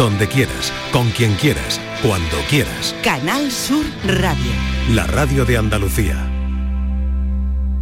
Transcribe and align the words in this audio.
donde 0.00 0.28
quieras, 0.28 0.72
con 0.92 1.10
quien 1.10 1.34
quieras, 1.34 1.78
cuando 2.00 2.38
quieras. 2.48 2.96
Canal 3.04 3.52
Sur 3.52 3.84
Radio. 4.06 4.50
La 4.94 5.06
radio 5.06 5.44
de 5.44 5.58
Andalucía. 5.58 6.26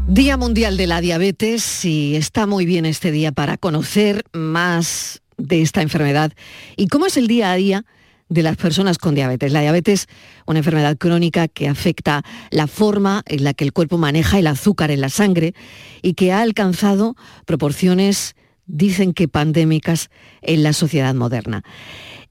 Día 0.08 0.36
Mundial 0.36 0.76
de 0.76 0.88
la 0.88 1.00
Diabetes 1.00 1.84
y 1.84 2.16
está 2.16 2.48
muy 2.48 2.66
bien 2.66 2.86
este 2.86 3.12
día 3.12 3.30
para 3.30 3.56
conocer 3.56 4.24
más 4.32 5.22
de 5.36 5.62
esta 5.62 5.80
enfermedad 5.80 6.32
y 6.76 6.88
cómo 6.88 7.06
es 7.06 7.16
el 7.16 7.28
día 7.28 7.52
a 7.52 7.54
día 7.54 7.84
de 8.28 8.42
las 8.42 8.56
personas 8.56 8.98
con 8.98 9.14
diabetes. 9.14 9.52
La 9.52 9.60
diabetes, 9.60 10.08
una 10.44 10.58
enfermedad 10.58 10.96
crónica 10.98 11.46
que 11.46 11.68
afecta 11.68 12.24
la 12.50 12.66
forma 12.66 13.22
en 13.26 13.44
la 13.44 13.54
que 13.54 13.62
el 13.62 13.72
cuerpo 13.72 13.96
maneja 13.96 14.40
el 14.40 14.48
azúcar 14.48 14.90
en 14.90 15.02
la 15.02 15.08
sangre 15.08 15.54
y 16.02 16.14
que 16.14 16.32
ha 16.32 16.40
alcanzado 16.40 17.14
proporciones, 17.46 18.34
dicen 18.68 19.12
que 19.12 19.26
pandémicas, 19.26 20.10
en 20.42 20.62
la 20.62 20.72
sociedad 20.72 21.14
moderna. 21.14 21.64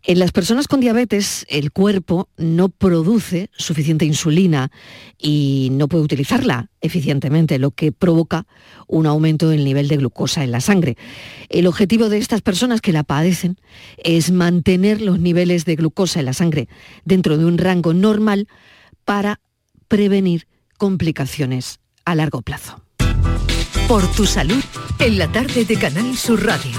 En 0.03 0.19
las 0.19 0.31
personas 0.31 0.69
con 0.69 0.79
diabetes 0.79 1.45
el 1.49 1.71
cuerpo 1.73 2.29
no 2.37 2.69
produce 2.69 3.49
suficiente 3.57 4.05
insulina 4.05 4.71
y 5.17 5.67
no 5.73 5.89
puede 5.89 6.05
utilizarla 6.05 6.69
eficientemente, 6.79 7.59
lo 7.59 7.71
que 7.71 7.91
provoca 7.91 8.47
un 8.87 9.05
aumento 9.05 9.49
del 9.49 9.65
nivel 9.65 9.89
de 9.89 9.97
glucosa 9.97 10.45
en 10.45 10.51
la 10.51 10.61
sangre. 10.61 10.95
El 11.49 11.67
objetivo 11.67 12.07
de 12.07 12.19
estas 12.19 12.41
personas 12.41 12.79
que 12.79 12.93
la 12.93 13.03
padecen 13.03 13.57
es 13.97 14.31
mantener 14.31 15.01
los 15.01 15.19
niveles 15.19 15.65
de 15.65 15.75
glucosa 15.75 16.19
en 16.19 16.27
la 16.27 16.33
sangre 16.33 16.69
dentro 17.03 17.37
de 17.37 17.43
un 17.43 17.57
rango 17.57 17.93
normal 17.93 18.47
para 19.03 19.41
prevenir 19.89 20.47
complicaciones 20.77 21.79
a 22.05 22.15
largo 22.15 22.41
plazo. 22.43 22.81
Por 23.87 24.05
tu 24.11 24.25
salud, 24.25 24.61
en 24.99 25.17
la 25.17 25.31
tarde 25.31 25.63
de 25.63 25.77
Canal 25.77 26.17
Sur 26.17 26.45
Radio. 26.45 26.77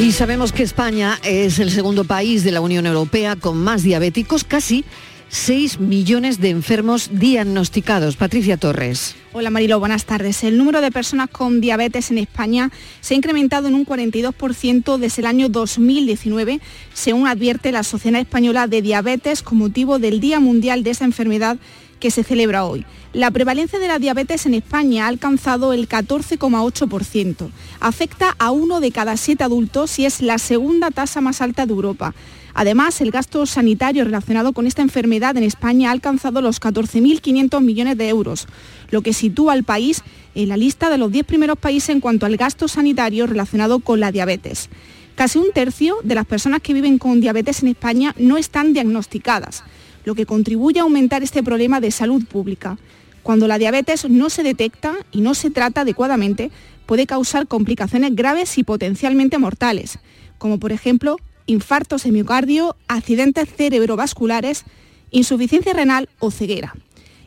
Y 0.00 0.12
sabemos 0.12 0.52
que 0.52 0.62
España 0.62 1.18
es 1.24 1.58
el 1.58 1.72
segundo 1.72 2.04
país 2.04 2.44
de 2.44 2.52
la 2.52 2.60
Unión 2.60 2.86
Europea 2.86 3.34
con 3.34 3.58
más 3.58 3.82
diabéticos, 3.82 4.44
casi 4.44 4.84
6 5.30 5.80
millones 5.80 6.40
de 6.40 6.50
enfermos 6.50 7.10
diagnosticados. 7.12 8.14
Patricia 8.14 8.56
Torres. 8.56 9.16
Hola 9.32 9.50
Marilo, 9.50 9.80
buenas 9.80 10.04
tardes. 10.04 10.44
El 10.44 10.56
número 10.56 10.80
de 10.80 10.92
personas 10.92 11.30
con 11.30 11.60
diabetes 11.60 12.12
en 12.12 12.18
España 12.18 12.70
se 13.00 13.14
ha 13.14 13.16
incrementado 13.16 13.66
en 13.66 13.74
un 13.74 13.84
42% 13.84 14.98
desde 14.98 15.22
el 15.22 15.26
año 15.26 15.48
2019, 15.48 16.60
según 16.94 17.26
advierte 17.26 17.72
la 17.72 17.82
Sociedad 17.82 18.20
Española 18.20 18.68
de 18.68 18.82
Diabetes 18.82 19.42
con 19.42 19.58
motivo 19.58 19.98
del 19.98 20.20
Día 20.20 20.38
Mundial 20.38 20.84
de 20.84 20.90
esa 20.90 21.04
enfermedad 21.04 21.58
que 22.00 22.10
se 22.10 22.24
celebra 22.24 22.64
hoy. 22.64 22.84
La 23.12 23.30
prevalencia 23.30 23.78
de 23.78 23.88
la 23.88 23.98
diabetes 23.98 24.46
en 24.46 24.54
España 24.54 25.04
ha 25.04 25.08
alcanzado 25.08 25.72
el 25.72 25.88
14,8%. 25.88 27.50
Afecta 27.78 28.34
a 28.38 28.50
uno 28.50 28.80
de 28.80 28.90
cada 28.90 29.16
siete 29.16 29.44
adultos 29.44 29.98
y 29.98 30.06
es 30.06 30.22
la 30.22 30.38
segunda 30.38 30.90
tasa 30.90 31.20
más 31.20 31.40
alta 31.40 31.66
de 31.66 31.72
Europa. 31.72 32.14
Además, 32.54 33.00
el 33.00 33.10
gasto 33.10 33.46
sanitario 33.46 34.04
relacionado 34.04 34.52
con 34.52 34.66
esta 34.66 34.82
enfermedad 34.82 35.36
en 35.36 35.44
España 35.44 35.90
ha 35.90 35.92
alcanzado 35.92 36.40
los 36.40 36.60
14.500 36.60 37.60
millones 37.60 37.96
de 37.96 38.08
euros, 38.08 38.48
lo 38.90 39.02
que 39.02 39.12
sitúa 39.12 39.52
al 39.52 39.64
país 39.64 40.02
en 40.34 40.48
la 40.48 40.56
lista 40.56 40.90
de 40.90 40.98
los 40.98 41.12
10 41.12 41.26
primeros 41.26 41.58
países 41.58 41.90
en 41.90 42.00
cuanto 42.00 42.26
al 42.26 42.36
gasto 42.36 42.66
sanitario 42.66 43.26
relacionado 43.26 43.80
con 43.80 44.00
la 44.00 44.10
diabetes. 44.10 44.68
Casi 45.14 45.38
un 45.38 45.52
tercio 45.52 45.96
de 46.02 46.14
las 46.14 46.26
personas 46.26 46.62
que 46.62 46.74
viven 46.74 46.98
con 46.98 47.20
diabetes 47.20 47.62
en 47.62 47.68
España 47.68 48.14
no 48.18 48.36
están 48.36 48.72
diagnosticadas 48.72 49.64
lo 50.10 50.16
que 50.16 50.26
contribuye 50.26 50.80
a 50.80 50.82
aumentar 50.82 51.22
este 51.22 51.40
problema 51.40 51.80
de 51.80 51.92
salud 51.92 52.24
pública. 52.26 52.78
Cuando 53.22 53.46
la 53.46 53.58
diabetes 53.58 54.10
no 54.10 54.28
se 54.28 54.42
detecta 54.42 54.96
y 55.12 55.20
no 55.20 55.34
se 55.34 55.50
trata 55.50 55.82
adecuadamente, 55.82 56.50
puede 56.84 57.06
causar 57.06 57.46
complicaciones 57.46 58.16
graves 58.16 58.58
y 58.58 58.64
potencialmente 58.64 59.38
mortales, 59.38 60.00
como 60.36 60.58
por 60.58 60.72
ejemplo 60.72 61.16
infartos 61.46 62.02
de 62.02 62.10
miocardio, 62.10 62.74
accidentes 62.88 63.48
cerebrovasculares, 63.54 64.64
insuficiencia 65.12 65.74
renal 65.74 66.08
o 66.18 66.32
ceguera. 66.32 66.74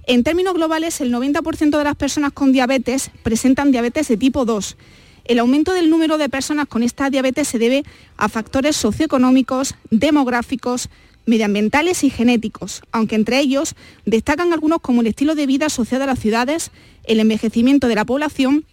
En 0.06 0.26
términos 0.26 0.54
globales, 0.54 1.00
el 1.00 1.14
90% 1.14 1.78
de 1.78 1.84
las 1.86 1.96
personas 1.96 2.34
con 2.34 2.52
diabetes 2.52 3.12
presentan 3.24 3.72
diabetes 3.72 4.10
de 4.10 4.18
tipo 4.18 4.44
2. 4.44 4.76
El 5.24 5.40
aumento 5.40 5.72
del 5.72 5.90
número 5.90 6.18
de 6.18 6.28
personas 6.28 6.68
con 6.68 6.84
esta 6.84 7.10
diabetes 7.10 7.48
se 7.48 7.60
debe 7.60 7.86
a 8.18 8.28
factores 8.28 8.76
socioeconómicos, 8.76 9.76
demográficos, 9.90 10.90
medioambientales 11.26 12.04
y 12.04 12.10
genéticos, 12.10 12.82
aunque 12.92 13.16
entre 13.16 13.40
ellos 13.40 13.76
destacan 14.06 14.54
algunos 14.54 14.80
como 14.80 15.02
el 15.02 15.08
estilo 15.08 15.36
de 15.36 15.46
vida 15.46 15.68
asociado 15.68 16.04
a 16.04 16.08
las 16.08 16.20
ciudades, 16.20 16.72
el 17.06 17.20
envejecimiento 17.20 17.88
de 17.88 17.96
la 17.96 18.06
población, 18.06 18.66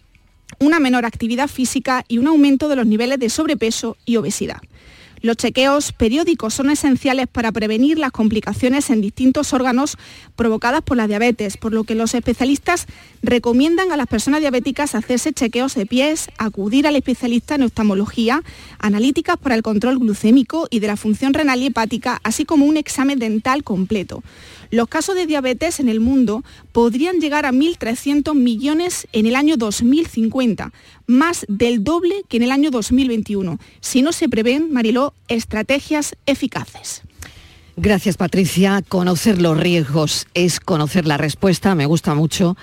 una 0.59 0.79
menor 0.79 1.05
actividad 1.05 1.47
física 1.47 2.03
y 2.07 2.17
un 2.17 2.27
aumento 2.27 2.69
de 2.69 2.75
los 2.75 2.85
niveles 2.85 3.19
de 3.19 3.29
sobrepeso 3.29 3.97
y 4.05 4.17
obesidad. 4.17 4.61
Los 5.21 5.37
chequeos 5.37 5.91
periódicos 5.91 6.55
son 6.55 6.71
esenciales 6.71 7.27
para 7.27 7.51
prevenir 7.51 7.99
las 7.99 8.11
complicaciones 8.11 8.89
en 8.89 9.01
distintos 9.01 9.53
órganos 9.53 9.97
provocadas 10.35 10.81
por 10.81 10.97
la 10.97 11.07
diabetes, 11.07 11.57
por 11.57 11.73
lo 11.73 11.83
que 11.83 11.93
los 11.93 12.15
especialistas 12.15 12.87
recomiendan 13.21 13.91
a 13.91 13.97
las 13.97 14.07
personas 14.07 14.41
diabéticas 14.41 14.95
hacerse 14.95 15.31
chequeos 15.31 15.75
de 15.75 15.85
pies, 15.85 16.29
acudir 16.39 16.87
al 16.87 16.95
especialista 16.95 17.53
en 17.53 17.63
oftalmología, 17.63 18.41
analíticas 18.79 19.37
para 19.37 19.53
el 19.53 19.61
control 19.61 19.99
glucémico 19.99 20.67
y 20.71 20.79
de 20.79 20.87
la 20.87 20.97
función 20.97 21.35
renal 21.35 21.61
y 21.61 21.67
hepática, 21.67 22.19
así 22.23 22.43
como 22.43 22.65
un 22.65 22.77
examen 22.77 23.19
dental 23.19 23.63
completo. 23.63 24.23
Los 24.71 24.87
casos 24.87 25.15
de 25.15 25.25
diabetes 25.25 25.81
en 25.81 25.89
el 25.89 25.99
mundo 25.99 26.45
podrían 26.71 27.19
llegar 27.19 27.45
a 27.45 27.51
1.300 27.51 28.33
millones 28.35 29.05
en 29.11 29.25
el 29.25 29.35
año 29.35 29.57
2050, 29.57 30.71
más 31.07 31.45
del 31.49 31.83
doble 31.83 32.23
que 32.29 32.37
en 32.37 32.43
el 32.43 32.51
año 32.51 32.71
2021, 32.71 33.59
si 33.81 34.01
no 34.01 34.13
se 34.13 34.29
prevén, 34.29 34.71
Mariló, 34.71 35.13
estrategias 35.27 36.15
eficaces. 36.25 37.01
Gracias, 37.75 38.15
Patricia. 38.15 38.81
Conocer 38.87 39.41
los 39.41 39.57
riesgos 39.57 40.27
es 40.33 40.59
conocer 40.59 41.05
la 41.05 41.17
respuesta. 41.17 41.75
Me 41.75 41.85
gusta 41.85 42.15
mucho 42.15 42.55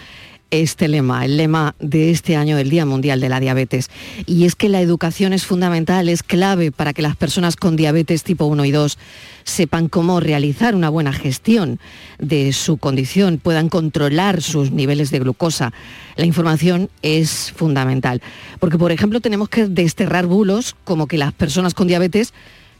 este 0.50 0.88
lema, 0.88 1.24
el 1.24 1.36
lema 1.36 1.74
de 1.78 2.10
este 2.10 2.36
año 2.36 2.56
del 2.56 2.70
Día 2.70 2.86
Mundial 2.86 3.20
de 3.20 3.28
la 3.28 3.40
Diabetes. 3.40 3.90
Y 4.26 4.44
es 4.44 4.54
que 4.54 4.68
la 4.68 4.80
educación 4.80 5.32
es 5.32 5.44
fundamental, 5.44 6.08
es 6.08 6.22
clave 6.22 6.72
para 6.72 6.92
que 6.92 7.02
las 7.02 7.16
personas 7.16 7.56
con 7.56 7.76
diabetes 7.76 8.22
tipo 8.22 8.46
1 8.46 8.64
y 8.64 8.70
2 8.70 8.98
sepan 9.44 9.88
cómo 9.88 10.20
realizar 10.20 10.74
una 10.74 10.88
buena 10.88 11.12
gestión 11.12 11.78
de 12.18 12.52
su 12.52 12.76
condición, 12.76 13.38
puedan 13.38 13.68
controlar 13.68 14.42
sus 14.42 14.70
niveles 14.70 15.10
de 15.10 15.20
glucosa. 15.20 15.72
La 16.16 16.26
información 16.26 16.90
es 17.02 17.52
fundamental. 17.54 18.22
Porque, 18.58 18.78
por 18.78 18.92
ejemplo, 18.92 19.20
tenemos 19.20 19.48
que 19.48 19.66
desterrar 19.66 20.26
bulos 20.26 20.76
como 20.84 21.06
que 21.06 21.18
las 21.18 21.32
personas 21.32 21.74
con 21.74 21.88
diabetes 21.88 22.32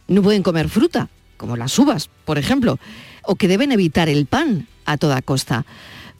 no 0.07 0.21
pueden 0.21 0.43
comer 0.43 0.69
fruta, 0.69 1.09
como 1.37 1.55
las 1.55 1.77
uvas, 1.77 2.09
por 2.25 2.37
ejemplo, 2.37 2.79
o 3.23 3.35
que 3.35 3.47
deben 3.47 3.71
evitar 3.71 4.09
el 4.09 4.25
pan 4.25 4.67
a 4.85 4.97
toda 4.97 5.21
costa. 5.21 5.65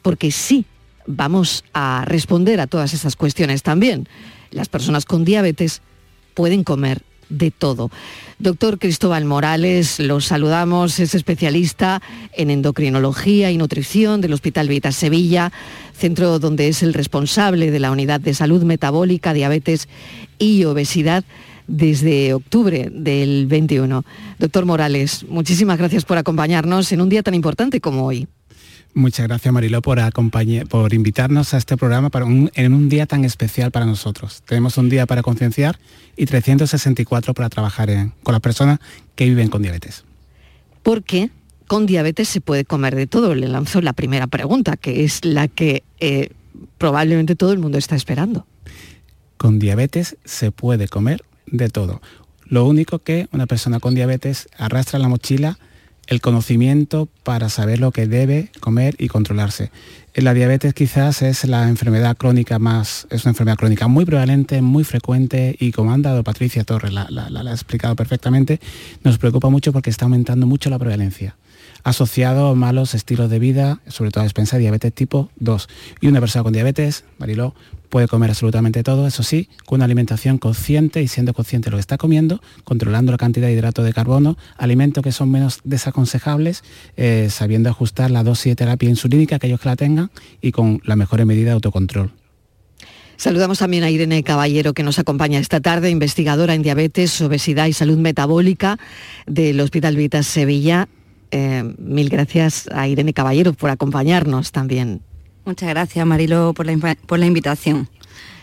Porque 0.02 0.30
sí, 0.30 0.64
vamos 1.10 1.64
a 1.74 2.04
responder 2.06 2.60
a 2.60 2.66
todas 2.66 2.94
esas 2.94 3.16
cuestiones 3.16 3.62
también. 3.62 4.08
Las 4.50 4.68
personas 4.68 5.04
con 5.04 5.24
diabetes 5.24 5.82
pueden 6.34 6.64
comer 6.64 7.02
de 7.30 7.50
todo. 7.50 7.90
Doctor 8.38 8.78
Cristóbal 8.78 9.24
Morales, 9.24 10.00
los 10.00 10.26
saludamos, 10.26 10.98
es 10.98 11.14
especialista 11.14 12.02
en 12.32 12.50
endocrinología 12.50 13.50
y 13.50 13.56
nutrición 13.56 14.20
del 14.20 14.32
Hospital 14.32 14.68
Vita 14.68 14.92
Sevilla, 14.92 15.52
centro 15.96 16.38
donde 16.38 16.68
es 16.68 16.82
el 16.82 16.92
responsable 16.92 17.70
de 17.70 17.78
la 17.78 17.92
unidad 17.92 18.20
de 18.20 18.34
salud 18.34 18.64
metabólica, 18.64 19.32
diabetes 19.32 19.88
y 20.38 20.64
obesidad 20.64 21.24
desde 21.66 22.34
octubre 22.34 22.90
del 22.92 23.46
21. 23.46 24.04
Doctor 24.38 24.66
Morales, 24.66 25.24
muchísimas 25.28 25.78
gracias 25.78 26.04
por 26.04 26.18
acompañarnos 26.18 26.90
en 26.90 27.00
un 27.00 27.08
día 27.08 27.22
tan 27.22 27.34
importante 27.34 27.80
como 27.80 28.06
hoy. 28.06 28.26
Muchas 28.92 29.28
gracias 29.28 29.54
Mariló 29.54 29.82
por, 29.82 30.00
por 30.68 30.94
invitarnos 30.94 31.54
a 31.54 31.58
este 31.58 31.76
programa 31.76 32.10
para 32.10 32.26
en 32.26 32.74
un 32.74 32.88
día 32.88 33.06
tan 33.06 33.24
especial 33.24 33.70
para 33.70 33.86
nosotros. 33.86 34.42
Tenemos 34.44 34.78
un 34.78 34.88
día 34.88 35.06
para 35.06 35.22
concienciar 35.22 35.78
y 36.16 36.26
364 36.26 37.32
para 37.32 37.48
trabajar 37.48 37.88
con 38.22 38.32
las 38.32 38.40
personas 38.40 38.80
que 39.14 39.26
viven 39.26 39.48
con 39.48 39.62
diabetes. 39.62 40.04
¿Por 40.82 41.04
qué 41.04 41.30
con 41.68 41.86
diabetes 41.86 42.28
se 42.28 42.40
puede 42.40 42.64
comer 42.64 42.96
de 42.96 43.06
todo? 43.06 43.34
Le 43.36 43.46
lanzo 43.46 43.80
la 43.80 43.92
primera 43.92 44.26
pregunta, 44.26 44.76
que 44.76 45.04
es 45.04 45.24
la 45.24 45.46
que 45.46 45.84
eh, 46.00 46.30
probablemente 46.76 47.36
todo 47.36 47.52
el 47.52 47.60
mundo 47.60 47.78
está 47.78 47.94
esperando. 47.94 48.44
Con 49.36 49.60
diabetes 49.60 50.16
se 50.24 50.50
puede 50.50 50.88
comer 50.88 51.22
de 51.46 51.68
todo. 51.68 52.00
Lo 52.46 52.66
único 52.66 52.98
que 52.98 53.28
una 53.30 53.46
persona 53.46 53.78
con 53.78 53.94
diabetes 53.94 54.48
arrastra 54.58 54.96
en 54.96 55.02
la 55.02 55.08
mochila 55.08 55.58
el 56.10 56.20
conocimiento 56.20 57.08
para 57.22 57.48
saber 57.48 57.78
lo 57.78 57.92
que 57.92 58.06
debe 58.06 58.50
comer 58.60 58.96
y 58.98 59.06
controlarse. 59.08 59.70
La 60.14 60.34
diabetes 60.34 60.74
quizás 60.74 61.22
es 61.22 61.44
la 61.44 61.68
enfermedad 61.68 62.16
crónica 62.16 62.58
más, 62.58 63.06
es 63.10 63.24
una 63.24 63.30
enfermedad 63.30 63.56
crónica 63.56 63.86
muy 63.86 64.04
prevalente, 64.04 64.60
muy 64.60 64.82
frecuente 64.82 65.56
y 65.58 65.70
como 65.70 65.92
han 65.92 66.02
dado 66.02 66.24
Patricia 66.24 66.64
Torres, 66.64 66.92
la, 66.92 67.06
ha 67.06 67.52
explicado 67.52 67.94
perfectamente, 67.94 68.60
nos 69.04 69.18
preocupa 69.18 69.48
mucho 69.50 69.72
porque 69.72 69.88
está 69.88 70.06
aumentando 70.06 70.48
mucho 70.48 70.68
la 70.68 70.80
prevalencia. 70.80 71.36
Asociado 71.82 72.48
a 72.48 72.54
malos 72.54 72.94
estilos 72.94 73.30
de 73.30 73.38
vida, 73.38 73.80
sobre 73.88 74.10
todo 74.10 74.22
a 74.22 74.24
despensa 74.24 74.56
de 74.56 74.62
diabetes 74.62 74.92
tipo 74.92 75.30
2. 75.36 75.68
Y 76.00 76.08
una 76.08 76.20
persona 76.20 76.42
con 76.42 76.52
diabetes, 76.52 77.04
Mariló, 77.18 77.54
puede 77.90 78.08
comer 78.08 78.30
absolutamente 78.30 78.82
todo, 78.82 79.06
eso 79.06 79.22
sí, 79.22 79.48
con 79.66 79.78
una 79.78 79.84
alimentación 79.84 80.38
consciente 80.38 81.02
y 81.02 81.08
siendo 81.08 81.34
consciente 81.34 81.66
de 81.66 81.72
lo 81.72 81.76
que 81.76 81.82
está 81.82 81.98
comiendo, 81.98 82.40
controlando 82.64 83.12
la 83.12 83.18
cantidad 83.18 83.48
de 83.48 83.52
hidrato 83.52 83.82
de 83.82 83.92
carbono, 83.92 84.38
alimentos 84.56 85.02
que 85.02 85.12
son 85.12 85.30
menos 85.30 85.60
desaconsejables, 85.64 86.62
eh, 86.96 87.28
sabiendo 87.30 87.68
ajustar 87.68 88.10
la 88.10 88.22
dosis 88.22 88.52
de 88.52 88.56
terapia 88.56 88.88
insulínica, 88.88 89.36
aquellos 89.36 89.60
que 89.60 89.68
la 89.68 89.76
tengan, 89.76 90.10
y 90.40 90.52
con 90.52 90.80
la 90.84 90.96
mejores 90.96 91.26
medidas 91.26 91.46
de 91.46 91.52
autocontrol. 91.52 92.12
Saludamos 93.20 93.58
también 93.58 93.84
a 93.84 93.90
Irene 93.90 94.22
Caballero, 94.22 94.72
que 94.72 94.82
nos 94.82 94.98
acompaña 94.98 95.38
esta 95.40 95.60
tarde, 95.60 95.90
investigadora 95.90 96.54
en 96.54 96.62
diabetes, 96.62 97.20
obesidad 97.20 97.66
y 97.66 97.74
salud 97.74 97.98
metabólica 97.98 98.78
del 99.26 99.60
Hospital 99.60 99.94
Vitas 99.94 100.26
Sevilla. 100.26 100.88
Eh, 101.30 101.74
mil 101.78 102.08
gracias 102.08 102.68
a 102.72 102.88
Irene 102.88 103.12
Caballero 103.12 103.52
por 103.52 103.70
acompañarnos 103.70 104.52
también. 104.52 105.00
Muchas 105.44 105.68
gracias, 105.68 106.06
Marilo, 106.06 106.52
por 106.54 106.66
la, 106.66 106.96
por 107.06 107.18
la 107.18 107.26
invitación. 107.26 107.88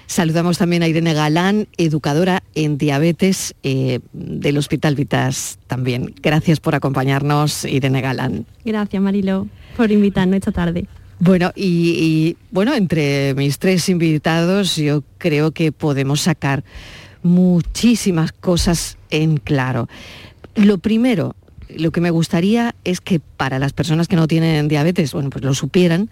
Saludamos 0.08 0.58
también 0.58 0.84
a 0.84 0.88
Irene 0.88 1.14
Galán, 1.14 1.68
educadora 1.78 2.42
en 2.56 2.78
diabetes 2.78 3.54
eh, 3.64 4.00
del 4.14 4.58
Hospital 4.58 4.96
Vitas 4.96 5.60
también. 5.68 6.16
Gracias 6.22 6.62
por 6.62 6.76
acompañarnos, 6.76 7.66
Irene 7.66 8.00
Galán. 8.00 8.46
Gracias, 8.64 9.02
Marilo, 9.02 9.48
por 9.76 9.92
invitarnos 9.92 10.38
esta 10.38 10.54
tarde. 10.54 10.88
Bueno, 11.20 11.52
y, 11.56 12.38
bueno, 12.52 12.74
entre 12.74 13.34
mis 13.34 13.60
tres 13.60 13.90
invitados 13.90 14.76
yo 14.78 15.04
creo 15.18 15.52
que 15.52 15.72
podemos 15.72 16.22
sacar 16.22 16.64
muchísimas 17.22 18.32
cosas 18.32 18.98
en 19.10 19.38
claro. 19.38 19.90
Lo 20.56 20.78
primero, 20.78 21.36
lo 21.76 21.92
que 21.92 22.02
me 22.02 22.12
gustaría 22.12 22.76
es 22.84 23.02
que 23.02 23.20
para 23.20 23.60
las 23.60 23.74
personas 23.74 24.08
que 24.08 24.16
no 24.16 24.28
tienen 24.28 24.68
diabetes, 24.68 25.14
bueno, 25.14 25.30
pues 25.30 25.44
lo 25.44 25.54
supieran, 25.54 26.10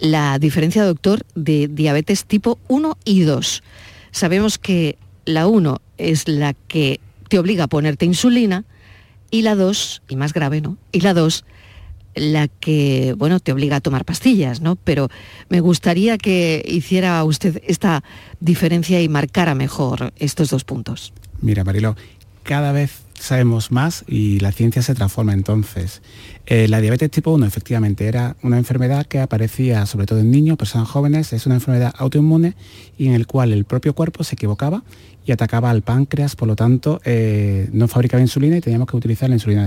la 0.00 0.38
diferencia, 0.38 0.84
doctor, 0.84 1.24
de 1.34 1.68
diabetes 1.68 2.24
tipo 2.24 2.58
1 2.68 2.98
y 3.04 3.22
2. 3.22 3.62
Sabemos 4.10 4.58
que 4.58 4.98
la 5.24 5.46
1 5.46 5.80
es 5.98 6.28
la 6.28 6.54
que 6.54 7.00
te 7.28 7.38
obliga 7.38 7.64
a 7.64 7.68
ponerte 7.68 8.04
insulina 8.04 8.64
y 9.30 9.42
la 9.42 9.54
2, 9.54 10.02
y 10.08 10.16
más 10.16 10.32
grave, 10.32 10.60
¿no? 10.60 10.76
Y 10.92 11.00
la 11.00 11.14
2 11.14 11.44
la 12.16 12.48
que, 12.48 13.14
bueno, 13.16 13.40
te 13.40 13.52
obliga 13.52 13.76
a 13.76 13.80
tomar 13.80 14.04
pastillas, 14.04 14.60
¿no? 14.60 14.76
Pero 14.76 15.08
me 15.50 15.60
gustaría 15.60 16.16
que 16.16 16.64
hiciera 16.66 17.22
usted 17.24 17.62
esta 17.66 18.02
diferencia 18.40 19.00
y 19.02 19.08
marcara 19.08 19.54
mejor 19.54 20.12
estos 20.16 20.48
dos 20.50 20.64
puntos. 20.64 21.12
Mira, 21.42 21.62
Marilo, 21.62 21.94
cada 22.42 22.72
vez 22.72 23.05
sabemos 23.18 23.72
más 23.72 24.04
y 24.06 24.40
la 24.40 24.52
ciencia 24.52 24.82
se 24.82 24.94
transforma 24.94 25.32
entonces. 25.32 26.02
Eh, 26.46 26.68
la 26.68 26.80
diabetes 26.80 27.10
tipo 27.10 27.32
1 27.32 27.46
efectivamente 27.46 28.06
era 28.06 28.36
una 28.42 28.58
enfermedad 28.58 29.06
que 29.06 29.20
aparecía 29.20 29.84
sobre 29.86 30.06
todo 30.06 30.20
en 30.20 30.30
niños, 30.30 30.56
personas 30.56 30.88
jóvenes, 30.88 31.32
es 31.32 31.46
una 31.46 31.56
enfermedad 31.56 31.92
autoinmune 31.98 32.54
y 32.96 33.08
en 33.08 33.14
el 33.14 33.26
cual 33.26 33.52
el 33.52 33.64
propio 33.64 33.94
cuerpo 33.94 34.24
se 34.24 34.34
equivocaba 34.34 34.82
y 35.26 35.32
atacaba 35.32 35.70
al 35.70 35.82
páncreas, 35.82 36.36
por 36.36 36.46
lo 36.46 36.54
tanto 36.54 37.00
eh, 37.04 37.68
no 37.72 37.88
fabricaba 37.88 38.20
insulina 38.20 38.58
y 38.58 38.60
teníamos 38.60 38.88
que 38.88 38.96
utilizar 38.96 39.28
la 39.28 39.34
insulina 39.34 39.64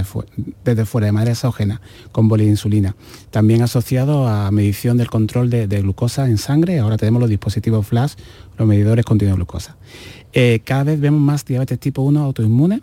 desde 0.64 0.86
fuera, 0.86 1.06
de 1.06 1.12
manera 1.12 1.32
exógena, 1.34 1.82
con 2.14 2.30
insulina. 2.40 2.96
También 3.30 3.62
asociado 3.62 4.28
a 4.28 4.50
medición 4.52 4.96
del 4.96 5.10
control 5.10 5.50
de, 5.50 5.68
glucosa 5.68 6.28
en 6.28 6.38
sangre, 6.38 6.80
ahora 6.80 6.96
tenemos 6.96 7.20
los 7.20 7.30
dispositivos 7.30 7.86
flash, 7.86 8.14
los 8.58 8.68
medidores 8.68 9.04
continuos 9.04 9.36
de 9.36 9.38
glucosa. 9.38 9.76
Eh, 10.32 10.62
cada 10.64 10.86
vez 10.86 11.00
vemos 11.02 11.20
más 11.20 11.44
diabetes 11.44 11.78
tipo 11.78 12.04
1 12.04 12.22
autoinmune 12.24 12.82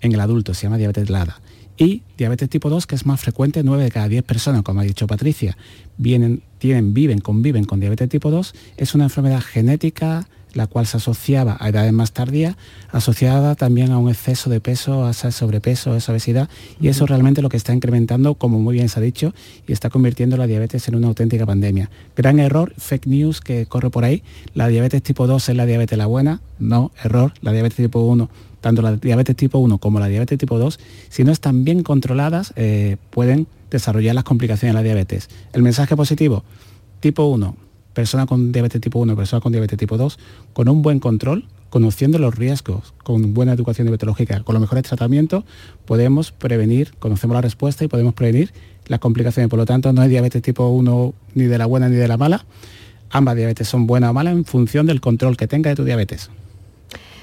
en 0.00 0.12
el 0.12 0.20
adulto, 0.20 0.54
se 0.54 0.64
llama 0.64 0.78
diabetes 0.78 1.10
LADA. 1.10 1.40
Y 1.76 2.02
diabetes 2.16 2.50
tipo 2.50 2.70
2, 2.70 2.86
que 2.86 2.96
es 2.96 3.06
más 3.06 3.20
frecuente, 3.20 3.62
9 3.62 3.84
de 3.84 3.90
cada 3.90 4.08
10 4.08 4.24
personas, 4.24 4.62
como 4.62 4.80
ha 4.80 4.84
dicho 4.84 5.06
Patricia, 5.06 5.56
viven, 5.96 6.42
conviven 7.22 7.64
con 7.64 7.80
diabetes 7.80 8.08
tipo 8.08 8.30
2, 8.30 8.54
es 8.76 8.94
una 8.94 9.04
enfermedad 9.04 9.40
genética 9.40 10.28
la 10.54 10.66
cual 10.66 10.86
se 10.86 10.96
asociaba 10.96 11.56
a 11.60 11.68
edades 11.68 11.92
más 11.92 12.12
tardías, 12.12 12.56
asociada 12.90 13.54
también 13.54 13.92
a 13.92 13.98
un 13.98 14.08
exceso 14.08 14.50
de 14.50 14.60
peso, 14.60 15.06
a 15.06 15.10
ese 15.10 15.32
sobrepeso, 15.32 15.92
a 15.92 15.96
esa 15.96 16.12
obesidad, 16.12 16.48
y 16.80 16.88
eso 16.88 17.06
realmente 17.06 17.42
lo 17.42 17.48
que 17.48 17.56
está 17.56 17.72
incrementando, 17.72 18.34
como 18.34 18.58
muy 18.60 18.74
bien 18.74 18.88
se 18.88 18.98
ha 18.98 19.02
dicho, 19.02 19.34
y 19.66 19.72
está 19.72 19.90
convirtiendo 19.90 20.36
la 20.36 20.46
diabetes 20.46 20.88
en 20.88 20.94
una 20.94 21.08
auténtica 21.08 21.46
pandemia. 21.46 21.90
Gran 22.16 22.38
error, 22.38 22.72
fake 22.76 23.06
news 23.06 23.40
que 23.40 23.66
corre 23.66 23.90
por 23.90 24.04
ahí, 24.04 24.22
la 24.54 24.68
diabetes 24.68 25.02
tipo 25.02 25.26
2 25.26 25.48
es 25.48 25.56
la 25.56 25.66
diabetes 25.66 25.98
la 25.98 26.06
buena, 26.06 26.40
no, 26.58 26.92
error, 27.02 27.32
la 27.40 27.52
diabetes 27.52 27.76
tipo 27.76 28.00
1 28.00 28.28
tanto 28.60 28.82
la 28.82 28.96
diabetes 28.96 29.36
tipo 29.36 29.58
1 29.58 29.78
como 29.78 30.00
la 30.00 30.08
diabetes 30.08 30.36
tipo 30.36 30.58
2, 30.58 30.80
si 31.08 31.24
no 31.24 31.32
están 31.32 31.64
bien 31.64 31.82
controladas, 31.82 32.52
eh, 32.56 32.96
pueden 33.10 33.46
desarrollar 33.70 34.14
las 34.14 34.24
complicaciones 34.24 34.74
de 34.74 34.78
la 34.78 34.82
diabetes. 34.82 35.28
El 35.52 35.62
mensaje 35.62 35.96
positivo, 35.96 36.42
tipo 37.00 37.24
1, 37.26 37.56
persona 37.98 38.26
con 38.26 38.52
diabetes 38.52 38.80
tipo 38.80 39.00
1, 39.00 39.16
persona 39.16 39.40
con 39.40 39.50
diabetes 39.50 39.76
tipo 39.76 39.96
2, 39.96 40.20
con 40.52 40.68
un 40.68 40.82
buen 40.82 41.00
control, 41.00 41.46
conociendo 41.68 42.20
los 42.20 42.32
riesgos, 42.32 42.94
con 43.02 43.34
buena 43.34 43.54
educación 43.54 43.86
diabetológica, 43.88 44.44
con 44.44 44.54
los 44.54 44.60
mejores 44.60 44.84
tratamientos, 44.84 45.42
podemos 45.84 46.30
prevenir, 46.30 46.92
conocemos 47.00 47.34
la 47.34 47.40
respuesta 47.40 47.84
y 47.84 47.88
podemos 47.88 48.14
prevenir 48.14 48.52
las 48.86 49.00
complicaciones. 49.00 49.50
Por 49.50 49.58
lo 49.58 49.66
tanto, 49.66 49.92
no 49.92 50.00
es 50.04 50.10
diabetes 50.10 50.42
tipo 50.42 50.68
1 50.68 51.12
ni 51.34 51.44
de 51.46 51.58
la 51.58 51.66
buena 51.66 51.88
ni 51.88 51.96
de 51.96 52.06
la 52.06 52.16
mala. 52.16 52.46
Ambas 53.10 53.34
diabetes 53.34 53.66
son 53.66 53.88
buenas 53.88 54.10
o 54.10 54.14
malas 54.14 54.32
en 54.34 54.44
función 54.44 54.86
del 54.86 55.00
control 55.00 55.36
que 55.36 55.48
tenga 55.48 55.70
de 55.70 55.74
tu 55.74 55.82
diabetes. 55.82 56.30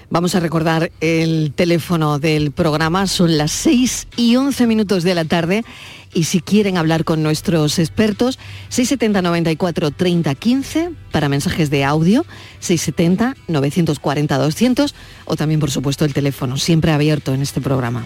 Vamos 0.09 0.35
a 0.35 0.39
recordar 0.39 0.91
el 1.01 1.51
teléfono 1.55 2.19
del 2.19 2.51
programa, 2.51 3.07
son 3.07 3.37
las 3.37 3.51
6 3.51 4.07
y 4.17 4.35
11 4.35 4.67
minutos 4.67 5.03
de 5.03 5.15
la 5.15 5.25
tarde. 5.25 5.63
Y 6.13 6.25
si 6.25 6.39
quieren 6.39 6.77
hablar 6.77 7.03
con 7.03 7.23
nuestros 7.23 7.79
expertos, 7.79 8.39
670 8.69 9.21
94 9.21 9.91
30 9.91 10.35
15 10.35 10.91
para 11.11 11.27
mensajes 11.27 11.69
de 11.69 11.83
audio, 11.83 12.25
670 12.59 13.35
940 13.47 14.37
200 14.37 14.95
o 15.25 15.35
también 15.35 15.59
por 15.59 15.71
supuesto 15.71 16.05
el 16.05 16.13
teléfono, 16.13 16.57
siempre 16.57 16.91
abierto 16.91 17.33
en 17.33 17.41
este 17.41 17.59
programa. 17.59 18.05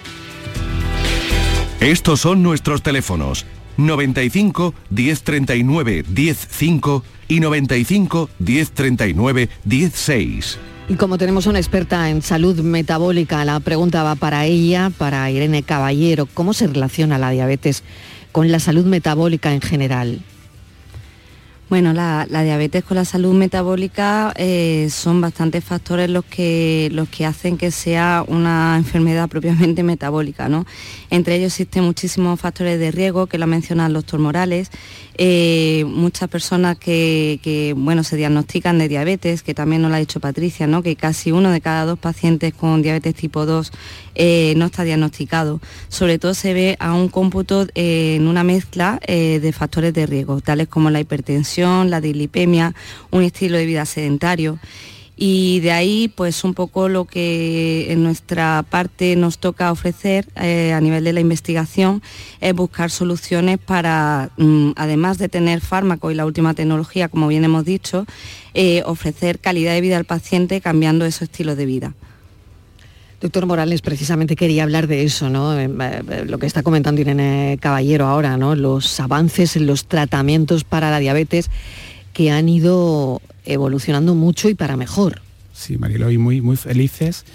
Estos 1.79 2.21
son 2.21 2.41
nuestros 2.41 2.81
teléfonos 2.81 3.45
95 3.85 4.73
1039 4.89 6.03
105 6.13 7.03
y 7.27 7.39
95 7.39 8.29
1039 8.39 9.49
16. 9.63 10.59
Y 10.89 10.95
como 10.95 11.19
tenemos 11.19 11.45
una 11.45 11.59
experta 11.59 12.09
en 12.09 12.23
salud 12.23 12.61
metabólica, 12.61 13.45
la 13.45 13.59
pregunta 13.59 14.01
va 14.01 14.15
para 14.15 14.45
ella, 14.45 14.91
para 14.97 15.29
Irene 15.29 15.61
Caballero. 15.61 16.25
¿Cómo 16.25 16.53
se 16.53 16.65
relaciona 16.65 17.19
la 17.19 17.29
diabetes 17.29 17.83
con 18.31 18.51
la 18.51 18.59
salud 18.59 18.85
metabólica 18.85 19.53
en 19.53 19.61
general? 19.61 20.21
Bueno, 21.69 21.93
la, 21.93 22.25
diabetes 22.25 22.83
con 22.83 22.97
la 22.97 23.05
salud 23.05 23.31
metabólica 23.35 24.33
eh, 24.37 24.87
son 24.89 25.21
bastantes 25.21 25.63
factores 25.63 26.09
los 26.09 26.25
que, 26.25 26.89
los 26.91 27.07
que 27.09 27.27
hacen 27.27 27.59
que 27.59 27.69
sea 27.69 28.25
una 28.27 28.75
enfermedad 28.75 29.29
propiamente 29.29 29.83
metabólica. 29.83 30.49
¿no? 30.49 30.65
Entre 31.11 31.35
ellos 31.35 31.53
existen 31.53 31.83
muchísimos 31.83 32.39
factores 32.39 32.79
de 32.79 32.89
riesgo, 32.89 33.27
que 33.27 33.37
lo 33.37 33.45
mencionado 33.45 33.87
el 33.87 33.93
doctor 33.93 34.19
eh, 35.21 35.85
muchas 35.85 36.27
personas 36.29 36.77
que, 36.77 37.73
bueno, 37.77 38.03
se 38.03 38.15
diagnostican 38.15 38.79
de 38.79 38.87
diabetes, 38.87 39.43
que 39.43 39.53
también 39.53 39.81
nos 39.83 39.91
lo 39.91 39.97
ha 39.97 39.99
dicho 39.99 40.19
Patricia, 40.19 40.65
¿no? 40.65 40.81
que 40.81 40.95
casi 40.95 41.31
uno 41.31 41.51
de 41.51 41.61
cada 41.61 41.85
dos 41.85 41.99
pacientes 41.99 42.53
con 42.53 42.81
diabetes 42.81 43.13
tipo 43.13 43.45
2 43.45 43.71
eh, 44.15 44.53
no 44.57 44.65
está 44.65 44.85
diagnosticado. 44.85 45.61
Sobre 45.89 46.17
todo 46.17 46.33
se 46.33 46.53
ve 46.53 46.77
a 46.79 46.93
un 46.93 47.09
cómputo 47.09 47.67
en 47.75 48.27
una 48.27 48.43
mezcla 48.43 48.99
de 49.05 49.53
factores 49.53 49.93
de 49.93 50.07
riesgo, 50.07 50.41
tales 50.41 50.67
como 50.67 50.89
la 50.89 50.99
hipertensión, 50.99 51.58
la 51.59 52.01
dislipemia, 52.01 52.73
un 53.11 53.23
estilo 53.23 53.57
de 53.57 53.65
vida 53.65 53.85
sedentario 53.85 54.59
y 55.21 55.59
de 55.59 55.73
ahí 55.73 56.07
pues 56.07 56.45
un 56.45 56.53
poco 56.53 56.87
lo 56.87 57.03
que 57.03 57.91
en 57.91 58.03
nuestra 58.03 58.63
parte 58.67 59.17
nos 59.17 59.37
toca 59.37 59.69
ofrecer 59.69 60.25
eh, 60.37 60.71
a 60.71 60.79
nivel 60.79 61.03
de 61.03 61.11
la 61.11 61.19
investigación 61.19 62.01
es 62.39 62.55
buscar 62.55 62.89
soluciones 62.89 63.57
para, 63.57 64.29
mm, 64.37 64.71
además 64.77 65.17
de 65.17 65.27
tener 65.27 65.59
fármacos 65.59 66.13
y 66.13 66.15
la 66.15 66.25
última 66.25 66.53
tecnología, 66.53 67.09
como 67.09 67.27
bien 67.27 67.43
hemos 67.43 67.65
dicho, 67.65 68.05
eh, 68.53 68.81
ofrecer 68.85 69.39
calidad 69.39 69.73
de 69.73 69.81
vida 69.81 69.97
al 69.97 70.05
paciente 70.05 70.61
cambiando 70.61 71.05
esos 71.05 71.23
estilos 71.23 71.57
de 71.57 71.65
vida. 71.65 71.93
Doctor 73.21 73.45
Morales, 73.45 73.81
precisamente 73.81 74.35
quería 74.35 74.63
hablar 74.63 74.87
de 74.87 75.03
eso, 75.03 75.29
¿no? 75.29 75.59
Eh, 75.59 75.69
lo 76.25 76.37
que 76.37 76.45
está 76.47 76.63
comentando 76.63 77.01
Irene 77.01 77.57
Caballero 77.59 78.05
ahora, 78.07 78.37
¿no? 78.37 78.55
Los 78.55 78.99
avances 78.99 79.57
en 79.57 79.67
los 79.67 79.85
tratamientos 79.85 80.63
para 80.63 80.89
la 80.89 80.99
diabetes 80.99 81.49
que 82.13 82.31
han 82.31 82.47
ido 82.47 83.21
evolucionando 83.45 84.15
mucho 84.15 84.47
y 84.49 84.55
para 84.55 84.77
mejor. 84.77 85.21
Sí, 85.53 85.77
Marilo, 85.77 86.09
y 86.11 86.17
muy, 86.17 86.39
muy 86.39 86.55
felices. 86.55 87.25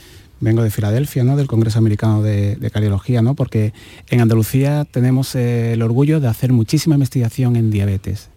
Vengo 0.41 0.63
de 0.63 0.71
Filadelfia, 0.71 1.25
¿no? 1.25 1.37
del 1.37 1.47
Congreso 1.47 1.79
Americano 1.79 2.23
de, 2.23 2.71
Cardiología, 2.73 3.23
¿no? 3.23 3.35
porque 3.35 3.73
en 4.11 4.21
Andalucía 4.21 4.85
tenemos 4.85 5.35
eh, 5.35 5.73
el 5.75 5.83
orgullo 5.83 6.21
de 6.21 6.29
hacer 6.29 6.53
muchísima 6.53 6.97
investigación 6.97 7.57
en 7.57 7.71
diabetes. 7.71 8.29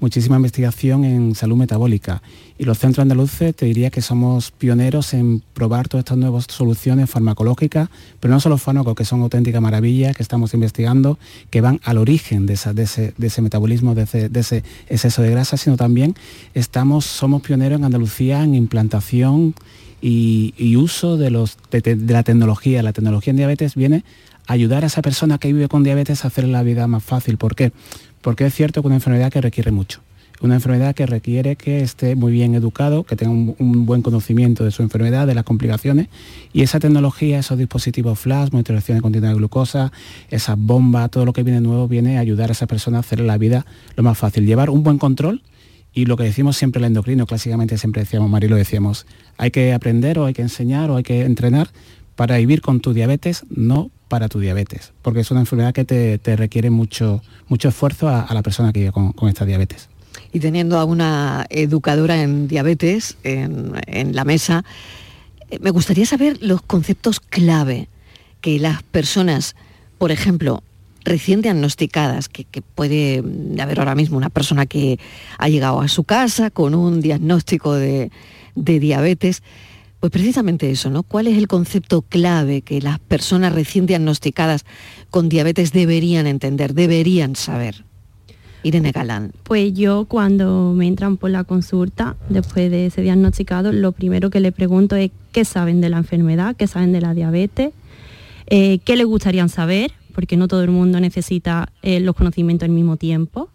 Muchísima 0.00 0.36
investigación 0.36 1.04
en 1.04 1.34
salud 1.34 1.56
metabólica 1.56 2.22
y 2.56 2.64
los 2.64 2.78
centros 2.78 3.02
andaluces 3.02 3.54
te 3.54 3.66
diría 3.66 3.90
que 3.90 4.00
somos 4.00 4.52
pioneros 4.52 5.12
en 5.12 5.42
probar 5.54 5.88
todas 5.88 6.02
estas 6.02 6.18
nuevas 6.18 6.46
soluciones 6.48 7.10
farmacológicas, 7.10 7.88
pero 8.20 8.32
no 8.32 8.40
solo 8.40 8.58
fármacos 8.58 8.94
que 8.94 9.04
son 9.04 9.22
auténticas 9.22 9.60
maravillas 9.60 10.16
que 10.16 10.22
estamos 10.22 10.54
investigando, 10.54 11.18
que 11.50 11.60
van 11.60 11.80
al 11.82 11.98
origen 11.98 12.46
de, 12.46 12.54
ese, 12.54 13.42
metabolismo, 13.42 13.94
de 13.94 14.02
ese, 14.04 14.62
exceso 14.88 15.22
de 15.22 15.30
grasa, 15.30 15.56
sino 15.56 15.76
también 15.76 16.14
estamos, 16.54 17.04
somos 17.06 17.42
pioneros 17.42 17.78
en 17.78 17.84
Andalucía 17.84 18.44
en 18.44 18.54
implantación 18.54 19.54
y, 20.00 20.76
uso 20.76 21.16
de, 21.16 21.30
de 21.70 22.12
la 22.12 22.22
tecnología. 22.22 22.82
La 22.82 22.92
tecnología 22.92 23.30
en 23.32 23.38
diabetes 23.38 23.74
viene 23.74 24.04
a 24.46 24.52
ayudar 24.52 24.84
a 24.84 24.88
esa 24.88 25.02
persona 25.02 25.38
que 25.38 25.52
vive 25.52 25.68
con 25.68 25.82
diabetes 25.82 26.24
a 26.24 26.28
hacer 26.28 26.44
la 26.44 26.62
vida 26.62 26.86
más 26.86 27.02
fácil. 27.02 27.38
¿Por 27.38 27.56
qué? 27.56 27.72
Porque 28.24 28.46
es 28.46 28.54
cierto 28.54 28.80
que 28.80 28.86
es 28.86 28.88
una 28.88 28.94
enfermedad 28.96 29.30
que 29.30 29.42
requiere 29.42 29.70
mucho. 29.70 30.00
Una 30.40 30.54
enfermedad 30.54 30.94
que 30.94 31.04
requiere 31.04 31.56
que 31.56 31.82
esté 31.82 32.16
muy 32.16 32.32
bien 32.32 32.54
educado, 32.54 33.04
que 33.04 33.16
tenga 33.16 33.32
un, 33.32 33.84
buen 33.84 34.00
conocimiento 34.00 34.64
de 34.64 34.70
su 34.70 34.82
enfermedad, 34.82 35.26
de 35.26 35.34
las 35.34 35.44
complicaciones, 35.44 36.08
y 36.52 36.62
esa 36.62 36.80
tecnología, 36.80 37.38
esos 37.38 37.58
dispositivos 37.58 38.18
flash, 38.18 38.48
monitorización 38.50 39.00
continua 39.00 39.28
de 39.28 39.34
glucosa, 39.34 39.92
esas 40.30 40.58
bombas, 40.58 41.10
todo 41.10 41.26
lo 41.26 41.34
que 41.34 41.42
viene 41.42 41.60
nuevo, 41.60 41.86
viene 41.86 42.16
a 42.16 42.20
ayudar 42.20 42.48
a 42.48 42.52
esa 42.52 42.66
persona 42.66 42.96
a 42.96 43.00
hacer 43.00 43.20
la 43.20 43.36
vida 43.36 43.66
lo 43.94 44.02
más 44.02 44.16
fácil. 44.16 44.46
Llevar 44.46 44.70
un 44.70 44.82
buen 44.82 44.96
control 44.96 45.42
y 45.92 46.06
lo 46.06 46.16
que 46.16 46.24
decimos 46.24 46.56
siempre 46.56 46.80
el 46.80 46.86
endocrino, 46.86 47.26
clásicamente 47.26 47.76
siempre 47.76 48.02
decíamos, 48.02 48.30
Mari, 48.30 48.48
lo 48.48 48.56
decíamos, 48.56 49.06
hay 49.36 49.50
que 49.50 49.74
aprender 49.74 50.18
o 50.18 50.24
hay 50.24 50.32
que 50.32 50.42
enseñar 50.42 50.90
o 50.90 50.96
hay 50.96 51.02
que 51.02 51.26
entrenar 51.26 51.68
para 52.16 52.38
vivir 52.38 52.62
con 52.62 52.80
tu 52.80 52.94
diabetes, 52.94 53.44
no 53.50 53.90
para 54.14 54.28
tu 54.28 54.38
diabetes, 54.38 54.92
porque 55.02 55.18
es 55.18 55.30
una 55.32 55.40
enfermedad 55.40 55.74
que 55.74 55.84
te, 55.84 56.36
requiere 56.36 56.70
mucho, 56.70 57.20
mucho 57.48 57.70
esfuerzo 57.70 58.08
a, 58.08 58.32
la 58.32 58.42
persona 58.42 58.72
que 58.72 58.78
vive 58.78 58.92
con, 58.92 59.28
esta 59.28 59.44
diabetes. 59.44 59.88
Y 60.32 60.38
teniendo 60.38 60.78
a 60.78 60.84
una 60.84 61.46
educadora 61.50 62.22
en 62.22 62.46
diabetes 62.46 63.16
en, 63.24 64.14
la 64.14 64.24
mesa, 64.24 64.64
eh, 65.50 65.58
me 65.60 65.70
gustaría 65.70 66.06
saber 66.06 66.40
los 66.40 66.62
conceptos 66.62 67.18
clave 67.18 67.88
que 68.40 68.60
las 68.60 68.84
personas, 68.84 69.56
por 69.98 70.12
ejemplo, 70.12 70.62
recién 71.02 71.42
diagnosticadas, 71.42 72.28
que, 72.28 72.46
puede 72.76 73.20
haber 73.60 73.80
ahora 73.80 73.96
mismo 73.96 74.16
una 74.16 74.30
persona 74.30 74.64
que 74.64 75.00
ha 75.38 75.48
llegado 75.48 75.80
a 75.80 75.88
su 75.88 76.04
casa 76.04 76.50
con 76.50 76.76
un 76.76 77.00
diagnóstico 77.00 77.74
de, 77.74 78.12
de 78.54 78.78
diabetes, 78.78 79.42
pues 80.04 80.12
precisamente 80.12 80.70
eso, 80.70 80.90
¿no? 80.90 81.02
¿Cuál 81.02 81.28
es 81.28 81.38
el 81.38 81.48
concepto 81.48 82.02
clave 82.02 82.60
que 82.60 82.82
las 82.82 82.98
personas 82.98 83.54
recién 83.54 83.86
diagnosticadas 83.86 84.66
con 85.08 85.30
diabetes 85.30 85.72
deberían 85.72 86.26
entender, 86.26 86.74
deberían 86.74 87.36
saber? 87.36 87.86
Irene 88.62 88.92
Galán. 88.92 89.32
Pues 89.44 89.72
yo 89.72 90.04
cuando 90.04 90.74
me 90.76 90.86
entran 90.88 91.16
por 91.16 91.30
la 91.30 91.44
consulta, 91.44 92.16
después 92.28 92.70
de 92.70 92.84
ese 92.84 93.00
diagnosticado, 93.00 93.72
lo 93.72 93.92
primero 93.92 94.28
que 94.28 94.40
le 94.40 94.52
pregunto 94.52 94.94
es 94.94 95.10
qué 95.32 95.46
saben 95.46 95.80
de 95.80 95.88
la 95.88 95.96
enfermedad, 95.96 96.54
qué 96.54 96.66
saben 96.66 96.92
de 96.92 97.00
la 97.00 97.14
diabetes, 97.14 97.72
eh, 98.48 98.80
qué 98.84 98.96
les 98.96 99.06
gustaría 99.06 99.48
saber, 99.48 99.92
porque 100.14 100.36
no 100.36 100.48
todo 100.48 100.62
el 100.62 100.70
mundo 100.70 101.00
necesita 101.00 101.72
eh, 101.80 101.98
los 102.00 102.14
conocimientos 102.14 102.66
al 102.66 102.74
mismo 102.74 102.98
tiempo 102.98 103.48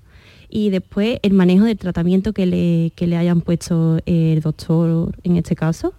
y 0.49 0.71
después 0.71 1.19
el 1.21 1.33
manejo 1.33 1.65
del 1.65 1.77
tratamiento 1.77 2.33
que 2.33 2.47
le, 2.47 2.91
que 2.95 3.05
le 3.05 3.17
hayan 3.17 3.41
puesto 3.41 3.99
el 4.07 4.41
doctor 4.41 5.15
en 5.23 5.37
este 5.37 5.55
caso 5.55 5.93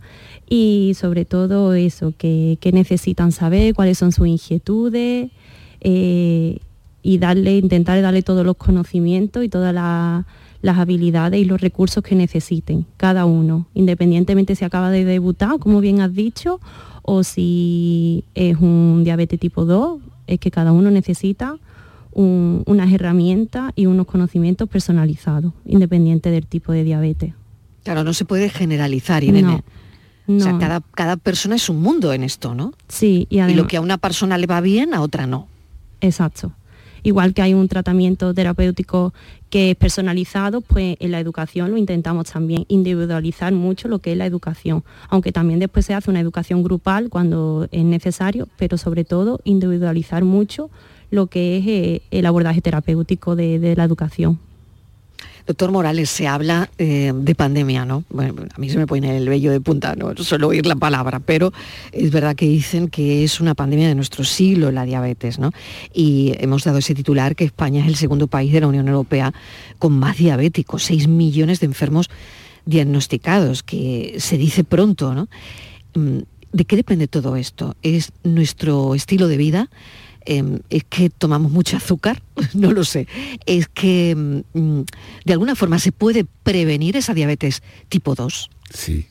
y 0.53 0.95
sobre 0.97 1.25
todo 1.25 1.75
eso, 1.75 2.13
que, 2.19 2.59
necesitan 2.73 3.31
saber, 3.31 3.73
cuáles 3.73 3.97
son 3.97 4.11
sus 4.11 4.27
inquietudes 4.27 5.31
eh, 5.81 6.59
y 7.03 7.19
darle, 7.19 7.59
intentar 7.59 8.03
darle 8.03 8.23
todos 8.23 8.45
los 8.45 8.57
conocimientos 8.57 9.45
y 9.45 9.49
todas 9.49 9.73
las 9.73 10.79
habilidades 10.79 11.41
y 11.41 11.45
los 11.45 11.61
recursos 11.61 12.03
que 12.03 12.17
necesiten, 12.17 12.85
cada 12.97 13.27
uno, 13.27 13.69
independientemente 13.75 14.57
si 14.57 14.65
acaba 14.65 14.91
de 14.91 15.05
debutar, 15.05 15.61
como 15.61 15.81
bien 15.81 16.01
has 16.01 16.13
dicho, 16.13 16.61
o 17.03 17.23
si 17.23 18.25
es 18.35 18.57
un 18.59 19.03
diabetes 19.05 19.39
tipo 19.39 19.65
2, 19.65 20.01
es 20.27 20.41
que 20.41 20.51
cada 20.51 20.73
uno 20.73 20.91
necesita 20.91 21.57
unas 22.13 22.93
herramientas 22.93 23.73
y 23.77 23.87
unos 23.87 24.09
conocimientos 24.09 24.69
personalizados, 24.69 25.53
independiente 25.65 26.33
del 26.33 26.45
tipo 26.45 26.73
de 26.73 26.83
diabetes. 26.83 27.35
Claro, 27.85 28.03
no 28.03 28.13
se 28.15 28.25
puede 28.25 28.51
generalizar, 28.51 29.23
Irene. 29.23 29.63
O 30.29 30.39
sea, 30.39 30.59
cada, 30.59 30.81
cada, 30.95 31.17
persona 31.17 31.57
es 31.57 31.69
un 31.69 31.83
mundo 31.83 32.13
en 32.13 32.23
esto, 32.23 32.55
¿no? 32.55 32.73
Sí, 32.89 33.27
y, 33.31 33.41
y 33.41 33.55
lo 33.55 33.67
que 33.67 33.79
a 33.79 33.81
una 33.81 33.99
persona 33.99 34.39
le 34.39 34.47
va 34.47 34.61
bien, 34.61 34.95
a 34.95 35.01
otra 35.01 35.27
no. 35.27 35.49
Exacto. 36.01 36.53
Igual 37.03 37.35
que 37.35 37.43
hay 37.43 37.55
un 37.55 37.67
tratamiento 37.69 38.35
terapéutico 38.35 39.15
que 39.49 39.71
es 39.71 39.77
personalizado, 39.77 40.61
pues 40.61 40.97
en 41.01 41.11
la 41.11 41.19
educación 41.19 41.71
lo 41.71 41.77
intentamos 41.77 42.31
también 42.31 42.67
individualizar 42.69 43.53
mucho 43.53 43.89
lo 43.89 43.99
que 43.99 44.13
es 44.13 44.19
la 44.19 44.27
educación, 44.27 44.85
aunque 45.09 45.33
también 45.33 45.59
después 45.59 45.87
se 45.87 45.95
hace 45.95 46.11
una 46.11 46.21
educación 46.21 46.63
grupal 46.63 47.09
cuando 47.09 47.67
es 47.73 47.85
necesario, 47.85 48.49
pero 48.57 48.79
sobre 48.79 49.05
todo 49.05 49.41
individualizar 49.45 50.25
mucho 50.25 50.71
lo 51.11 51.27
que 51.27 51.59
es 51.59 51.67
eh, 51.67 52.03
el 52.13 52.27
abordaje 52.27 52.61
terapéutico 52.61 53.35
de 53.35 53.75
la 53.77 53.85
educación. 53.85 54.39
Doctor 55.51 55.73
Morales, 55.73 56.09
se 56.11 56.29
habla 56.29 56.71
eh, 56.79 57.13
de 57.13 57.35
pandemia, 57.35 57.85
¿no? 57.85 58.05
Bueno, 58.09 58.45
a 58.55 58.59
mí 58.61 58.71
se 58.71 58.79
me 58.79 58.87
pone 58.87 59.17
el 59.17 59.29
vello 59.29 59.51
de 59.51 59.61
punta, 59.61 59.97
no 59.97 60.15
suelo 60.15 60.47
oír 60.47 60.65
la 60.65 60.77
palabra, 60.77 61.19
pero 61.19 61.53
es 61.91 62.13
verdad 62.13 62.37
que 62.37 62.47
dicen 62.47 62.87
que 62.87 63.25
es 63.25 63.41
una 63.41 63.57
pandemia 63.57 63.89
de 63.89 63.97
nuestro 63.97 64.23
siglo 64.23 64.71
la 64.71 64.85
diabetes, 64.85 65.41
¿no? 65.41 65.51
Y 65.93 66.35
hemos 66.39 66.63
dado 66.63 66.79
ese 66.79 66.95
titular 66.95 67.35
que 67.35 67.43
España 67.43 67.81
es 67.81 67.89
el 67.89 67.97
segundo 67.97 68.29
país 68.29 68.53
de 68.53 68.61
la 68.61 68.69
Unión 68.69 68.87
Europea 68.87 69.35
con 69.81 69.93
más 69.93 70.19
diabéticos, 70.19 70.85
6 70.85 71.09
millones 71.09 71.59
de 71.59 71.67
enfermos 71.67 72.11
diagnosticados, 72.65 73.65
que 73.65 74.19
se 74.21 74.39
dice 74.39 74.63
pronto, 74.63 75.15
¿no? 75.15 75.29
Mm, 75.95 76.19
¿De 76.53 76.65
qué 76.65 76.77
depende 76.77 77.09
todo 77.09 77.35
esto? 77.35 77.75
¿Es 77.83 78.13
nuestro 78.23 78.95
estilo 78.95 79.27
de 79.27 79.37
vida? 79.37 79.69
Em, 80.27 80.61
es 80.69 80.85
que 80.85 81.09
tomamos 81.09 81.51
mucho 81.51 81.77
azúcar, 81.77 82.23
no 82.55 82.73
lo 82.73 82.85
sé, 82.85 83.07
es 83.47 83.69
que 83.69 84.15
mm, 84.15 84.81
de 85.25 85.33
alguna 85.33 85.55
forma 85.55 85.79
se 85.79 85.93
puede 85.93 86.27
prevenir 86.43 86.97
esa 86.97 87.15
diabetes 87.15 87.63
tipo 87.89 88.15
2. 88.15 88.51
Sí, 88.73 89.07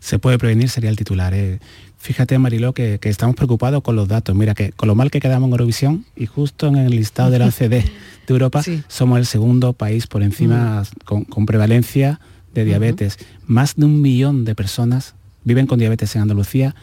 se 0.00 0.18
puede 0.18 0.38
prevenir, 0.38 0.68
sería 0.68 0.90
el 0.90 0.96
titular. 0.96 1.34
Eh. 1.34 1.58
Fíjate, 1.98 2.38
Mariló, 2.38 2.74
que, 2.74 2.98
estamos 3.02 3.34
preocupados 3.34 3.82
con 3.82 3.96
los 3.96 4.06
datos. 4.06 4.36
Mira, 4.36 4.54
que 4.54 4.72
con 4.72 4.88
lo 4.88 4.94
mal 4.94 5.10
que 5.10 5.20
quedamos 5.20 5.48
en 5.48 5.52
Eurovisión 5.52 6.04
y 6.14 6.26
justo 6.26 6.66
en 6.66 6.76
el 6.76 6.90
listado 6.90 7.30
de 7.30 7.38
la 7.38 7.46
OCDE 7.46 7.68
de 7.68 7.84
Europa, 8.28 8.62
somos 8.88 9.18
el 9.18 9.24
segundo 9.24 9.72
país 9.72 10.06
por 10.06 10.22
encima 10.22 10.82
mm. 10.82 11.22
con, 11.22 11.46
prevalencia 11.46 12.20
de 12.52 12.66
diabetes. 12.66 13.18
Más 13.46 13.76
de 13.76 13.86
un 13.86 14.02
millón 14.02 14.44
de 14.44 14.54
personas 14.54 15.14
viven 15.44 15.66
con 15.66 15.78
diabetes 15.78 16.14
en 16.14 16.22
Andalucía 16.22 16.74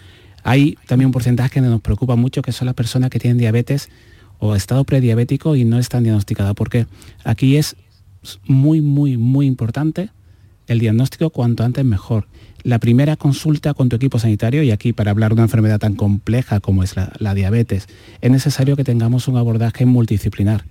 hay 0.44 0.78
también 0.88 1.08
un 1.08 1.12
porcentaje 1.12 1.50
que 1.50 1.62
nos 1.62 1.82
preocupa 1.82 2.16
mucho, 2.16 2.42
que 2.42 2.52
son 2.52 2.66
las 2.66 2.76
personas 2.76 3.10
que 3.10 3.20
tienen 3.20 3.38
diabetes 3.38 3.90
o 4.40 4.56
estado 4.56 4.84
prediabético 4.84 5.56
y 5.56 5.66
no 5.66 5.78
están 5.78 6.04
diagnosticadas, 6.04 6.54
porque 6.56 6.88
aquí 7.24 7.58
es 7.58 7.76
muy, 8.48 8.82
muy, 8.82 9.18
muy 9.18 9.46
importante 9.46 10.10
el 10.68 10.80
diagnóstico 10.80 11.30
cuanto 11.30 11.64
antes 11.64 11.84
mejor. 11.86 12.28
La 12.64 12.80
primera 12.80 13.16
consulta 13.16 13.74
con 13.74 13.90
tu 13.90 13.96
equipo 13.96 14.20
sanitario, 14.20 14.64
y 14.64 14.72
aquí 14.72 14.94
para 14.94 15.12
hablar 15.12 15.32
de 15.32 15.36
una 15.36 15.44
enfermedad 15.44 15.80
tan 15.80 15.96
compleja 15.96 16.60
como 16.60 16.84
es 16.84 16.96
la, 16.96 17.34
diabetes, 17.34 17.88
es 18.22 18.32
necesario 18.32 18.76
que 18.76 18.84
tengamos 18.84 19.28
un 19.28 19.38
abordaje 19.38 19.86
multidisciplinar. 19.86 20.66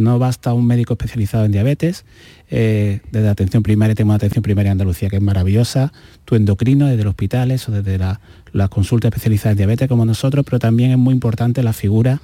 No 0.00 0.18
basta 0.18 0.54
un 0.54 0.66
médico 0.66 0.94
especializado 0.94 1.44
en 1.44 1.52
diabetes, 1.52 2.06
eh, 2.48 3.00
desde 3.12 3.28
atención 3.28 3.62
primaria, 3.62 3.94
tenemos 3.94 4.16
atención 4.16 4.42
primaria 4.42 4.70
en 4.70 4.72
Andalucía, 4.72 5.10
que 5.10 5.16
es 5.16 5.22
maravillosa, 5.22 5.92
tu 6.24 6.36
endocrino 6.36 6.86
desde 6.86 7.04
los 7.04 7.10
hospitales 7.10 7.68
o 7.68 7.72
desde 7.72 7.98
la, 7.98 8.18
consulta 8.70 9.08
especializada 9.08 9.50
en 9.50 9.58
diabetes 9.58 9.88
como 9.88 10.06
nosotros, 10.06 10.46
pero 10.46 10.58
también 10.58 10.90
es 10.90 10.96
muy 10.96 11.12
importante 11.12 11.62
la 11.62 11.74
figura 11.74 12.22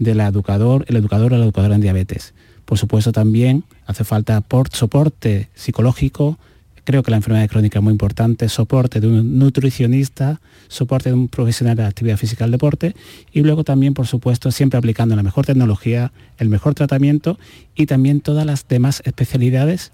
del 0.00 0.18
educador, 0.18 0.84
el 0.88 0.96
educador 0.96 1.32
o 1.32 1.38
la 1.38 1.44
educadora 1.44 1.76
en 1.76 1.80
diabetes. 1.80 2.34
Por 2.64 2.76
supuesto 2.76 3.12
también 3.12 3.62
hace 3.86 4.02
falta 4.02 4.42
soporte 4.72 5.48
psicológico, 5.54 6.40
Creo 6.84 7.02
que 7.02 7.12
la 7.12 7.16
enfermedad 7.18 7.48
crónica 7.48 7.78
es 7.78 7.82
muy 7.82 7.92
importante, 7.92 8.48
soporte 8.48 9.00
de 9.00 9.06
un 9.06 9.38
nutricionista, 9.38 10.40
soporte 10.66 11.10
de 11.10 11.14
un 11.14 11.28
profesional 11.28 11.76
de 11.76 11.84
actividad 11.84 12.16
física 12.16 12.44
del 12.44 12.52
deporte 12.52 12.94
y 13.32 13.42
luego 13.42 13.62
también, 13.62 13.94
por 13.94 14.06
supuesto, 14.08 14.50
siempre 14.50 14.78
aplicando 14.78 15.14
la 15.14 15.22
mejor 15.22 15.46
tecnología, 15.46 16.12
el 16.38 16.48
mejor 16.48 16.74
tratamiento 16.74 17.38
y 17.76 17.86
también 17.86 18.20
todas 18.20 18.44
las 18.46 18.66
demás 18.66 19.00
especialidades 19.04 19.92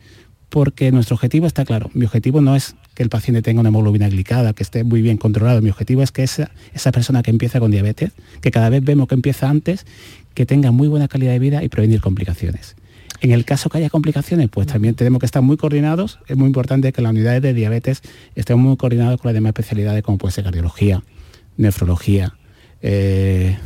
porque 0.48 0.90
nuestro 0.90 1.14
objetivo 1.14 1.46
está 1.46 1.66
claro. 1.66 1.90
Mi 1.92 2.06
objetivo 2.06 2.40
no 2.40 2.56
es 2.56 2.74
que 2.94 3.02
el 3.02 3.10
paciente 3.10 3.42
tenga 3.42 3.60
una 3.60 3.68
hemoglobina 3.68 4.08
glicada, 4.08 4.54
que 4.54 4.62
esté 4.62 4.82
muy 4.82 5.02
bien 5.02 5.18
controlado. 5.18 5.60
Mi 5.60 5.68
objetivo 5.68 6.02
es 6.02 6.10
que 6.10 6.22
esa, 6.22 6.50
esa 6.72 6.90
persona 6.90 7.22
que 7.22 7.30
empieza 7.30 7.60
con 7.60 7.70
diabetes, 7.70 8.12
que 8.40 8.50
cada 8.50 8.70
vez 8.70 8.82
vemos 8.82 9.08
que 9.08 9.14
empieza 9.14 9.50
antes, 9.50 9.84
que 10.32 10.46
tenga 10.46 10.70
muy 10.70 10.88
buena 10.88 11.06
calidad 11.06 11.32
de 11.32 11.38
vida 11.38 11.62
y 11.62 11.68
prevenir 11.68 12.00
complicaciones. 12.00 12.76
En 13.20 13.32
el 13.32 13.44
caso 13.44 13.68
que 13.68 13.78
haya 13.78 13.90
complicaciones, 13.90 14.48
pues 14.48 14.66
también 14.66 14.94
tenemos 14.94 15.18
que 15.18 15.26
estar 15.26 15.42
muy 15.42 15.56
coordinados. 15.56 16.20
Es 16.28 16.36
muy 16.36 16.46
importante 16.46 16.92
que 16.92 17.02
las 17.02 17.10
unidades 17.10 17.42
de 17.42 17.52
diabetes 17.52 18.02
estén 18.34 18.58
muy 18.58 18.76
coordinadas 18.76 19.20
con 19.20 19.28
las 19.28 19.34
demás 19.34 19.50
especialidades 19.50 20.02
como 20.02 20.18
puede 20.18 20.32
ser 20.32 20.44
cardiología, 20.44 21.02
nefrología, 21.56 22.36
eh, 22.80 23.56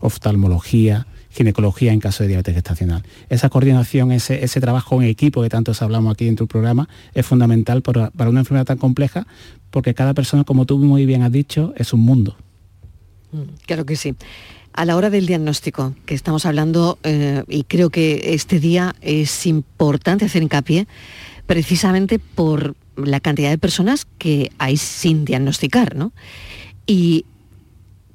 oftalmología, 0.00 1.06
ginecología 1.30 1.92
en 1.92 2.00
caso 2.00 2.24
de 2.24 2.28
diabetes 2.28 2.54
gestacional. 2.54 3.04
Esa 3.28 3.48
coordinación, 3.48 4.10
ese, 4.10 4.60
trabajo 4.60 5.00
en 5.00 5.08
equipo 5.08 5.42
que 5.42 5.48
tantos 5.48 5.82
hablamos 5.82 6.12
aquí 6.12 6.26
en 6.26 6.36
tu 6.36 6.48
programa, 6.48 6.88
es 7.14 7.24
fundamental 7.24 7.82
para, 7.82 8.10
una 8.28 8.40
enfermedad 8.40 8.66
tan 8.66 8.78
compleja, 8.78 9.26
porque 9.70 9.94
cada 9.94 10.14
persona, 10.14 10.44
como 10.44 10.66
tú 10.66 10.78
muy 10.78 11.06
bien 11.06 11.22
has 11.22 11.30
dicho, 11.30 11.72
es 11.76 11.92
un 11.92 12.00
mundo. 12.00 12.36
Mm, 13.30 13.42
claro 13.66 13.86
que 13.86 13.94
sí. 13.94 14.16
A 14.78 14.84
la 14.84 14.94
hora 14.94 15.10
del 15.10 15.26
diagnóstico, 15.26 15.96
que 16.06 16.14
estamos 16.14 16.46
hablando, 16.46 17.00
eh, 17.02 17.42
y 17.48 17.64
creo 17.64 17.90
que 17.90 18.34
este 18.34 18.60
día 18.60 18.94
es 19.00 19.44
importante 19.46 20.24
hacer 20.24 20.40
hincapié, 20.40 20.86
precisamente 21.46 22.20
por 22.20 22.76
la 22.94 23.18
cantidad 23.18 23.50
de 23.50 23.58
personas 23.58 24.06
que 24.18 24.52
hay 24.58 24.76
sin 24.76 25.24
diagnosticar, 25.24 25.96
¿no? 25.96 26.12
Y 26.86 27.24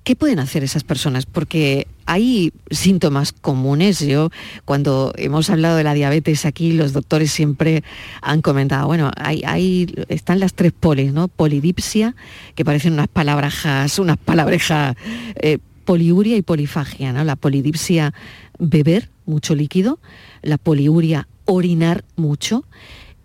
¿qué 0.06 0.16
pueden 0.16 0.40
hacer 0.40 0.64
esas 0.64 0.86
personas? 0.86 1.26
Porque 1.26 1.86
hay 2.06 2.54
síntomas 2.72 3.34
comunes. 3.34 4.00
Yo, 4.00 4.30
cuando 4.64 5.12
hemos 5.18 5.50
hablado 5.50 5.76
de 5.76 5.84
la 5.84 5.94
diabetes 5.94 6.46
aquí, 6.46 6.72
los 6.72 6.94
doctores 6.94 7.30
siempre 7.30 7.84
han 8.22 8.42
comentado, 8.42 8.88
bueno, 8.88 9.12
hay, 9.18 9.94
están 10.08 10.40
las 10.40 10.54
tres 10.54 10.72
polis, 10.72 11.12
¿no? 11.12 11.28
Polidipsia, 11.28 12.16
que 12.56 12.64
parecen 12.64 12.94
unas 12.94 13.10
palabras, 13.10 14.00
unas 14.00 14.16
palabrejas, 14.18 14.96
eh, 15.42 15.58
poliuria 15.86 16.38
y 16.38 16.42
polifagia, 16.42 17.14
¿no? 17.14 17.24
La 17.24 17.36
polidipsia, 17.36 18.14
beber 18.60 19.10
mucho 19.26 19.56
líquido, 19.56 20.00
la 20.42 20.58
poliuria, 20.58 21.28
orinar 21.46 22.04
mucho, 22.16 22.66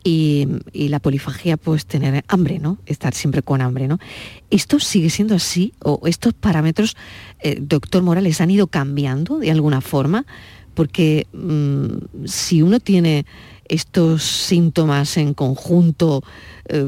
y, 0.04 0.48
la 0.72 1.00
polifagia, 1.00 1.56
pues 1.56 1.86
tener 1.86 2.24
hambre, 2.28 2.58
¿no? 2.58 2.78
Estar 2.86 3.14
siempre 3.14 3.42
con 3.42 3.60
hambre, 3.60 3.88
¿no? 3.88 3.98
¿Esto 4.50 4.80
sigue 4.80 5.10
siendo 5.10 5.34
así? 5.34 5.74
¿O 5.82 6.00
estos 6.06 6.32
parámetros, 6.34 6.96
eh, 7.40 7.58
doctor 7.60 8.02
Morales, 8.02 8.40
han 8.40 8.50
ido 8.50 8.68
cambiando 8.68 9.38
de 9.38 9.50
alguna 9.50 9.80
forma? 9.80 10.24
Porque 10.74 11.26
mm, 11.32 12.26
si 12.26 12.62
uno 12.62 12.80
tiene 12.80 13.26
estos 13.66 14.22
síntomas 14.22 15.16
en 15.16 15.34
conjunto, 15.34 16.22
eh, 16.68 16.86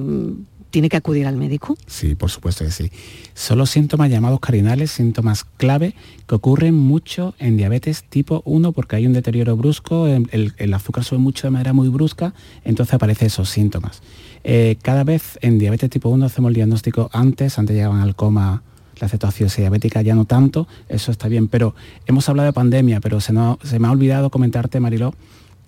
¿Tiene 0.71 0.89
que 0.89 0.97
acudir 0.97 1.27
al 1.27 1.37
médico? 1.37 1.77
Sí, 1.87 2.15
por 2.15 2.31
supuesto 2.31 2.65
que 2.65 2.71
sí. 2.71 2.91
Son 3.35 3.59
los 3.59 3.71
síntomas 3.71 4.09
llamados 4.09 4.39
cardinales, 4.39 4.93
síntomas 4.93 5.45
clave, 5.57 5.95
que 6.29 6.35
ocurren 6.37 6.75
mucho 6.75 7.35
en 7.39 7.57
diabetes 7.57 8.05
tipo 8.05 8.43
1 8.45 8.73
porque 8.73 8.97
hay 8.97 9.07
un 9.07 9.13
deterioro 9.13 9.57
brusco, 9.57 10.07
el, 10.07 10.75
azúcar 10.75 11.03
sube 11.03 11.19
mucho 11.19 11.49
de 11.49 11.51
manera 11.51 11.73
muy 11.73 11.89
brusca, 11.89 12.35
entonces 12.65 12.95
aparecen 12.95 13.27
esos 13.27 13.51
síntomas. 13.51 14.01
Eh, 14.45 14.77
cada 14.81 15.03
vez 15.03 15.39
en 15.43 15.59
diabetes 15.59 15.91
tipo 15.91 16.09
1 16.09 16.25
hacemos 16.25 16.51
el 16.51 16.55
diagnóstico 16.55 17.11
antes, 17.13 17.59
antes 17.59 17.75
llegaban 17.75 18.01
al 18.01 18.15
coma 18.15 18.63
la 19.01 19.09
cetoacidosis 19.09 19.59
diabética 19.59 20.03
ya 20.03 20.15
no 20.15 20.27
tanto, 20.27 20.69
eso 20.89 21.11
está 21.11 21.27
bien, 21.27 21.49
pero 21.49 21.75
hemos 22.07 22.29
hablado 22.29 22.47
de 22.47 22.53
pandemia, 22.53 23.01
pero 23.01 23.21
se, 23.21 23.33
se 23.65 23.79
me 23.79 23.89
ha 23.89 23.91
olvidado 23.91 24.31
comentarte, 24.31 24.79
Mariló, 24.79 25.15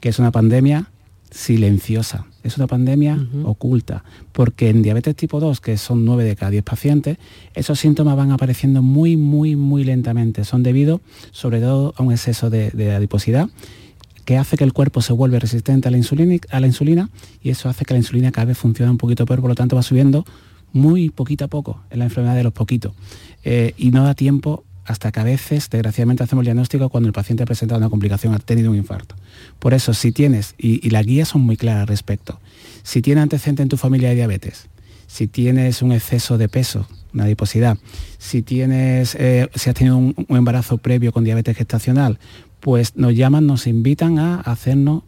que 0.01 0.11
es 0.11 0.19
una 0.19 0.31
pandemia 0.31 0.91
silenciosa. 1.33 2.27
Es 2.45 2.57
una 2.57 2.67
pandemia 2.67 3.19
oculta, 3.45 4.05
porque 4.33 4.69
en 4.69 4.83
diabetes 4.83 5.17
tipo 5.17 5.41
2, 5.41 5.61
que 5.61 5.77
son 5.79 6.05
9 6.05 6.25
de 6.25 6.37
cada 6.37 6.51
10 6.51 6.63
pacientes, 6.63 7.19
esos 7.55 7.79
síntomas 7.81 8.17
van 8.17 8.31
apareciendo 8.31 8.83
muy, 8.83 9.17
muy, 9.17 9.57
muy 9.57 9.85
lentamente. 9.85 10.45
Son 10.45 10.63
debido 10.63 11.01
sobre 11.31 11.61
todo 11.61 11.95
a 11.97 12.03
un 12.03 12.13
exceso 12.13 12.51
de, 12.51 12.93
adiposidad 12.95 13.49
que 14.25 14.37
hace 14.37 14.57
que 14.57 14.65
el 14.65 14.73
cuerpo 14.73 15.03
se 15.03 15.13
vuelva 15.13 15.41
resistente 15.41 15.89
a 15.89 15.91
la, 15.91 15.97
insulina, 15.97 16.39
a 16.51 16.61
la 16.61 16.69
insulina 16.69 17.11
y 17.43 17.51
eso 17.51 17.69
hace 17.69 17.85
que 17.85 17.95
la 17.95 17.99
insulina 17.99 18.31
cada 18.31 18.45
vez 18.45 18.59
funcione 18.59 18.91
un 18.91 18.99
poquito 18.99 19.27
peor, 19.27 19.41
por 19.41 19.49
lo 19.49 19.57
tanto 19.57 19.75
va 19.75 19.83
subiendo 19.83 20.25
muy 20.73 21.11
poquito 21.11 21.45
a 21.45 21.49
poco 21.49 21.81
en 21.91 21.99
la 21.99 22.05
enfermedad 22.05 22.37
de 22.37 22.45
los 22.45 22.53
poquitos. 22.53 22.93
Eh, 23.45 23.75
y 23.77 23.91
no 23.91 24.05
da 24.05 24.15
tiempo 24.15 24.65
hasta 24.85 25.13
que 25.13 25.21
a 25.21 25.25
veces, 25.25 25.71
desgraciadamente, 25.71 26.25
hacemos 26.25 26.43
el 26.43 26.47
diagnóstico 26.47 26.89
cuando 26.89 27.09
el 27.09 27.13
paciente 27.13 27.43
ha 27.43 27.47
presentado 27.47 27.79
una 27.79 27.91
complicación, 27.91 28.35
ha 28.35 28.39
tenido 28.39 28.71
un 28.71 28.77
infarto. 28.77 29.15
Por 29.59 29.75
eso, 29.75 29.95
si 29.95 30.13
tienes, 30.13 30.55
y, 30.59 30.91
las 30.91 31.07
guías 31.07 31.29
son 31.29 31.43
muy 31.43 31.57
claras 31.57 31.83
al 31.83 31.87
respecto, 31.89 32.41
si 32.83 33.03
tienes 33.03 33.23
antecedente 33.23 33.63
en 33.63 33.69
tu 33.69 33.77
familia 33.77 34.09
de 34.09 34.17
diabetes, 34.17 34.69
si 35.07 35.29
tienes 35.29 35.83
un 35.83 35.93
exceso 35.93 36.39
de 36.39 36.49
peso, 36.49 36.89
una 37.15 37.25
adiposidad, 37.25 37.79
si 38.19 38.43
tienes, 38.43 39.15
eh, 39.15 39.49
si 39.55 39.71
has 39.71 39.77
tenido 39.77 39.97
un, 39.97 40.15
un, 40.29 40.37
embarazo 40.37 40.79
previo 40.79 41.13
con 41.13 41.25
diabetes 41.25 41.57
gestacional, 41.57 42.19
pues 42.61 42.97
nos 42.97 43.15
llaman, 43.15 43.47
nos 43.47 43.67
invitan 43.67 44.19
a 44.19 44.41
hacernos 44.41 45.03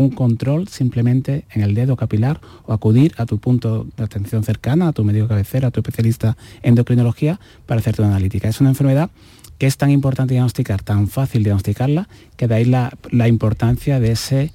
un 0.00 0.10
control 0.10 0.68
simplemente 0.68 1.44
en 1.50 1.62
el 1.62 1.74
dedo 1.74 1.96
capilar 1.96 2.40
o 2.64 2.72
acudir 2.72 3.14
a 3.18 3.26
tu 3.26 3.38
punto 3.38 3.86
de 3.96 4.04
atención 4.04 4.42
cercana, 4.42 4.88
a 4.88 4.92
tu 4.92 5.04
médico 5.04 5.28
cabecera, 5.28 5.68
a 5.68 5.70
tu 5.70 5.80
especialista 5.80 6.36
en 6.62 6.70
endocrinología 6.70 7.38
para 7.66 7.80
hacerte 7.80 8.02
una 8.02 8.10
analítica. 8.10 8.48
Es 8.48 8.60
una 8.60 8.70
enfermedad 8.70 9.10
que 9.58 9.66
es 9.66 9.76
tan 9.76 9.90
importante 9.90 10.32
diagnosticar, 10.32 10.82
tan 10.82 11.08
fácil 11.08 11.44
diagnosticarla, 11.44 12.08
que 12.36 12.48
de 12.48 12.64
la, 12.64 12.92
la 13.10 13.28
importancia 13.28 14.00
de 14.00 14.12
ese 14.12 14.52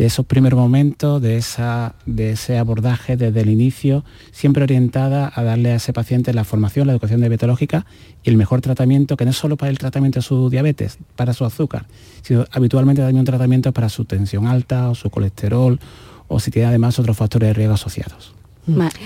de 0.00 0.06
esos 0.06 0.24
primeros 0.24 0.58
momentos, 0.58 1.20
de, 1.20 1.36
esa, 1.36 1.94
de 2.06 2.30
ese 2.30 2.56
abordaje 2.56 3.18
desde 3.18 3.42
el 3.42 3.50
inicio, 3.50 4.02
siempre 4.32 4.62
orientada 4.62 5.30
a 5.34 5.42
darle 5.42 5.72
a 5.72 5.74
ese 5.74 5.92
paciente 5.92 6.32
la 6.32 6.44
formación, 6.44 6.86
la 6.86 6.94
educación 6.94 7.20
diabetológica 7.20 7.84
y 8.24 8.30
el 8.30 8.38
mejor 8.38 8.62
tratamiento, 8.62 9.18
que 9.18 9.26
no 9.26 9.32
es 9.32 9.36
solo 9.36 9.58
para 9.58 9.68
el 9.68 9.76
tratamiento 9.76 10.20
de 10.20 10.22
su 10.22 10.48
diabetes, 10.48 10.96
para 11.16 11.34
su 11.34 11.44
azúcar, 11.44 11.84
sino 12.22 12.46
habitualmente 12.50 13.02
también 13.02 13.18
un 13.18 13.26
tratamiento 13.26 13.72
para 13.72 13.90
su 13.90 14.06
tensión 14.06 14.46
alta 14.46 14.88
o 14.88 14.94
su 14.94 15.10
colesterol 15.10 15.78
o 16.28 16.40
si 16.40 16.50
tiene 16.50 16.68
además 16.68 16.98
otros 16.98 17.14
factores 17.18 17.50
de 17.50 17.52
riesgo 17.52 17.74
asociados. 17.74 18.32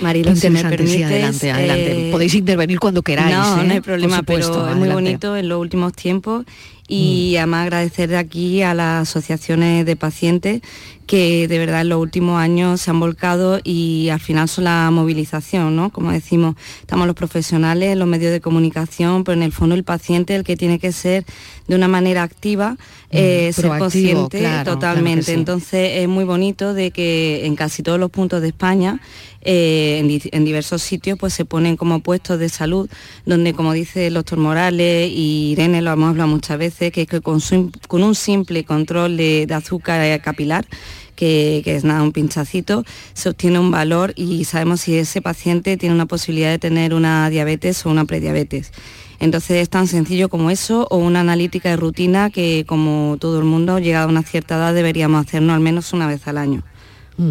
Marilo, 0.01 0.37
si 0.37 0.49
me 0.49 0.61
adelante, 0.61 1.51
adelante. 1.51 2.09
Eh, 2.09 2.13
Podéis 2.13 2.35
intervenir 2.35 2.79
cuando 2.79 3.03
queráis. 3.03 3.35
No, 3.35 3.57
no 3.57 3.63
¿eh? 3.63 3.75
hay 3.75 3.81
problema, 3.81 4.23
pero 4.23 4.69
es 4.71 4.77
muy 4.77 4.91
bonito 4.91 5.37
en 5.37 5.49
los 5.49 5.59
últimos 5.59 5.93
tiempos 5.93 6.45
y 6.87 7.33
mm. 7.35 7.39
además 7.39 7.63
agradecer 7.63 8.09
de 8.11 8.17
aquí 8.17 8.63
a 8.63 8.75
las 8.75 9.09
asociaciones 9.09 9.87
de 9.87 9.97
pacientes 9.97 10.63
que 11.07 11.49
de 11.49 11.59
verdad 11.59 11.83
en 11.83 11.91
los 11.91 12.01
últimos 12.01 12.41
años 12.41 12.81
se 12.81 12.91
han 12.91 12.99
volcado 12.99 13.61
y 13.63 14.09
al 14.09 14.21
final 14.21 14.49
son 14.49 14.65
la 14.65 14.91
movilización, 14.91 15.77
¿no? 15.77 15.91
Como 15.91 16.13
decimos, 16.13 16.57
estamos 16.81 17.07
los 17.07 17.17
profesionales, 17.17 17.97
los 17.97 18.09
medios 18.09 18.33
de 18.33 18.41
comunicación, 18.41 19.23
pero 19.23 19.37
en 19.37 19.43
el 19.43 19.53
fondo 19.53 19.75
el 19.75 19.85
paciente 19.85 20.35
el 20.35 20.45
que 20.45 20.57
tiene 20.57 20.79
que 20.79 20.93
ser 20.93 21.25
de 21.69 21.77
una 21.77 21.89
manera 21.89 22.23
activa, 22.23 22.73
mm, 22.73 22.77
eh, 23.11 23.53
ser 23.53 23.79
consciente 23.79 24.47
totalmente. 24.65 25.35
Entonces 25.35 26.03
es 26.03 26.09
muy 26.09 26.25
bonito 26.25 26.73
de 26.73 26.91
que 26.91 27.45
en 27.45 27.55
casi 27.55 27.83
todos 27.83 27.99
los 27.99 28.11
puntos 28.11 28.41
de 28.41 28.49
España 28.49 29.01
eh, 29.47 30.21
en, 30.33 30.45
diversos 30.47 30.81
sitios 30.81 31.19
pues 31.19 31.35
se 31.35 31.45
ponen 31.45 31.77
como 31.77 32.01
puestos 32.01 32.39
de 32.39 32.49
salud 32.49 32.89
donde 33.27 33.53
como 33.53 33.75
dice 33.75 34.07
el 34.07 34.15
doctor 34.15 34.39
Morales 34.39 35.11
y 35.13 35.51
Irene 35.53 35.83
lo 35.83 35.93
hemos 35.93 36.09
hablado 36.09 36.31
muchas 36.31 36.57
veces 36.57 36.74
que, 36.79 37.07
con, 37.21 37.41
un 38.03 38.15
simple 38.15 38.65
control 38.65 39.17
de, 39.17 39.47
azúcar 39.55 40.21
capilar 40.21 40.67
que, 41.15 41.63
es 41.65 41.85
nada, 41.85 42.03
un 42.03 42.13
pinchacito, 42.13 42.85
se 43.13 43.29
obtiene 43.29 43.59
un 43.59 43.71
valor 43.71 44.13
y 44.17 44.45
sabemos 44.45 44.81
si 44.81 44.97
ese 44.97 45.23
paciente 45.23 45.77
tiene 45.77 45.95
una 45.95 46.07
posibilidad 46.07 46.51
de 46.51 46.59
tener 46.59 46.95
una 46.95 47.31
diabetes 47.31 47.85
o 47.87 47.91
una 47.91 48.05
prediabetes. 48.05 48.73
Entonces 49.21 49.63
es 49.63 49.71
tan 49.71 49.87
sencillo 49.87 50.29
como 50.29 50.51
eso 50.51 50.87
o 50.91 50.99
una 50.99 51.21
analítica 51.21 51.71
de 51.71 51.77
rutina 51.77 52.31
que 52.31 52.65
como 52.67 53.17
todo 53.21 53.39
el 53.39 53.45
mundo, 53.45 53.79
llegado 53.79 54.09
a 54.09 54.11
una 54.11 54.23
cierta 54.23 54.57
edad, 54.57 54.75
deberíamos 54.75 55.25
hacernos 55.25 55.55
al 55.55 55.61
menos 55.61 55.93
una 55.93 56.07
vez 56.07 56.27
al 56.27 56.39
año. 56.39 56.63
Mm. 57.17 57.31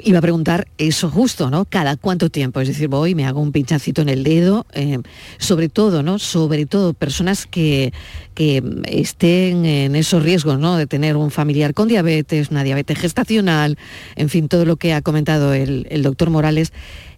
Iba 0.00 0.18
a 0.18 0.22
preguntar 0.22 0.68
eso 0.78 1.08
justo, 1.10 1.50
¿no? 1.50 1.64
¿Cada 1.64 1.96
cuánto 1.96 2.30
tiempo? 2.30 2.60
Es 2.60 2.68
decir, 2.68 2.88
voy, 2.88 3.14
me 3.14 3.24
hago 3.24 3.40
un 3.40 3.52
pinchacito 3.52 4.02
en 4.02 4.08
el 4.08 4.24
dedo, 4.24 4.66
eh, 4.72 4.98
sobre 5.38 5.68
todo, 5.68 6.02
¿no? 6.02 6.18
Sobre 6.18 6.66
todo 6.66 6.94
personas 6.94 7.46
que, 7.46 7.92
estén 8.34 9.64
en 9.66 9.94
esos 9.94 10.22
riesgos, 10.22 10.58
¿no? 10.58 10.76
De 10.76 10.86
tener 10.86 11.16
un 11.16 11.30
familiar 11.30 11.74
con 11.74 11.86
diabetes, 11.86 12.50
una 12.50 12.64
diabetes 12.64 12.98
gestacional, 12.98 13.78
en 14.16 14.28
fin, 14.28 14.48
todo 14.48 14.64
lo 14.64 14.76
que 14.76 14.94
ha 14.94 15.02
comentado 15.02 15.54
el, 15.54 15.86
el 15.90 16.02
doctor 16.02 16.30
Morales. 16.30 16.72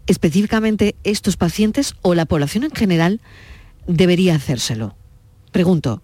Específicamente 0.06 0.96
estos 1.02 1.38
pacientes 1.38 1.94
o 2.02 2.14
la 2.14 2.26
población 2.26 2.64
en 2.64 2.72
general 2.72 3.20
debería 3.86 4.34
hacérselo. 4.34 4.96
Pregunto. 5.50 6.02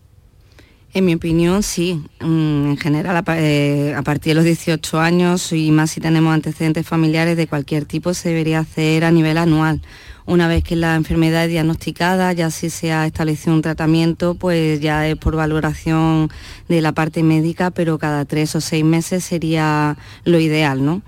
En 0.93 1.05
mi 1.05 1.15
opinión, 1.15 1.63
sí. 1.63 2.03
Mm, 2.21 2.71
en 2.71 2.77
general, 2.77 3.23
eh, 3.37 3.95
a, 3.97 4.03
partir 4.03 4.33
de 4.33 4.35
los 4.35 4.45
18 4.45 4.99
años 4.99 5.53
y 5.53 5.71
más 5.71 5.93
si 5.93 6.01
tenemos 6.01 6.35
antecedentes 6.35 6.85
familiares 6.85 7.37
de 7.37 7.47
cualquier 7.47 7.85
tipo, 7.85 8.13
se 8.13 8.31
debería 8.31 8.59
hacer 8.59 9.05
a 9.05 9.13
nivel 9.13 9.39
anual. 9.39 9.83
Una 10.27 10.49
vez 10.49 10.65
que 10.65 10.75
la 10.75 10.97
enfermedad 10.97 11.45
es 11.45 11.51
diagnosticada, 11.51 12.33
ya 12.33 12.51
si 12.51 12.71
se 12.71 12.93
ha 12.93 13.07
establecido 13.07 13.55
un 13.55 13.63
tratamiento, 13.63 14.35
pues 14.35 14.81
ya 14.81 15.07
es 15.07 15.17
por 15.17 15.37
valoración 15.37 16.29
de 16.69 16.81
la 16.81 16.93
parte 16.93 17.23
médica, 17.23 17.71
pero 17.71 17.99
cada 17.99 18.25
tres 18.25 18.57
o 18.57 18.61
seis 18.61 18.85
meses 18.85 19.25
sería 19.25 19.97
lo 20.25 20.41
ideal, 20.41 20.85
¿no? 20.85 21.03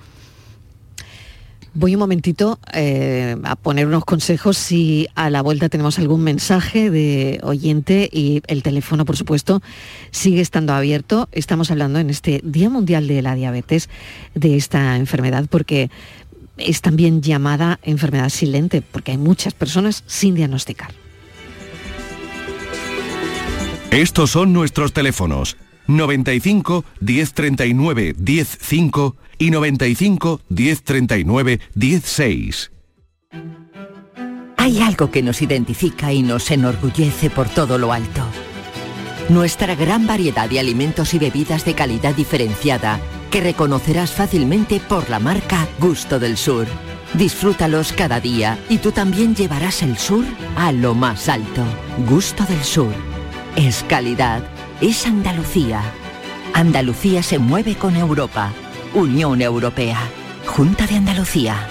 Voy 1.74 1.94
un 1.94 2.00
momentito 2.00 2.58
eh, 2.74 3.34
a 3.44 3.56
poner 3.56 3.86
unos 3.86 4.04
consejos 4.04 4.58
si 4.58 5.08
a 5.14 5.30
la 5.30 5.40
vuelta 5.40 5.70
tenemos 5.70 5.98
algún 5.98 6.22
mensaje 6.22 6.90
de 6.90 7.40
oyente 7.42 8.10
y 8.12 8.42
el 8.46 8.62
teléfono, 8.62 9.06
por 9.06 9.16
supuesto, 9.16 9.62
sigue 10.10 10.42
estando 10.42 10.74
abierto. 10.74 11.30
Estamos 11.32 11.70
hablando 11.70 11.98
en 11.98 12.10
este 12.10 12.42
Día 12.44 12.68
Mundial 12.68 13.08
de 13.08 13.22
la 13.22 13.34
Diabetes 13.34 13.88
de 14.34 14.56
esta 14.56 14.96
enfermedad 14.96 15.46
porque 15.48 15.90
es 16.58 16.82
también 16.82 17.22
llamada 17.22 17.80
enfermedad 17.82 18.28
silente 18.28 18.82
porque 18.82 19.12
hay 19.12 19.18
muchas 19.18 19.54
personas 19.54 20.04
sin 20.06 20.34
diagnosticar. 20.34 20.90
Estos 23.90 24.30
son 24.30 24.52
nuestros 24.52 24.92
teléfonos 24.92 25.56
95 25.86 26.84
1039 27.00 28.14
105 28.18 29.16
y 29.42 29.50
95 29.50 30.40
1039 30.48 31.60
16. 31.74 32.70
Hay 34.56 34.80
algo 34.80 35.10
que 35.10 35.22
nos 35.22 35.42
identifica 35.42 36.12
y 36.12 36.22
nos 36.22 36.48
enorgullece 36.52 37.28
por 37.28 37.48
todo 37.48 37.76
lo 37.76 37.92
alto. 37.92 38.22
Nuestra 39.28 39.74
gran 39.74 40.06
variedad 40.06 40.48
de 40.48 40.60
alimentos 40.60 41.12
y 41.14 41.18
bebidas 41.18 41.64
de 41.64 41.74
calidad 41.74 42.14
diferenciada 42.14 43.00
que 43.32 43.40
reconocerás 43.40 44.12
fácilmente 44.12 44.78
por 44.78 45.10
la 45.10 45.18
marca 45.18 45.66
Gusto 45.80 46.20
del 46.20 46.36
Sur. 46.36 46.68
Disfrútalos 47.14 47.92
cada 47.92 48.20
día 48.20 48.58
y 48.68 48.78
tú 48.78 48.92
también 48.92 49.34
llevarás 49.34 49.82
el 49.82 49.98
sur 49.98 50.24
a 50.54 50.70
lo 50.70 50.94
más 50.94 51.28
alto. 51.28 51.64
Gusto 52.08 52.44
del 52.44 52.62
Sur. 52.62 52.94
Es 53.56 53.84
calidad. 53.88 54.44
Es 54.80 55.04
Andalucía. 55.04 55.82
Andalucía 56.54 57.24
se 57.24 57.40
mueve 57.40 57.74
con 57.74 57.96
Europa. 57.96 58.52
Unión 58.94 59.40
Europea. 59.40 59.98
Junta 60.44 60.86
de 60.86 60.96
Andalucía. 60.96 61.66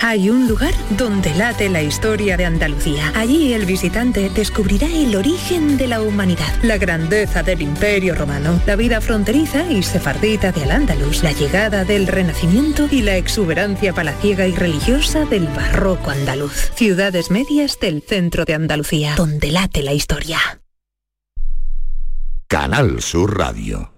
Hay 0.00 0.28
un 0.28 0.46
lugar 0.46 0.74
donde 0.96 1.34
late 1.34 1.70
la 1.70 1.82
historia 1.82 2.36
de 2.36 2.44
Andalucía. 2.44 3.12
Allí 3.16 3.54
el 3.54 3.64
visitante 3.64 4.28
descubrirá 4.28 4.86
el 4.86 5.16
origen 5.16 5.76
de 5.78 5.88
la 5.88 6.02
humanidad, 6.02 6.54
la 6.62 6.76
grandeza 6.76 7.42
del 7.42 7.62
imperio 7.62 8.14
romano, 8.14 8.60
la 8.66 8.76
vida 8.76 9.00
fronteriza 9.00 9.72
y 9.72 9.82
sefardita 9.82 10.52
de 10.52 10.64
Al-Ándalus, 10.64 11.22
la 11.22 11.32
llegada 11.32 11.84
del 11.84 12.06
Renacimiento 12.06 12.86
y 12.90 13.02
la 13.02 13.16
exuberancia 13.16 13.94
palaciega 13.94 14.46
y 14.46 14.54
religiosa 14.54 15.24
del 15.24 15.48
barroco 15.48 16.10
andaluz. 16.10 16.70
Ciudades 16.74 17.30
medias 17.30 17.80
del 17.80 18.02
centro 18.02 18.44
de 18.44 18.54
Andalucía, 18.54 19.14
donde 19.16 19.50
late 19.50 19.82
la 19.82 19.94
historia. 19.94 20.38
Canal 22.46 23.02
Sur 23.02 23.36
Radio. 23.36 23.97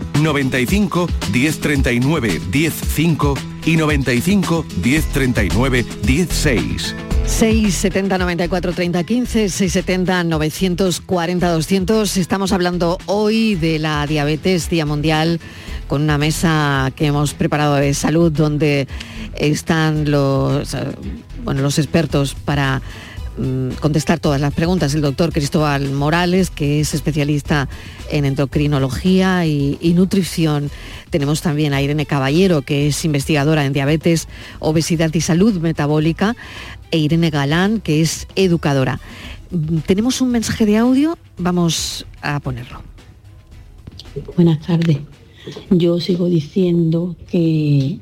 95 0.21 1.07
1039 1.31 2.41
105 2.51 3.33
y 3.65 3.77
95 3.77 4.65
1039 4.83 5.85
16. 6.03 6.95
670 7.25 8.17
94 8.17 8.73
30 8.73 9.03
15, 9.03 9.49
670 9.49 10.23
940 10.25 11.49
200. 11.49 12.17
Estamos 12.17 12.51
hablando 12.51 12.97
hoy 13.05 13.55
de 13.55 13.79
la 13.79 14.05
diabetes, 14.05 14.69
Día 14.69 14.85
Mundial, 14.85 15.39
con 15.87 16.01
una 16.01 16.17
mesa 16.17 16.91
que 16.95 17.07
hemos 17.07 17.33
preparado 17.33 17.75
de 17.75 17.93
salud 17.93 18.31
donde 18.31 18.87
están 19.35 20.09
los, 20.09 20.73
eh, 20.73 20.79
bueno, 21.43 21.61
los 21.61 21.79
expertos 21.79 22.35
para 22.35 22.81
contestar 23.79 24.19
todas 24.19 24.41
las 24.41 24.53
preguntas. 24.53 24.93
El 24.93 25.01
doctor 25.01 25.31
Cristóbal 25.31 25.91
Morales, 25.91 26.49
que 26.49 26.79
es 26.79 26.93
especialista 26.93 27.69
en 28.09 28.25
endocrinología 28.25 29.45
y, 29.45 29.77
y 29.81 29.93
nutrición. 29.93 30.69
Tenemos 31.09 31.41
también 31.41 31.73
a 31.73 31.81
Irene 31.81 32.05
Caballero, 32.05 32.61
que 32.61 32.87
es 32.87 33.05
investigadora 33.05 33.65
en 33.65 33.73
diabetes, 33.73 34.27
obesidad 34.59 35.13
y 35.13 35.21
salud 35.21 35.59
metabólica, 35.59 36.35
e 36.91 36.97
Irene 36.97 37.29
Galán, 37.29 37.79
que 37.79 38.01
es 38.01 38.27
educadora. 38.35 38.99
Mm, 39.49 39.77
Tenemos 39.79 40.21
un 40.21 40.31
mensaje 40.31 40.65
de 40.65 40.77
audio, 40.77 41.17
vamos 41.37 42.05
a 42.21 42.39
ponerlo. 42.39 42.81
Buenas 44.35 44.59
tardes. 44.59 44.97
Yo 45.69 45.99
sigo 45.99 46.27
diciendo 46.27 47.15
que 47.29 47.99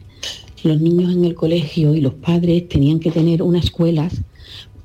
los 0.63 0.81
niños 0.81 1.13
en 1.13 1.23
el 1.23 1.35
colegio 1.35 1.95
y 1.95 2.01
los 2.01 2.15
padres 2.15 2.67
tenían 2.67 2.99
que 2.99 3.11
tener 3.11 3.41
unas 3.41 3.65
escuelas 3.65 4.21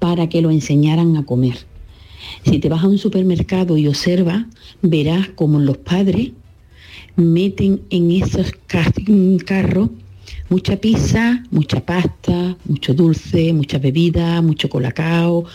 para 0.05 0.29
que 0.29 0.43
lo 0.43 0.51
enseñaran 0.51 1.17
a 1.17 1.25
comer. 1.25 1.57
Si 2.45 2.59
te 2.59 2.69
vas 2.69 2.85
a 2.85 2.88
un 2.88 2.99
supermercado 2.99 3.79
y 3.79 3.87
observas, 3.87 4.45
verás 4.83 5.31
como 5.35 5.59
los 5.61 5.79
padres 5.79 6.33
meten 7.17 7.81
en 7.88 8.11
esos 8.11 8.53
ca- 8.67 8.93
carros 9.47 9.88
mucha 10.51 10.77
pizza, 10.77 11.43
mucha 11.51 11.81
pasta, 11.87 12.55
mucho 12.67 12.93
dulce, 12.93 13.55
mucha 13.55 13.79
bebida, 13.79 14.43
mucho 14.43 14.69
colacao, 14.69 15.47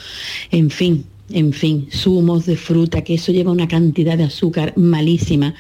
en 0.50 0.72
fin, 0.72 1.06
en 1.30 1.54
fin, 1.54 1.88
zumos 1.92 2.48
de 2.48 2.58
fruta, 2.58 3.04
que 3.04 3.14
eso 3.14 3.32
lleva 3.32 3.52
una 3.52 3.68
cantidad 3.68 4.18
de 4.18 4.24
azúcar 4.24 4.74
malísima. 4.76 5.54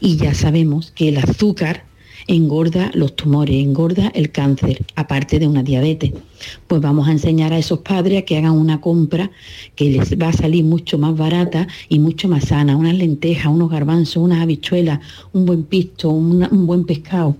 Y 0.00 0.16
ya 0.16 0.34
sabemos 0.34 0.90
que 0.90 1.10
el 1.10 1.18
azúcar 1.18 1.84
engorda 2.26 2.90
los 2.94 3.16
tumores, 3.16 3.56
engorda 3.56 4.08
el 4.14 4.30
cáncer, 4.30 4.84
aparte 4.96 5.38
de 5.38 5.46
una 5.46 5.62
diabetes. 5.62 6.12
Pues 6.66 6.80
vamos 6.80 7.08
a 7.08 7.12
enseñar 7.12 7.52
a 7.52 7.58
esos 7.58 7.80
padres 7.80 8.18
a 8.18 8.22
que 8.22 8.36
hagan 8.36 8.52
una 8.52 8.80
compra 8.80 9.30
que 9.74 9.90
les 9.90 10.18
va 10.18 10.28
a 10.28 10.32
salir 10.32 10.64
mucho 10.64 10.98
más 10.98 11.16
barata 11.16 11.66
y 11.88 11.98
mucho 11.98 12.28
más 12.28 12.44
sana, 12.44 12.76
unas 12.76 12.94
lentejas, 12.94 13.52
unos 13.52 13.70
garbanzos, 13.70 14.16
unas 14.22 14.40
habichuelas, 14.42 15.00
un 15.32 15.46
buen 15.46 15.64
pisto, 15.64 16.10
una- 16.10 16.48
un 16.50 16.66
buen 16.66 16.84
pescado, 16.84 17.36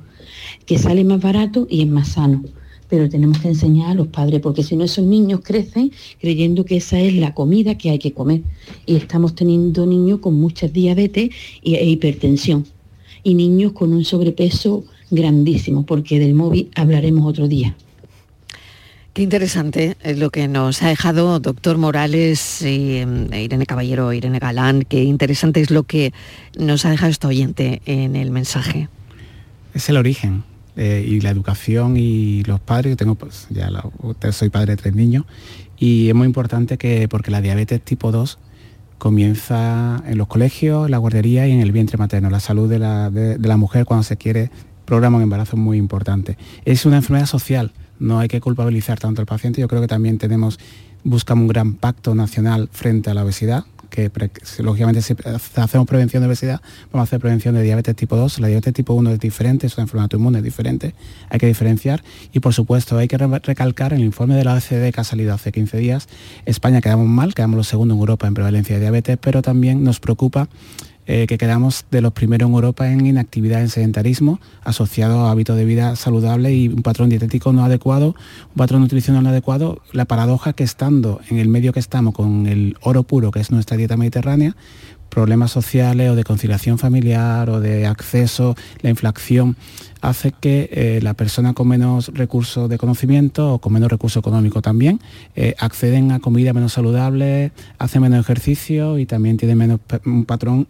que 0.66 0.78
sale 0.78 1.04
más 1.04 1.20
barato 1.20 1.66
y 1.70 1.82
es 1.82 1.88
más 1.88 2.08
sano. 2.08 2.44
Pero 2.90 3.08
tenemos 3.08 3.38
que 3.38 3.48
enseñar 3.48 3.90
a 3.90 3.94
los 3.94 4.08
padres, 4.08 4.40
porque 4.40 4.62
si 4.62 4.76
no 4.76 4.84
esos 4.84 5.04
niños 5.04 5.40
crecen 5.42 5.90
creyendo 6.20 6.64
que 6.64 6.76
esa 6.76 7.00
es 7.00 7.14
la 7.14 7.34
comida 7.34 7.76
que 7.76 7.90
hay 7.90 7.98
que 7.98 8.12
comer. 8.12 8.42
Y 8.86 8.96
estamos 8.96 9.34
teniendo 9.34 9.86
niños 9.86 10.20
con 10.20 10.34
muchas 10.34 10.72
diabetes 10.72 11.30
e 11.62 11.84
hipertensión 11.88 12.66
y 13.24 13.34
niños 13.34 13.72
con 13.72 13.92
un 13.92 14.04
sobrepeso 14.04 14.84
grandísimo, 15.10 15.84
porque 15.84 16.20
del 16.20 16.34
móvil 16.34 16.70
hablaremos 16.76 17.26
otro 17.26 17.48
día. 17.48 17.74
Qué 19.14 19.22
interesante 19.22 19.96
es 20.02 20.18
lo 20.18 20.30
que 20.30 20.48
nos 20.48 20.82
ha 20.82 20.88
dejado 20.88 21.38
doctor 21.38 21.78
Morales 21.78 22.62
y 22.62 22.96
em, 22.96 23.32
Irene 23.32 23.64
Caballero, 23.64 24.12
Irene 24.12 24.40
Galán. 24.40 24.82
Qué 24.82 25.04
interesante 25.04 25.60
es 25.60 25.70
lo 25.70 25.84
que 25.84 26.12
nos 26.58 26.84
ha 26.84 26.90
dejado 26.90 27.12
este 27.12 27.28
oyente 27.28 27.80
en 27.86 28.16
el 28.16 28.32
mensaje. 28.32 28.88
Es 29.72 29.88
el 29.88 29.98
origen 29.98 30.42
eh, 30.76 31.04
y 31.06 31.20
la 31.20 31.30
educación 31.30 31.96
y 31.96 32.42
los 32.42 32.58
padres. 32.58 32.90
Yo 32.90 32.96
tengo, 32.96 33.14
pues, 33.14 33.46
ya 33.50 33.70
soy 34.32 34.48
padre 34.50 34.72
de 34.72 34.82
tres 34.82 34.96
niños 34.96 35.24
y 35.78 36.08
es 36.08 36.14
muy 36.16 36.26
importante 36.26 36.76
que, 36.76 37.06
porque 37.06 37.30
la 37.30 37.40
diabetes 37.40 37.80
tipo 37.82 38.10
2 38.10 38.38
comienza 39.04 40.02
en 40.06 40.16
los 40.16 40.28
colegios, 40.28 40.88
la 40.88 40.96
guardería 40.96 41.46
y 41.46 41.52
en 41.52 41.60
el 41.60 41.72
vientre 41.72 41.98
materno. 41.98 42.30
La 42.30 42.40
salud 42.40 42.70
de 42.70 42.78
la, 42.78 43.10
de 43.10 43.36
la 43.38 43.58
mujer 43.58 43.84
cuando 43.84 44.02
se 44.02 44.16
quiere 44.16 44.50
programa 44.86 45.18
un 45.18 45.24
embarazo 45.24 45.58
muy 45.58 45.76
importante. 45.76 46.38
Es 46.64 46.86
una 46.86 46.96
enfermedad 46.96 47.26
social 47.26 47.74
no 47.98 48.18
hay 48.18 48.28
que 48.28 48.40
culpabilizar 48.40 48.98
tanto 48.98 49.20
al 49.20 49.26
paciente. 49.26 49.60
Yo 49.60 49.68
creo 49.68 49.82
que 49.82 49.88
también 49.88 50.16
tenemos, 50.16 50.58
buscamos 51.02 51.42
un 51.42 51.48
gran 51.48 51.74
pacto 51.74 52.14
nacional 52.14 52.70
frente 52.72 53.10
a 53.10 53.14
la 53.14 53.24
obesidad, 53.24 53.64
que 53.94 54.10
lógicamente 54.58 55.02
si 55.02 55.14
hacemos 55.54 55.86
prevención 55.86 56.22
de 56.22 56.26
obesidad, 56.26 56.60
vamos 56.90 57.06
a 57.06 57.08
hacer 57.08 57.20
prevención 57.20 57.54
de 57.54 57.62
diabetes 57.62 57.94
tipo 57.94 58.16
2. 58.16 58.40
La 58.40 58.48
diabetes 58.48 58.74
tipo 58.74 58.92
1 58.92 59.10
es 59.10 59.20
diferente, 59.20 59.68
es 59.68 59.76
una 59.76 59.84
enfermedad 59.84 60.04
autoinmune 60.04 60.38
es 60.38 60.44
diferente, 60.44 60.94
hay 61.30 61.38
que 61.38 61.46
diferenciar. 61.46 62.02
Y 62.32 62.40
por 62.40 62.52
supuesto 62.52 62.98
hay 62.98 63.06
que 63.06 63.16
recalcar 63.16 63.92
el 63.92 64.00
informe 64.00 64.34
de 64.34 64.44
la 64.44 64.54
OECD 64.54 64.92
que 64.92 65.00
ha 65.00 65.04
salido 65.04 65.32
hace 65.32 65.52
15 65.52 65.78
días, 65.78 66.08
España 66.44 66.80
quedamos 66.80 67.06
mal, 67.06 67.34
quedamos 67.34 67.56
los 67.56 67.68
segundos 67.68 67.94
en 67.94 68.00
Europa 68.00 68.26
en 68.26 68.34
prevalencia 68.34 68.74
de 68.74 68.80
diabetes, 68.80 69.16
pero 69.20 69.42
también 69.42 69.84
nos 69.84 70.00
preocupa 70.00 70.48
eh, 71.06 71.26
que 71.26 71.38
quedamos 71.38 71.84
de 71.90 72.00
los 72.00 72.12
primeros 72.12 72.48
en 72.48 72.54
Europa 72.54 72.90
en 72.90 73.06
inactividad, 73.06 73.60
en 73.60 73.68
sedentarismo, 73.68 74.40
asociado 74.62 75.26
a 75.26 75.30
hábitos 75.30 75.56
de 75.56 75.64
vida 75.64 75.96
saludable 75.96 76.54
y 76.54 76.68
un 76.68 76.82
patrón 76.82 77.10
dietético 77.10 77.52
no 77.52 77.64
adecuado, 77.64 78.08
un 78.08 78.56
patrón 78.56 78.80
nutricional 78.80 79.22
no 79.22 79.30
adecuado. 79.30 79.82
La 79.92 80.04
paradoja 80.06 80.52
que 80.52 80.64
estando 80.64 81.20
en 81.28 81.38
el 81.38 81.48
medio 81.48 81.72
que 81.72 81.80
estamos 81.80 82.14
con 82.14 82.46
el 82.46 82.76
oro 82.80 83.02
puro, 83.02 83.30
que 83.30 83.40
es 83.40 83.50
nuestra 83.50 83.76
dieta 83.76 83.96
mediterránea, 83.96 84.56
problemas 85.14 85.52
sociales 85.52 86.10
o 86.10 86.16
de 86.16 86.24
conciliación 86.24 86.76
familiar 86.76 87.48
o 87.48 87.60
de 87.60 87.86
acceso, 87.86 88.56
la 88.82 88.90
inflación, 88.90 89.56
hace 90.00 90.32
que 90.32 90.68
eh, 90.72 91.00
la 91.02 91.14
persona 91.14 91.54
con 91.54 91.68
menos 91.68 92.10
recursos 92.12 92.68
de 92.68 92.76
conocimiento 92.78 93.54
o 93.54 93.58
con 93.60 93.72
menos 93.72 93.90
recurso 93.90 94.18
económico 94.18 94.60
también 94.60 95.00
eh, 95.36 95.54
acceden 95.58 96.10
a 96.10 96.18
comida 96.18 96.52
menos 96.52 96.72
saludable, 96.72 97.52
hacen 97.78 98.02
menos 98.02 98.20
ejercicio 98.20 98.98
y 98.98 99.06
también 99.06 99.36
tienen 99.36 99.56
menos 99.56 99.80
un 100.04 100.24
patrón 100.24 100.66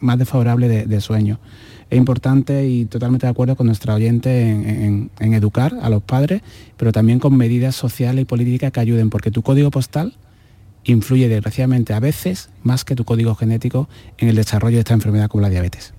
más 0.00 0.18
desfavorable 0.18 0.86
de, 0.86 1.00
sueño. 1.00 1.38
Es 1.90 1.98
importante 1.98 2.66
y 2.66 2.86
totalmente 2.86 3.26
de 3.26 3.30
acuerdo 3.30 3.54
con 3.54 3.66
nuestra 3.66 3.94
oyente 3.94 4.50
en, 4.50 5.10
en 5.20 5.34
educar 5.34 5.74
a 5.80 5.88
los 5.90 6.02
padres, 6.02 6.42
pero 6.76 6.90
también 6.90 7.18
con 7.18 7.36
medidas 7.36 7.76
sociales 7.76 8.22
y 8.22 8.24
políticas 8.24 8.72
que 8.72 8.80
ayuden, 8.80 9.10
porque 9.10 9.30
tu 9.30 9.42
código 9.42 9.70
postal 9.70 10.14
influye 10.92 11.28
desgraciadamente 11.28 11.92
a 11.94 12.00
veces 12.00 12.50
más 12.62 12.84
que 12.84 12.94
tu 12.94 13.04
código 13.04 13.34
genético 13.34 13.88
en 14.18 14.28
el 14.28 14.36
desarrollo 14.36 14.76
de 14.76 14.80
esta 14.80 14.94
enfermedad 14.94 15.28
como 15.28 15.42
la 15.42 15.50
diabetes. 15.50 15.94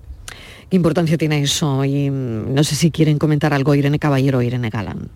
¿Qué 0.70 0.76
importancia 0.76 1.18
tiene 1.18 1.42
eso? 1.42 1.84
Y 1.84 2.10
mm, 2.10 2.54
no 2.54 2.62
sé 2.62 2.76
si 2.76 2.90
quieren 2.90 3.18
comentar 3.18 3.52
algo 3.52 3.74
Irene 3.74 3.98
Caballero 3.98 4.38
o 4.38 4.42
Irene 4.42 4.70
Galán. 4.70 5.10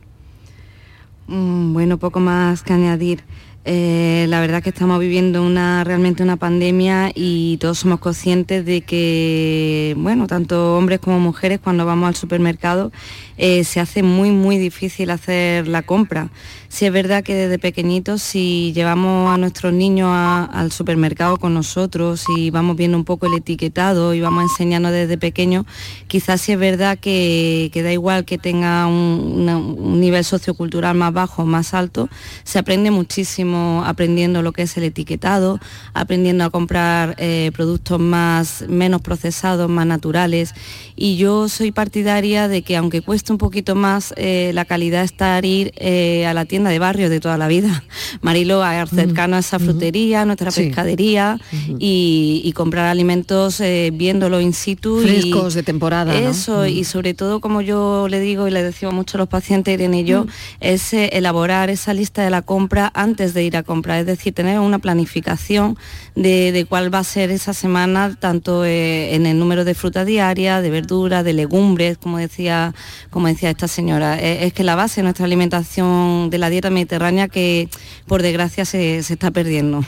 Mm, 1.29 1.73
bueno, 1.73 1.99
poco 1.99 2.21
más 2.21 2.63
que 2.63 2.73
añadir. 2.73 3.23
Eh, 3.67 4.27
la 4.29 4.41
verdad 4.41 4.63
que 4.63 4.69
estamos 4.69 5.01
viviendo 5.01 5.43
una, 5.43 5.85
realmente 5.85 6.23
una 6.23 6.37
pandemia 6.37 7.13
y 7.15 7.57
todos 7.59 7.79
somos 7.79 7.99
conscientes 7.99 8.67
de 8.67 8.83
que, 8.83 9.95
bueno, 9.97 10.27
tanto 10.27 10.77
hombres 10.77 10.99
como 10.99 11.19
mujeres 11.19 11.61
cuando 11.61 11.87
vamos 11.87 12.09
al 12.09 12.15
supermercado 12.15 12.93
eh, 13.37 13.64
se 13.64 13.81
hace 13.81 14.03
muy, 14.03 14.31
muy 14.31 14.59
difícil 14.59 15.11
hacer 15.11 15.66
la 15.68 15.83
compra. 15.83 16.31
Si 16.68 16.87
es 16.87 16.92
verdad 16.92 17.23
que 17.23 17.37
desde 17.37 17.61
pequeñitos, 17.61 18.20
si 18.20 18.73
llevamos 18.73 19.33
a 19.33 19.38
nuestros 19.38 19.73
niños 19.73 20.11
al 20.12 20.73
supermercado 20.73 21.37
con 21.37 21.55
nosotros 21.55 22.25
y 22.37 22.51
vamos 22.51 22.77
viendo 22.77 22.99
un 22.99 23.05
poco 23.05 23.27
el 23.27 23.35
etiquetado 23.35 24.12
y 24.12 24.20
vamos 24.20 24.42
enseñando 24.42 24.90
desde 24.90 25.16
pequeños, 25.16 25.66
quizás 26.09 26.40
si 26.40 26.51
es 26.51 26.59
verdad 26.59 26.99
que, 26.99 27.70
da 27.73 27.92
igual 27.92 28.25
que 28.25 28.38
tenga 28.38 28.88
un, 28.88 30.01
nivel 30.01 30.25
sociocultural 30.25 30.97
más 30.97 31.12
bajo 31.12 31.42
o 31.42 31.47
más 31.47 31.75
alto, 31.75 32.09
se 32.42 32.59
aprende 32.59 32.90
muchísimo 32.90 33.85
aprendiendo 33.87 34.42
lo 34.42 34.51
que 34.51 34.62
es 34.62 34.77
el 34.77 34.83
etiquetado, 34.83 35.61
aprendiendo 35.92 36.42
a 36.42 36.51
comprar 36.51 37.14
eh, 37.18 37.53
productos 37.55 38.01
más, 38.01 38.64
menos 38.68 39.01
procesados, 39.01 39.70
más 39.70 39.87
naturales. 39.87 40.55
Y 40.97 41.16
yo 41.18 41.49
soy 41.49 41.70
partidaria 41.70 42.49
de 42.49 42.62
que 42.62 42.77
aunque 42.77 43.01
cueste 43.01 43.24
un 43.31 43.39
poquito 43.39 43.75
más, 43.75 44.15
eh, 44.17 44.51
la 44.55 44.65
calidad 44.65 45.05
está 45.05 45.39
ir 45.43 45.73
eh, 45.77 46.27
a 46.27 46.35
la 46.35 46.45
tienda 46.45 46.71
de 46.71 46.79
barrio 46.79 47.11
de 47.11 47.21
toda 47.21 47.37
la 47.37 47.49
vida. 47.49 47.85
Marilo, 48.23 48.63
a 48.63 48.87
cercano 48.87 49.37
a 49.37 49.41
esa 49.41 49.59
frutería, 49.59 50.25
nuestra 50.25 50.51
pescadería 50.51 51.39
y, 51.79 52.53
comprar 52.55 52.87
alimentos 52.87 53.61
eh, 53.61 53.91
viéndolo 53.93 54.41
in 54.41 54.53
situ. 54.53 55.01
Frescos 55.01 55.55
de 55.55 55.63
temporada. 55.65 56.17
Eso, 56.17 56.67
y 56.67 56.85
sobre 56.85 57.15
todo, 57.15 57.41
como 57.41 57.61
yo 57.61 58.07
le 58.09 58.21
digo 58.21 58.47
y 58.47 58.53
le 58.53 58.63
decimos 58.63 58.95
mucho 58.95 59.17
a 59.17 59.19
los 59.19 59.29
pacientes, 59.29 59.75
Irene 59.75 60.01
y 60.01 60.05
yo, 60.05 60.27
es 60.61 60.93
elaborar 60.93 61.69
esa 61.69 61.93
lista 61.95 62.23
de 62.23 62.31
la 62.31 62.43
compra 62.43 62.93
antes 62.95 63.35
de 63.35 63.43
ir 63.43 63.57
a 63.57 63.65
comprar, 63.65 63.99
es 64.01 64.07
decir, 64.07 64.33
tener 64.33 64.61
una 64.61 64.79
planificación 64.79 65.77
de, 66.15 66.65
cuál 66.69 66.95
va 66.95 67.01
a 67.01 67.05
ser 67.05 67.31
esa 67.31 67.55
semana, 67.55 68.17
tanto 68.19 68.65
en 68.65 69.27
el 69.27 69.39
número 69.39 69.65
de 69.65 69.75
fruta 69.75 70.05
diaria, 70.05 70.61
de 70.61 70.71
verdura, 70.71 71.23
de 71.23 71.33
legumbres, 71.33 71.99
como 71.99 72.19
decía, 72.19 72.73
como 73.14 73.29
decía 73.29 73.48
esta 73.50 73.68
señora. 73.68 74.18
es 74.20 74.53
que 74.53 74.64
la 74.64 74.74
base 74.74 75.00
de 75.00 75.05
nuestra 75.05 75.24
alimentación 75.24 76.31
de 76.31 76.38
la 76.38 76.50
dieta 76.50 76.68
mediterránea 76.68 77.29
que 77.29 77.68
por 78.09 78.22
desgracia 78.22 78.64
se, 78.64 78.98
está 78.98 79.31
perdiendo. 79.31 79.85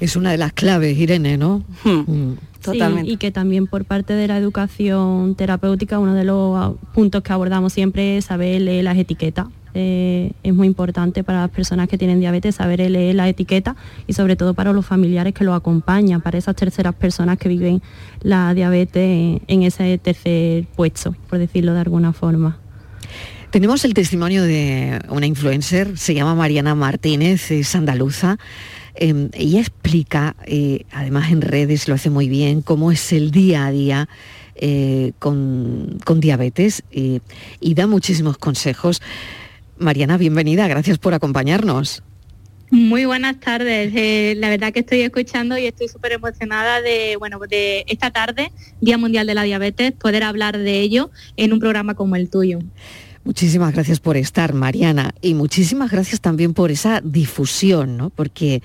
Es 0.00 0.16
una 0.16 0.32
de 0.32 0.38
las 0.38 0.52
claves, 0.52 0.98
Irene, 0.98 1.38
¿no? 1.38 1.62
Hmm. 1.84 2.00
Mm. 2.00 2.38
Totalmente. 2.60 3.12
y 3.12 3.16
que 3.16 3.30
también 3.30 3.68
por 3.68 3.84
parte 3.84 4.14
de 4.14 4.26
la 4.26 4.38
educación 4.38 5.36
terapéutica, 5.36 6.00
uno 6.00 6.14
de 6.14 6.24
los 6.24 6.74
puntos 6.92 7.22
que 7.22 7.32
abordamos 7.32 7.72
siempre 7.72 8.16
es 8.16 8.24
saber 8.24 8.60
leer 8.60 8.82
las 8.82 8.98
etiquetas. 8.98 9.46
Eh, 9.74 10.32
es 10.42 10.52
muy 10.52 10.66
importante 10.66 11.22
para 11.22 11.42
las 11.42 11.50
personas 11.50 11.88
que 11.88 11.96
tienen 11.96 12.18
diabetes 12.18 12.56
saber 12.56 12.90
leer 12.90 13.14
la 13.14 13.28
etiqueta 13.28 13.76
y 14.08 14.14
sobre 14.14 14.34
todo 14.34 14.54
para 14.54 14.72
los 14.72 14.84
familiares 14.84 15.32
que 15.32 15.44
lo 15.44 15.54
acompañan, 15.54 16.22
para 16.22 16.38
esas 16.38 16.56
terceras 16.56 16.94
personas 16.96 17.38
que 17.38 17.48
viven 17.48 17.82
la 18.22 18.52
diabetes 18.52 19.42
en 19.46 19.62
ese 19.62 19.96
tercer 19.98 20.64
puesto, 20.74 21.14
por 21.28 21.38
decirlo 21.38 21.72
de 21.74 21.80
alguna 21.80 22.12
forma. 22.12 22.58
Tenemos 23.54 23.84
el 23.84 23.94
testimonio 23.94 24.42
de 24.42 24.98
una 25.10 25.26
influencer, 25.26 25.96
se 25.96 26.12
llama 26.12 26.34
Mariana 26.34 26.74
Martínez, 26.74 27.52
es 27.52 27.76
andaluza. 27.76 28.36
Em, 28.96 29.30
ella 29.32 29.60
explica, 29.60 30.34
eh, 30.44 30.86
además 30.90 31.30
en 31.30 31.40
redes 31.40 31.86
lo 31.86 31.94
hace 31.94 32.10
muy 32.10 32.28
bien, 32.28 32.62
cómo 32.62 32.90
es 32.90 33.12
el 33.12 33.30
día 33.30 33.66
a 33.66 33.70
día 33.70 34.08
eh, 34.56 35.12
con, 35.20 36.00
diabetes 36.16 36.82
y 36.90 37.20
da 37.74 37.86
muchísimos 37.86 38.38
consejos. 38.38 39.00
Mariana, 39.78 40.16
bienvenida, 40.16 40.66
gracias 40.66 40.98
por 40.98 41.14
acompañarnos. 41.14 42.02
Muy 42.72 43.04
buenas 43.04 43.38
tardes. 43.38 43.92
Eh, 43.94 44.34
la 44.36 44.48
verdad 44.48 44.72
que 44.72 44.80
estoy 44.80 45.02
escuchando 45.02 45.56
y 45.56 45.66
estoy 45.66 45.86
súper 45.86 46.10
emocionada 46.10 46.80
de, 46.80 47.14
bueno, 47.20 47.38
de 47.48 47.84
esta 47.86 48.10
tarde, 48.10 48.50
Día 48.80 48.98
Mundial 48.98 49.28
de 49.28 49.34
la 49.34 49.44
Diabetes, 49.44 49.92
poder 49.92 50.24
hablar 50.24 50.58
de 50.58 50.80
ello 50.80 51.12
en 51.36 51.52
un 51.52 51.60
programa 51.60 51.94
como 51.94 52.16
el 52.16 52.28
tuyo. 52.28 52.58
Muchísimas 53.24 53.72
gracias 53.72 54.00
por 54.00 54.18
estar, 54.18 54.52
Mariana, 54.52 55.14
y 55.22 55.32
muchísimas 55.32 55.90
gracias 55.90 56.20
también 56.20 56.52
por 56.52 56.70
esa 56.70 57.00
difusión, 57.00 57.96
¿no? 57.96 58.10
Porque 58.10 58.62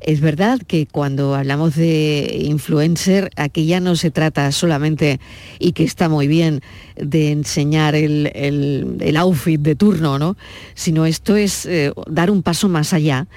es 0.00 0.20
verdad 0.20 0.58
que 0.66 0.86
cuando 0.86 1.36
hablamos 1.36 1.76
de 1.76 2.40
influencer, 2.46 3.30
aquí 3.36 3.66
ya 3.66 3.78
no 3.78 3.94
se 3.94 4.10
trata 4.10 4.50
solamente, 4.50 5.20
y 5.60 5.70
que 5.70 5.84
está 5.84 6.08
muy 6.08 6.26
bien, 6.26 6.62
de 6.96 7.30
enseñar 7.30 7.94
el, 7.94 9.16
outfit 9.16 9.60
de 9.60 9.76
turno, 9.76 10.18
¿no? 10.18 10.36
Sino 10.74 11.06
esto 11.06 11.36
es 11.36 11.64
eh, 11.66 11.92
dar 12.08 12.32
un 12.32 12.42
paso 12.42 12.68
más 12.68 12.92
allá 12.92 13.28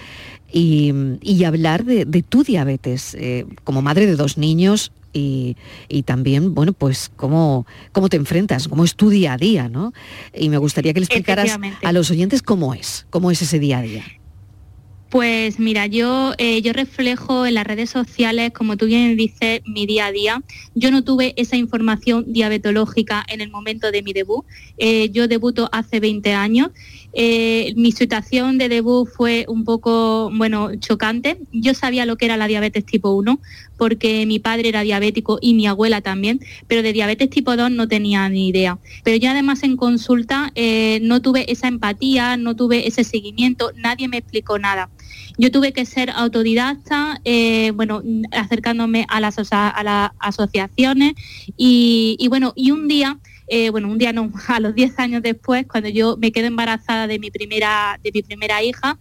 y, 0.52 1.44
hablar 1.46 1.86
de, 1.86 2.24
tu 2.28 2.44
diabetes. 2.44 3.16
Eh, 3.20 3.46
como 3.64 3.84
madre 3.84 4.08
de 4.08 4.16
dos 4.16 4.40
niños, 4.40 4.92
y, 5.16 5.56
también, 6.04 6.54
bueno, 6.54 6.74
pues 6.74 7.12
cómo, 7.16 7.66
cómo 7.92 8.10
te 8.10 8.18
enfrentas, 8.18 8.68
cómo 8.68 8.84
es 8.84 8.96
tu 8.96 9.10
día 9.10 9.34
a 9.34 9.38
día, 9.38 9.70
¿no? 9.70 9.94
Y 10.34 10.50
me 10.50 10.58
gustaría 10.58 10.94
que 10.94 11.00
le 11.00 11.06
explicaras 11.06 11.58
a 11.84 11.92
los 11.92 12.12
oyentes 12.12 12.42
cómo 12.42 12.74
es, 12.74 13.08
cómo 13.10 13.32
es 13.32 13.42
ese 13.42 13.60
día 13.60 13.80
a 13.80 13.82
día. 13.82 14.04
Pues 15.10 15.60
mira, 15.60 15.86
yo, 15.86 16.34
eh, 16.38 16.62
yo 16.62 16.74
reflejo 16.74 17.46
en 17.46 17.54
las 17.54 17.66
redes 17.66 17.90
sociales, 17.90 18.52
como 18.52 18.76
tú 18.76 18.86
bien 18.88 19.16
dices, 19.16 19.62
mi 19.66 19.86
día 19.86 20.08
a 20.08 20.12
día. 20.12 20.44
Yo 20.74 20.92
no 20.92 21.04
tuve 21.04 21.34
esa 21.38 21.56
información 21.56 22.26
diabetológica 22.34 23.24
en 23.30 23.40
el 23.40 23.50
momento 23.50 23.92
de 23.92 24.02
mi 24.02 24.12
debut. 24.12 24.44
Eh, 24.78 25.12
yo 25.12 25.30
debuto 25.30 25.70
hace 25.72 26.02
20 26.02 26.34
años 26.34 26.72
Eh, 27.18 27.74
mi 27.78 27.94
situación 27.94 28.58
de 28.58 28.68
debut 28.68 29.08
fue 29.08 29.46
un 29.48 29.64
poco, 29.64 30.30
bueno, 30.34 30.76
chocante. 30.76 31.40
Yo 31.54 31.74
sabía 31.74 32.06
lo 32.06 32.18
que 32.18 32.26
era 32.26 32.36
la 32.36 32.48
diabetes 32.48 32.86
tipo 32.86 33.12
1 33.12 33.40
porque 33.78 34.26
mi 34.26 34.40
padre 34.40 34.70
era 34.70 34.82
diabético 34.82 35.40
y 35.42 35.54
mi 35.54 35.66
abuela 35.68 36.02
también, 36.02 36.40
pero 36.68 36.82
de 36.82 36.94
diabetes 36.94 37.30
tipo 37.30 37.56
2 37.56 37.72
no 37.72 37.88
tenía 37.88 38.28
ni 38.30 38.50
idea. 38.50 38.80
Pero 39.04 39.18
yo 39.18 39.30
además 39.30 39.64
en 39.64 39.78
consulta 39.78 40.52
eh, 40.56 41.00
no 41.02 41.22
tuve 41.22 41.52
esa 41.52 41.70
empatía, 41.70 42.36
no 42.36 42.56
tuve 42.56 42.88
ese 42.88 43.04
seguimiento, 43.04 43.72
nadie 43.76 44.08
me 44.10 44.18
explicó 44.18 44.60
nada. 44.60 44.90
Yo 45.38 45.52
tuve 45.52 45.74
que 45.74 45.86
ser 45.86 46.10
autodidacta, 46.10 47.22
eh, 47.26 47.72
bueno, 47.72 48.02
acercándome 48.32 49.06
a 49.10 49.20
las, 49.20 49.36
asociaciones 50.20 51.14
y 51.58 52.26
bueno, 52.30 52.54
y 52.56 52.72
un 52.72 52.88
día 52.88 53.20
eh, 53.48 53.70
bueno, 53.70 53.88
un 53.88 53.98
día 53.98 54.14
no, 54.14 54.32
a 54.48 54.60
los 54.60 54.76
10 54.76 55.00
años 55.00 55.22
después, 55.22 55.66
cuando 55.68 55.90
yo 55.90 56.18
me 56.18 56.32
quedo 56.32 56.48
embarazada 56.48 57.08
de 57.08 57.20
mi 57.20 57.32
primera, 57.32 58.00
de 58.04 58.12
mi 58.12 58.22
primera 58.22 58.64
hija, 58.64 58.98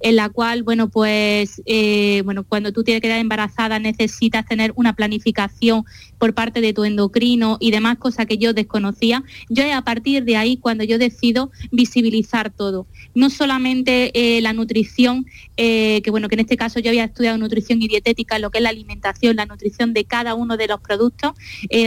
en 0.00 0.16
la 0.16 0.28
cual, 0.28 0.62
bueno, 0.62 0.88
pues, 0.88 1.62
eh, 1.66 2.22
bueno, 2.24 2.44
cuando 2.44 2.72
tú 2.72 2.84
tienes 2.84 3.00
que 3.00 3.08
quedar 3.08 3.20
embarazada 3.20 3.78
necesitas 3.78 4.46
tener 4.46 4.72
una 4.76 4.94
planificación 4.94 5.84
por 6.18 6.34
parte 6.34 6.60
de 6.60 6.72
tu 6.72 6.84
endocrino 6.84 7.56
y 7.60 7.70
demás 7.70 7.98
cosas 7.98 8.26
que 8.26 8.38
yo 8.38 8.52
desconocía. 8.52 9.22
Yo 9.48 9.64
a 9.72 9.82
partir 9.82 10.24
de 10.24 10.36
ahí 10.36 10.56
cuando 10.56 10.84
yo 10.84 10.98
decido 10.98 11.50
visibilizar 11.70 12.50
todo. 12.50 12.86
No 13.14 13.30
solamente 13.30 14.10
eh, 14.14 14.40
la 14.40 14.52
nutrición, 14.52 15.26
eh, 15.56 16.00
que 16.02 16.10
bueno, 16.10 16.28
que 16.28 16.34
en 16.34 16.40
este 16.40 16.56
caso 16.56 16.80
yo 16.80 16.90
había 16.90 17.04
estudiado 17.04 17.38
nutrición 17.38 17.80
y 17.82 17.88
dietética, 17.88 18.38
lo 18.38 18.50
que 18.50 18.58
es 18.58 18.64
la 18.64 18.70
alimentación, 18.70 19.36
la 19.36 19.46
nutrición 19.46 19.92
de 19.92 20.04
cada 20.04 20.34
uno 20.34 20.56
de 20.56 20.66
los 20.66 20.80
productos 20.80 21.32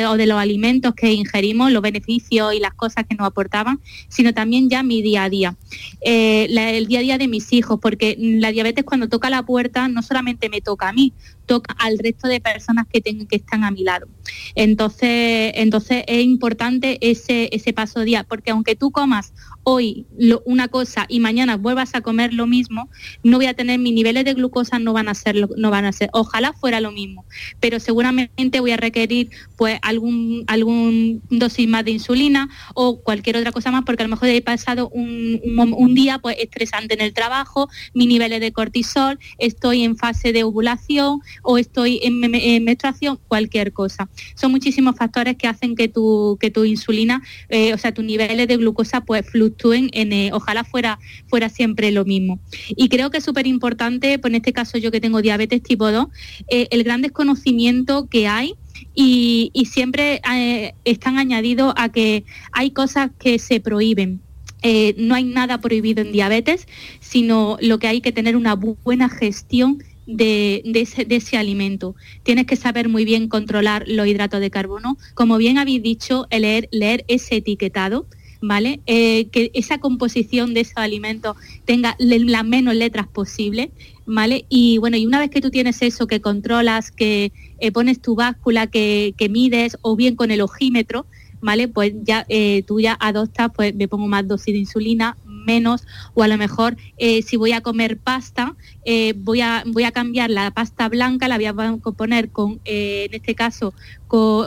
o 0.08 0.18
de 0.18 0.26
los 0.26 0.38
alimentos 0.38 0.94
que 0.96 1.12
ingerimos, 1.14 1.72
los 1.72 1.82
beneficios 1.82 2.54
y 2.54 2.60
las 2.60 2.74
cosas 2.74 3.06
que 3.08 3.16
nos 3.16 3.28
aportaban, 3.28 3.80
sino 4.08 4.34
también 4.34 4.70
ya 4.70 4.84
mi 4.84 5.02
día 5.02 5.24
a 5.24 5.30
día. 5.30 5.56
el 6.02 6.88
día 6.88 7.00
a 7.00 7.02
día 7.02 7.18
de 7.18 7.28
mis 7.28 7.52
hijos, 7.54 7.80
porque 7.92 8.16
la 8.18 8.54
diabetes 8.54 8.86
cuando 8.86 9.10
toca 9.10 9.30
la 9.30 9.44
puerta 9.44 9.90
no 9.90 10.02
solamente 10.02 10.48
me 10.48 10.62
toca 10.62 10.88
a 10.88 10.94
mí, 10.94 11.12
toca 11.52 11.76
al 11.80 12.00
resto 12.00 12.30
de 12.30 12.40
personas 12.40 12.88
que, 12.88 13.02
tengan, 13.02 13.28
que 13.28 13.36
están 13.36 13.66
a 13.66 13.72
mi 13.72 13.84
lado. 13.84 14.08
Entonces, 14.56 15.52
entonces 15.56 16.06
es 16.08 16.24
importante 16.24 16.98
ese, 17.02 17.50
ese 17.52 17.74
paso 17.74 18.00
día, 18.06 18.24
porque 18.24 18.52
aunque 18.52 18.78
tú 18.78 18.90
comas 18.92 19.34
hoy 19.64 20.06
una 20.46 20.70
cosa 20.70 21.06
y 21.10 21.20
mañana 21.20 21.58
vuelvas 21.58 21.94
a 21.94 22.00
comer 22.00 22.34
lo 22.34 22.48
mismo, 22.48 22.90
no 23.22 23.36
voy 23.36 23.48
a 23.48 23.54
tener 23.54 23.80
mis 23.80 23.94
niveles 23.94 24.24
de 24.24 24.34
glucosa 24.34 24.80
no 24.80 24.94
van 24.94 25.10
a 25.10 25.14
ser 25.14 25.36
no 25.58 25.70
van 25.70 25.84
a 25.84 25.92
ser. 25.92 26.10
Ojalá 26.14 26.54
fuera 26.54 26.80
lo 26.80 26.92
mismo, 26.92 27.26
pero 27.60 27.82
seguramente 27.82 28.62
voy 28.62 28.72
a 28.72 28.78
requerir 28.78 29.30
pues 29.58 29.78
algún 29.82 30.46
algún 30.48 31.22
dosis 31.30 31.68
más 31.68 31.84
de 31.84 31.92
insulina 31.92 32.50
o 32.76 33.02
cualquier 33.02 33.36
otra 33.36 33.52
cosa 33.52 33.72
más 33.72 33.84
porque 33.84 34.04
a 34.04 34.08
lo 34.08 34.12
mejor 34.12 34.30
he 34.30 34.42
pasado 34.42 34.88
un, 34.90 35.42
un 35.44 35.96
día 35.96 36.20
pues 36.20 36.38
estresante 36.40 36.94
en 36.94 37.02
el 37.02 37.14
trabajo, 37.14 37.68
mis 37.94 38.08
niveles 38.08 38.40
de 38.40 38.54
cortisol, 38.54 39.20
estoy 39.38 39.84
en 39.84 39.98
fase 39.98 40.32
de 40.32 40.46
ovulación 40.46 41.20
o 41.42 41.58
estoy 41.58 42.00
en, 42.04 42.20
menstruación, 42.64 43.20
cualquier 43.28 43.74
cosa. 43.74 44.10
Son 44.36 44.52
muchísimos 44.52 44.96
factores 44.96 45.36
que 45.38 45.48
hacen 45.48 45.76
que 45.76 45.88
tu 45.88 46.38
que 46.40 46.52
tu 46.52 46.64
insulina, 46.64 47.22
eh, 47.50 47.74
o 47.74 47.78
sea, 47.78 47.94
tus 47.94 48.06
niveles 48.06 48.48
de 48.48 48.58
glucosa 48.58 49.02
pues 49.02 49.26
fluctúen 49.26 49.90
en, 49.94 50.14
eh, 50.14 50.30
ojalá 50.34 50.64
fuera, 50.64 51.00
fuera 51.28 51.50
siempre 51.50 51.92
lo 51.92 52.06
mismo. 52.06 52.40
Y 52.70 52.90
creo 52.90 53.10
que 53.10 53.18
es 53.18 53.24
súper 53.24 53.48
importante, 53.48 54.20
pues 54.20 54.32
en 54.32 54.36
este 54.36 54.54
caso 54.54 54.78
yo 54.78 54.92
que 54.92 55.02
tengo 55.02 55.22
diabetes 55.22 55.64
tipo 55.64 55.92
2, 55.92 56.08
eh, 56.50 56.68
el 56.72 56.84
gran 56.84 57.02
desconocimiento 57.02 58.08
que 58.08 58.28
hay 58.28 58.56
y, 58.94 59.52
siempre 59.72 60.22
eh, 60.34 60.74
están 60.86 61.18
añadidos 61.18 61.74
a 61.78 61.90
que 61.90 62.26
hay 62.52 62.72
cosas 62.72 63.12
que 63.20 63.40
se 63.40 63.60
prohíben. 63.60 64.22
no 64.98 65.16
hay 65.16 65.24
nada 65.24 65.60
prohibido 65.60 66.02
en 66.02 66.12
diabetes, 66.12 66.68
sino 67.00 67.58
lo 67.62 67.80
que 67.80 67.88
hay 67.88 68.02
que 68.02 68.12
tener 68.12 68.36
una 68.36 68.56
buena 68.56 69.10
gestión 69.10 69.82
de, 70.16 70.62
ese, 70.74 71.06
de, 71.06 71.16
ese, 71.16 71.38
alimento. 71.38 71.96
Tienes 72.24 72.46
que 72.46 72.56
saber 72.56 72.90
muy 72.90 73.06
bien 73.06 73.28
controlar 73.28 73.86
los 73.88 74.08
hidratos 74.08 74.40
de 74.40 74.50
carbono. 74.50 74.98
Como 75.14 75.38
bien 75.38 75.58
habéis 75.58 75.82
dicho, 75.82 76.28
leer, 76.32 76.68
leer 76.72 77.06
ese 77.08 77.38
etiquetado, 77.38 78.08
¿vale? 78.42 78.82
Eh, 78.88 79.28
que 79.32 79.52
esa 79.54 79.78
composición 79.78 80.54
de 80.54 80.62
esos 80.62 80.78
alimentos 80.78 81.38
tenga 81.66 81.96
las 82.00 82.46
menos 82.46 82.76
letras 82.76 83.08
posible, 83.08 83.72
¿vale? 84.06 84.46
Y 84.50 84.80
bueno, 84.80 84.98
y 84.98 85.06
una 85.06 85.20
vez 85.20 85.30
que 85.30 85.42
tú 85.42 85.52
tienes 85.52 85.82
eso, 85.82 86.08
que 86.08 86.22
controlas, 86.22 86.92
que 86.92 87.32
eh, 87.60 87.72
pones 87.72 88.02
tu 88.02 88.16
báscula, 88.16 88.68
que, 88.68 89.14
mides, 89.30 89.78
o 89.82 89.96
bien 89.96 90.16
con 90.16 90.32
el 90.32 90.42
ojímetro, 90.42 91.06
¿vale? 91.40 91.68
Pues 91.68 91.94
ya 92.04 92.26
eh, 92.30 92.64
tú 92.66 92.80
ya 92.80 92.98
adoptas, 93.00 93.52
pues 93.56 93.76
me 93.76 93.88
pongo 93.88 94.08
más 94.08 94.28
dosis 94.28 94.54
de 94.54 94.60
insulina, 94.60 95.18
menos, 95.46 95.88
o 96.14 96.24
a 96.24 96.28
lo 96.28 96.38
mejor 96.38 96.78
eh, 96.98 97.22
si 97.22 97.38
voy 97.38 97.52
a 97.52 97.62
comer 97.62 97.98
pasta, 97.98 98.56
eh, 98.86 99.14
voy, 99.18 99.42
a, 99.42 99.64
voy 99.66 99.84
a 99.84 99.92
cambiar 99.92 100.30
la 100.30 100.52
pasta 100.52 100.90
blanca, 100.90 101.28
la 101.28 101.38
voy 101.38 101.46
a 101.46 101.54
poner 101.54 102.30
con, 102.30 102.60
en 102.66 103.14
este 103.14 103.36
caso, 103.36 103.74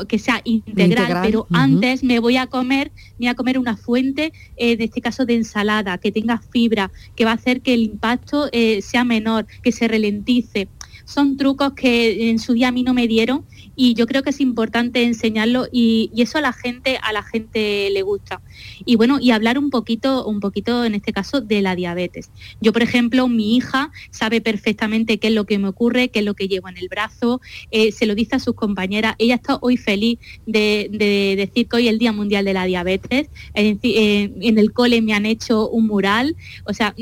que 0.08 0.18
sea 0.18 0.40
integral, 0.44 1.20
pero 1.22 1.46
antes 1.50 2.04
me 2.04 2.18
voy 2.18 2.36
a 2.36 2.46
comer, 2.46 2.92
me 3.18 3.26
voy 3.26 3.28
a 3.28 3.34
comer 3.34 3.58
una 3.58 3.76
fuente, 3.76 4.32
en 4.56 4.80
este 4.80 5.00
caso 5.00 5.24
de 5.24 5.34
ensalada, 5.34 5.98
que 5.98 6.12
tenga 6.12 6.38
fibra, 6.38 6.90
que 7.16 7.24
va 7.24 7.32
a 7.32 7.34
hacer 7.34 7.60
que 7.62 7.74
el 7.74 7.82
impacto 7.82 8.50
sea 8.80 9.04
menor, 9.04 9.46
que 9.62 9.72
se 9.72 9.88
ralentice. 9.88 10.68
Son 11.06 11.36
trucos 11.36 11.74
que 11.74 12.30
en 12.30 12.38
su 12.38 12.54
día 12.54 12.68
a 12.68 12.72
mí 12.72 12.82
no 12.82 12.94
me 12.94 13.06
dieron 13.06 13.44
y 13.76 13.94
yo 13.94 14.06
creo 14.06 14.22
que 14.22 14.30
es 14.30 14.40
importante 14.40 15.02
enseñarlo 15.02 15.66
y, 15.70 16.10
eso 16.16 16.38
a 16.38 16.40
la 16.40 16.54
gente, 16.54 16.98
a 17.02 17.12
la 17.12 17.22
gente 17.22 17.90
le 17.90 18.00
gusta. 18.00 18.40
Y 18.86 18.96
bueno, 18.96 19.18
y 19.20 19.30
hablar 19.30 19.58
un 19.58 19.68
poquito, 19.68 20.26
un 20.26 20.40
poquito 20.40 20.86
en 20.86 20.94
este 20.94 21.12
caso 21.12 21.42
de 21.42 21.60
la 21.60 21.76
diabetes. 21.76 22.30
Yo, 22.62 22.72
por 22.72 22.82
ejemplo, 22.82 23.28
mi 23.28 23.56
hija 23.56 23.90
sabe 24.10 24.40
perfectamente 24.40 25.18
qué 25.18 25.28
es 25.28 25.34
lo 25.34 25.44
que 25.44 25.58
me 25.58 25.68
ocurre, 25.68 26.08
qué 26.08 26.20
es 26.20 26.24
lo 26.24 26.32
que 26.32 26.48
llevo 26.48 26.70
en 26.70 26.78
el 26.78 26.88
brazo, 26.88 27.42
eh, 27.70 27.92
se 27.92 28.06
lo 28.06 28.14
dice 28.14 28.36
a 28.36 28.38
sus 28.38 28.54
compañeras. 28.54 29.16
Ella 29.18 29.34
está 29.34 29.58
hoy 29.60 29.76
feliz 29.76 30.18
de, 30.46 30.88
decir 31.36 31.68
que 31.68 31.76
hoy 31.76 31.88
es 31.88 31.92
el 31.92 31.98
Día 31.98 32.12
Mundial 32.12 32.46
de 32.46 32.54
la 32.54 32.64
Diabetes. 32.64 33.28
en 33.52 34.58
el 34.58 34.72
cole 34.72 35.02
me 35.02 35.12
han 35.12 35.26
hecho 35.26 35.68
un 35.68 35.86
mural, 35.86 36.36
o 36.64 36.72
sea, 36.72 36.94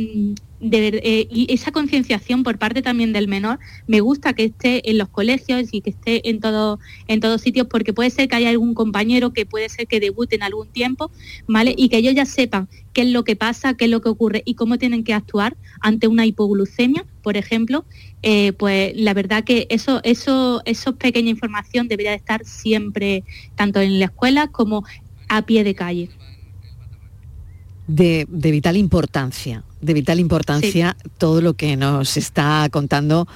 eh, 0.62 1.27
y 1.29 1.53
esa 1.53 1.72
concienciación 1.72 2.44
por 2.44 2.59
parte 2.59 2.83
también 2.83 3.12
del 3.12 3.27
menor, 3.27 3.59
me 3.88 4.01
gusta 4.01 4.33
que 4.33 4.44
esté 4.44 4.88
en 4.88 4.98
los 4.98 5.09
colegios 5.09 5.68
y 5.72 5.81
que 5.81 5.90
esté 5.90 6.29
en, 6.29 6.40
todo, 6.40 6.79
en 7.09 7.18
todos 7.20 7.40
sitios, 7.40 7.66
porque 7.66 7.92
puede 7.92 8.11
ser 8.11 8.29
que 8.29 8.37
haya 8.37 8.51
algún 8.51 8.75
compañero 8.75 9.33
que 9.33 9.44
puede 9.44 9.68
ser 9.68 9.88
que 9.88 9.98
debute 9.98 10.37
en 10.37 10.44
algún 10.44 10.68
tiempo, 10.68 11.11
¿vale? 11.48 11.75
Y 11.77 11.88
que 11.88 11.96
ellos 11.96 12.14
ya 12.14 12.27
sepan 12.27 12.68
qué 12.92 13.03
es 13.03 13.09
lo 13.09 13.25
que 13.25 13.35
pasa, 13.35 13.75
qué 13.75 13.87
es 13.87 13.90
lo 13.90 14.01
que 14.01 14.09
ocurre 14.09 14.42
y 14.44 14.55
cómo 14.55 14.79
tienen 14.79 15.03
que 15.03 15.14
actuar 15.14 15.57
ante 15.81 16.07
una 16.07 16.27
hipoglucemia, 16.27 17.05
por 17.22 17.37
ejemplo, 17.37 17.85
eh, 18.22 18.53
pues 18.53 18.92
la 18.94 19.14
verdad 19.14 19.42
que 19.42 19.66
eso, 19.68 20.01
eso, 20.05 20.62
eso 20.64 20.94
pequeña 20.96 21.31
información 21.31 21.88
debería 21.88 22.14
estar 22.14 22.44
siempre, 22.44 23.25
tanto 23.57 23.81
en 23.81 23.98
la 23.98 24.07
escuela 24.07 24.46
como 24.46 24.85
a 25.29 25.42
pie 25.42 25.64
de 25.64 25.75
calle. 25.75 26.11
De 27.95 28.27
vital 28.51 28.77
importancia 28.77 29.65
de 29.83 29.95
vital 29.95 30.21
importancia 30.21 30.97
todo 31.19 31.43
lo 31.43 31.55
que 31.55 31.77
nos 31.77 32.17
está 32.17 32.69
contando 32.71 33.27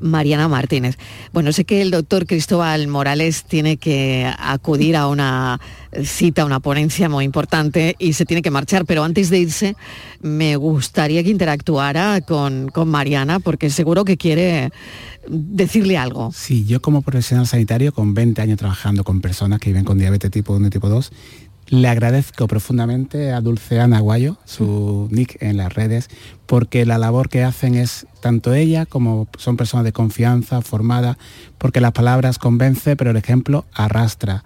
Mariana 0.00 0.48
Martínez. 0.48 0.96
Bueno, 1.32 1.52
sé 1.52 1.64
que 1.64 1.82
el 1.82 1.90
doctor 1.90 2.26
Cristóbal 2.26 2.86
Morales 2.86 3.44
tiene 3.44 3.76
que 3.76 4.32
acudir 4.38 4.96
a 4.96 5.08
una 5.08 5.60
cita, 6.04 6.44
una 6.44 6.60
ponencia 6.60 7.08
muy 7.08 7.24
importante 7.24 7.96
y 7.98 8.12
se 8.12 8.24
tiene 8.24 8.40
que 8.40 8.50
marchar, 8.50 8.86
pero 8.86 9.02
antes 9.02 9.30
de 9.30 9.40
irse 9.40 9.76
me 10.22 10.56
gustaría 10.56 11.22
que 11.24 11.30
interactuara 11.30 12.20
con, 12.20 12.68
con 12.68 12.88
Mariana 12.88 13.40
porque 13.40 13.68
seguro 13.68 14.04
que 14.04 14.16
quiere 14.16 14.70
decirle 15.28 15.96
algo. 15.96 16.30
Sí, 16.32 16.64
yo 16.66 16.80
como 16.80 17.02
profesional 17.02 17.48
sanitario 17.48 17.92
con 17.92 18.14
20 18.14 18.40
años 18.42 18.58
trabajando 18.58 19.02
con 19.02 19.20
personas 19.20 19.58
que 19.58 19.70
viven 19.70 19.84
con 19.84 19.98
diabetes 19.98 20.30
tipo 20.30 20.54
1 20.54 20.68
y 20.68 20.70
tipo 20.70 20.88
2, 20.88 21.10
le 21.68 21.88
agradezco 21.88 22.46
profundamente 22.46 23.32
a 23.32 23.40
Dulceana 23.40 23.98
Aguayo, 23.98 24.36
su 24.44 25.08
nick 25.10 25.40
en 25.42 25.56
las 25.56 25.74
redes, 25.74 26.08
porque 26.46 26.86
la 26.86 26.98
labor 26.98 27.28
que 27.28 27.42
hacen 27.42 27.74
es 27.74 28.06
tanto 28.20 28.54
ella 28.54 28.86
como 28.86 29.26
son 29.36 29.56
personas 29.56 29.84
de 29.84 29.92
confianza, 29.92 30.62
formadas, 30.62 31.16
porque 31.58 31.80
las 31.80 31.92
palabras 31.92 32.38
convence, 32.38 32.96
pero 32.96 33.10
el 33.10 33.16
ejemplo 33.16 33.64
arrastra. 33.72 34.44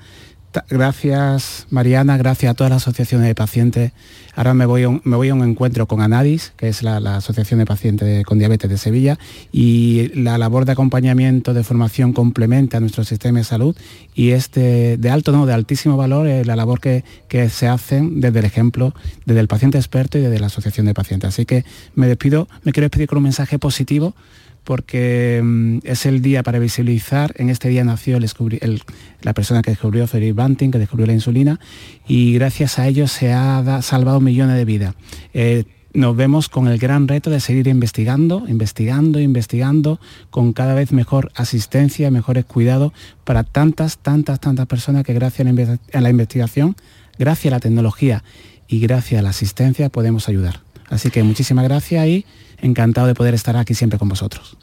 Gracias 0.69 1.69
Mariana, 1.71 2.17
gracias 2.17 2.51
a 2.51 2.55
todas 2.55 2.73
las 2.73 2.83
asociaciones 2.83 3.29
de 3.29 3.37
pacientes. 3.37 3.93
Ahora 4.35 4.53
me 4.53 4.67
voy 4.67 4.83
a 4.83 4.89
un, 4.89 5.45
encuentro 5.45 5.87
con 5.87 6.01
Anadis, 6.01 6.53
que 6.57 6.69
es 6.69 6.83
la, 6.83 6.97
Asociación 7.17 7.61
de 7.61 7.67
Pacientes 7.67 8.25
con 8.25 8.39
Diabetes 8.39 8.69
de 8.69 8.77
Sevilla, 8.77 9.17
y 9.53 10.09
la 10.15 10.39
labor 10.39 10.65
de 10.65 10.73
acompañamiento, 10.73 11.55
de 11.55 11.63
formación 11.63 12.13
complementa 12.13 12.81
nuestro 12.81 13.05
sistema 13.05 13.39
de 13.39 13.45
salud 13.45 13.77
y 14.15 14.31
es 14.31 14.51
de, 14.51 14.99
alto, 15.11 15.31
no, 15.31 15.47
de 15.47 15.53
altísimo 15.53 15.97
valor 15.97 16.27
eh, 16.27 16.45
la 16.45 16.57
labor 16.57 16.81
que, 16.81 17.05
que 17.29 17.49
se 17.49 17.69
hacen 17.69 18.21
desde 18.21 18.41
el 18.41 18.45
ejemplo, 18.45 18.93
desde 19.27 19.41
el 19.41 19.49
paciente 19.49 19.79
experto 19.79 20.19
y 20.19 20.23
desde 20.23 20.41
la 20.41 20.47
Asociación 20.47 20.87
de 20.87 20.95
Pacientes. 20.95 21.29
Así 21.29 21.47
que 21.47 21.65
me 21.95 22.09
despido, 22.09 22.49
me 22.65 22.73
quiero 22.73 22.87
despedir 22.87 23.09
con 23.09 23.19
un 23.19 23.25
mensaje 23.25 23.61
positivo 23.61 24.15
porque 24.65 25.41
mm, 25.43 25.79
es 25.85 26.07
el 26.07 26.23
día 26.23 26.43
para 26.43 26.59
visibilizar. 26.59 27.35
En 27.37 27.51
este 27.51 27.69
día 27.69 27.85
nació 27.85 28.19
la 28.21 29.35
persona 29.35 29.63
que 29.63 29.71
descubrió 29.71 30.07
Frederick 30.07 30.35
Banting, 30.35 30.71
que 30.71 30.79
descubrió 30.79 31.07
la 31.07 31.13
insulina, 31.13 31.61
y 32.07 32.35
gracias 32.35 32.79
a 32.79 32.87
ello 32.87 33.09
se 33.09 33.33
ha 33.33 33.81
salvado 33.83 34.21
millones 34.21 34.57
de 34.57 34.65
vidas. 34.65 34.95
Eh, 35.35 35.65
nos 35.93 36.17
vemos 36.17 36.49
con 36.49 36.69
el 36.69 36.79
gran 36.79 37.09
reto 37.09 37.31
de 37.31 37.41
seguir 37.41 37.67
investigando, 37.67 38.45
investigando, 38.47 39.19
investigando, 39.19 39.99
con 40.31 40.53
cada 40.53 40.75
vez 40.75 40.93
mejor 40.93 41.33
asistencia, 41.35 42.11
mejores 42.11 42.45
cuidados 42.45 42.93
para 43.25 43.43
tantas, 43.43 43.99
tantas, 43.99 44.39
tantas 44.39 44.67
personas 44.67 45.05
que 45.05 45.15
gracias 45.15 45.49
a 45.93 46.01
la 46.01 46.11
investigación, 46.11 46.77
gracias 47.19 47.53
a 47.53 47.57
la 47.57 47.61
tecnología 47.61 48.23
y 48.69 48.79
gracias 48.79 49.19
a 49.19 49.23
la 49.23 49.31
asistencia 49.31 49.89
podemos 49.89 50.29
ayudar. 50.29 50.70
Así 50.91 51.11
que 51.11 51.23
muchísimas 51.23 51.65
gracias 51.65 52.07
y 52.07 52.27
encantado 52.61 53.07
de 53.07 53.15
poder 53.15 53.33
estar 53.33 53.57
aquí 53.57 53.75
siempre 53.75 53.99
con 53.99 54.09
vosotros. 54.09 54.59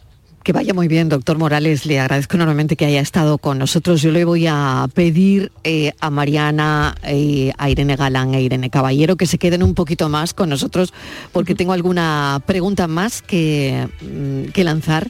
Que 0.47 0.53
vaya 0.53 0.73
muy 0.73 0.87
bien, 0.87 1.09
doctor 1.09 1.37
Morales. 1.37 1.85
Le 1.85 1.99
agradezco 1.99 2.37
enormemente 2.37 2.77
que 2.77 2.85
haya 2.85 3.01
estado 3.01 3.37
con 3.37 3.57
nosotros. 3.57 4.01
Yo 4.01 4.11
le 4.11 4.23
voy 4.23 4.47
a 4.47 4.87
pedir 4.93 5.51
eh, 5.65 5.91
a 5.99 6.09
Mariana, 6.09 6.95
eh, 7.03 7.51
a 7.57 7.69
Irene 7.69 7.97
Galán 7.97 8.33
e 8.33 8.41
Irene 8.41 8.69
Caballero 8.69 9.17
que 9.17 9.25
se 9.25 9.39
queden 9.39 9.61
un 9.61 9.73
poquito 9.73 10.07
más 10.07 10.33
con 10.33 10.47
nosotros 10.47 10.93
porque 11.33 11.53
tengo 11.53 11.73
alguna 11.73 12.41
pregunta 12.45 12.87
más 12.87 13.21
que, 13.21 13.89
mm, 13.99 14.51
que 14.53 14.63
lanzar. 14.63 15.09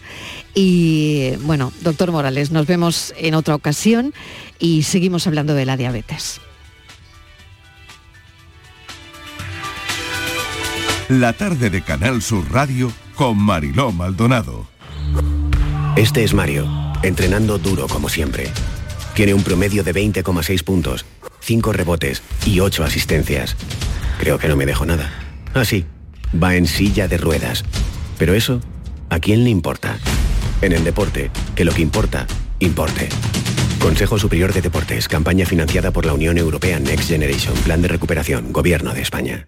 Y 0.55 1.33
bueno, 1.43 1.71
doctor 1.81 2.11
Morales, 2.11 2.49
nos 2.49 2.65
vemos 2.65 3.13
en 3.15 3.35
otra 3.35 3.53
ocasión 3.53 4.15
y 4.57 4.81
seguimos 4.81 5.27
hablando 5.27 5.53
de 5.53 5.67
la 5.67 5.77
diabetes. 5.77 6.41
La 11.09 11.31
tarde 11.31 11.69
de 11.69 11.81
Canal 11.81 12.21
Sur 12.21 12.51
Radio 12.51 12.91
con 13.15 13.37
Mariló 13.37 13.93
Maldonado. 13.93 14.67
Este 15.95 16.25
es 16.25 16.33
Mario, 16.33 16.67
entrenando 17.01 17.57
duro 17.57 17.87
como 17.87 18.09
siempre. 18.09 18.49
Tiene 19.13 19.33
un 19.33 19.41
promedio 19.41 19.85
de 19.85 19.93
20,6 19.93 20.65
puntos, 20.65 21.05
5 21.39 21.71
rebotes 21.71 22.21
y 22.45 22.59
8 22.59 22.83
asistencias. 22.83 23.55
Creo 24.19 24.37
que 24.37 24.49
no 24.49 24.57
me 24.57 24.65
dejo 24.65 24.85
nada. 24.85 25.09
Ah, 25.53 25.63
sí, 25.63 25.85
va 26.43 26.55
en 26.55 26.67
silla 26.67 27.07
de 27.07 27.17
ruedas. 27.17 27.63
Pero 28.17 28.33
eso, 28.33 28.59
¿a 29.09 29.19
quién 29.19 29.45
le 29.45 29.49
importa? 29.49 29.99
En 30.61 30.73
el 30.73 30.83
deporte, 30.83 31.31
que 31.55 31.63
lo 31.63 31.71
que 31.71 31.83
importa, 31.83 32.27
importe. 32.59 33.07
Consejo 33.79 34.19
Superior 34.19 34.51
de 34.51 34.61
Deportes, 34.61 35.07
campaña 35.07 35.45
financiada 35.45 35.91
por 35.91 36.05
la 36.05 36.13
Unión 36.13 36.37
Europea 36.37 36.79
Next 36.79 37.07
Generation, 37.07 37.53
Plan 37.63 37.81
de 37.81 37.87
Recuperación, 37.87 38.51
Gobierno 38.51 38.93
de 38.93 39.03
España. 39.03 39.47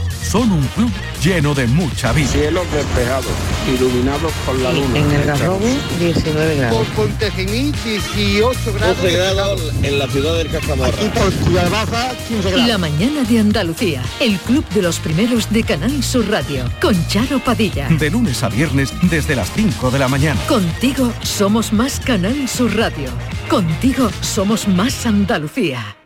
Son 0.21 0.51
un 0.51 0.65
club 0.67 0.91
lleno 1.21 1.53
de 1.53 1.67
mucha 1.67 2.13
vida. 2.13 2.27
Cielos 2.27 2.65
despejados, 2.71 3.31
iluminados 3.67 4.31
por 4.45 4.57
la 4.59 4.71
luna. 4.71 4.97
En 4.97 5.11
el 5.11 5.25
Garrobo, 5.25 5.65
19 5.99 6.55
grados. 6.55 6.87
Por 6.87 7.07
Pontejimí, 7.07 7.71
18 7.83 8.73
grados. 8.73 8.97
12 9.01 9.11
grados 9.17 9.73
en 9.83 9.99
la 9.99 10.07
ciudad 10.07 10.37
del 10.37 10.49
Cajamarra. 10.49 10.93
Aquí 10.93 11.09
por 11.09 11.31
Ciudad 11.31 11.69
Baja, 11.69 12.11
15 12.27 12.49
grados. 12.49 12.67
La 12.67 12.77
mañana 12.77 13.23
de 13.23 13.39
Andalucía, 13.39 14.03
el 14.19 14.37
club 14.39 14.67
de 14.69 14.81
los 14.81 14.99
primeros 14.99 15.51
de 15.51 15.63
Canal 15.63 16.03
Sur 16.03 16.29
Radio, 16.29 16.65
con 16.81 16.95
Charo 17.07 17.39
Padilla. 17.39 17.87
De 17.89 18.09
lunes 18.09 18.41
a 18.43 18.49
viernes 18.49 18.93
desde 19.03 19.35
las 19.35 19.51
5 19.53 19.91
de 19.91 19.99
la 19.99 20.07
mañana. 20.07 20.39
Contigo 20.47 21.11
somos 21.23 21.73
más 21.73 21.99
Canal 21.99 22.47
Sur 22.47 22.75
Radio. 22.75 23.09
Contigo 23.49 24.09
somos 24.21 24.67
más 24.67 25.05
Andalucía. 25.05 26.00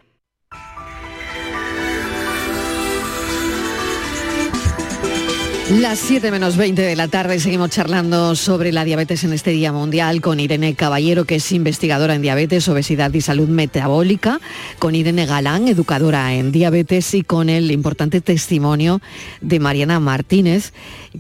Las 5.72 5.97
7 5.97 6.30
menos 6.30 6.57
20 6.57 6.80
de 6.80 6.95
la 6.95 7.07
tarde 7.07 7.39
seguimos 7.39 7.72
charlando 7.72 8.36
sobre 8.36 8.72
la 8.72 8.86
diabetes 8.86 9.24
en 9.24 9.34
este 9.34 9.49
Día 9.49 9.72
Mundial 9.72 10.22
con 10.22 10.39
Irene 10.39 10.76
Caballero, 10.76 11.26
que 11.26 11.38
es 11.38 11.51
investigadora 11.51 12.13
en 12.13 12.22
diabetes, 12.22 12.68
obesidad 12.68 13.11
y 13.16 13.22
salud 13.22 13.49
metabólica, 13.49 14.39
con 14.78 14.93
Irene 14.93 15.26
Galán, 15.26 15.68
educadora 15.68 16.36
en 16.36 16.51
diabetes, 16.51 17.16
y 17.16 17.24
con 17.24 17.49
el 17.49 17.72
importante 17.72 18.22
testimonio 18.22 19.01
de 19.41 19.59
Mariana 19.59 19.99
Martínez, 19.99 20.72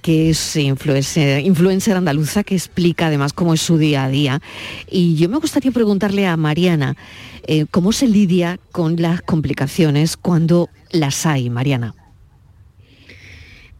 que 0.03 0.29
es 0.29 0.55
influencer, 0.55 1.97
andaluza, 1.97 2.43
que 2.43 2.53
explica 2.53 3.07
además 3.07 3.33
cómo 3.33 3.55
es 3.55 3.61
su 3.61 3.79
día 3.79 4.03
a 4.03 4.09
día. 4.09 4.41
Y 4.87 5.15
yo 5.15 5.27
me 5.27 5.37
gustaría 5.37 5.71
preguntarle 5.71 6.27
a 6.27 6.37
Mariana, 6.37 6.95
eh, 7.47 7.65
¿cómo 7.71 7.91
se 7.91 8.07
lidia 8.07 8.59
con 8.71 9.01
las 9.01 9.23
complicaciones 9.23 10.17
cuando 10.17 10.69
las 10.91 11.25
hay, 11.25 11.49
Mariana? 11.49 11.95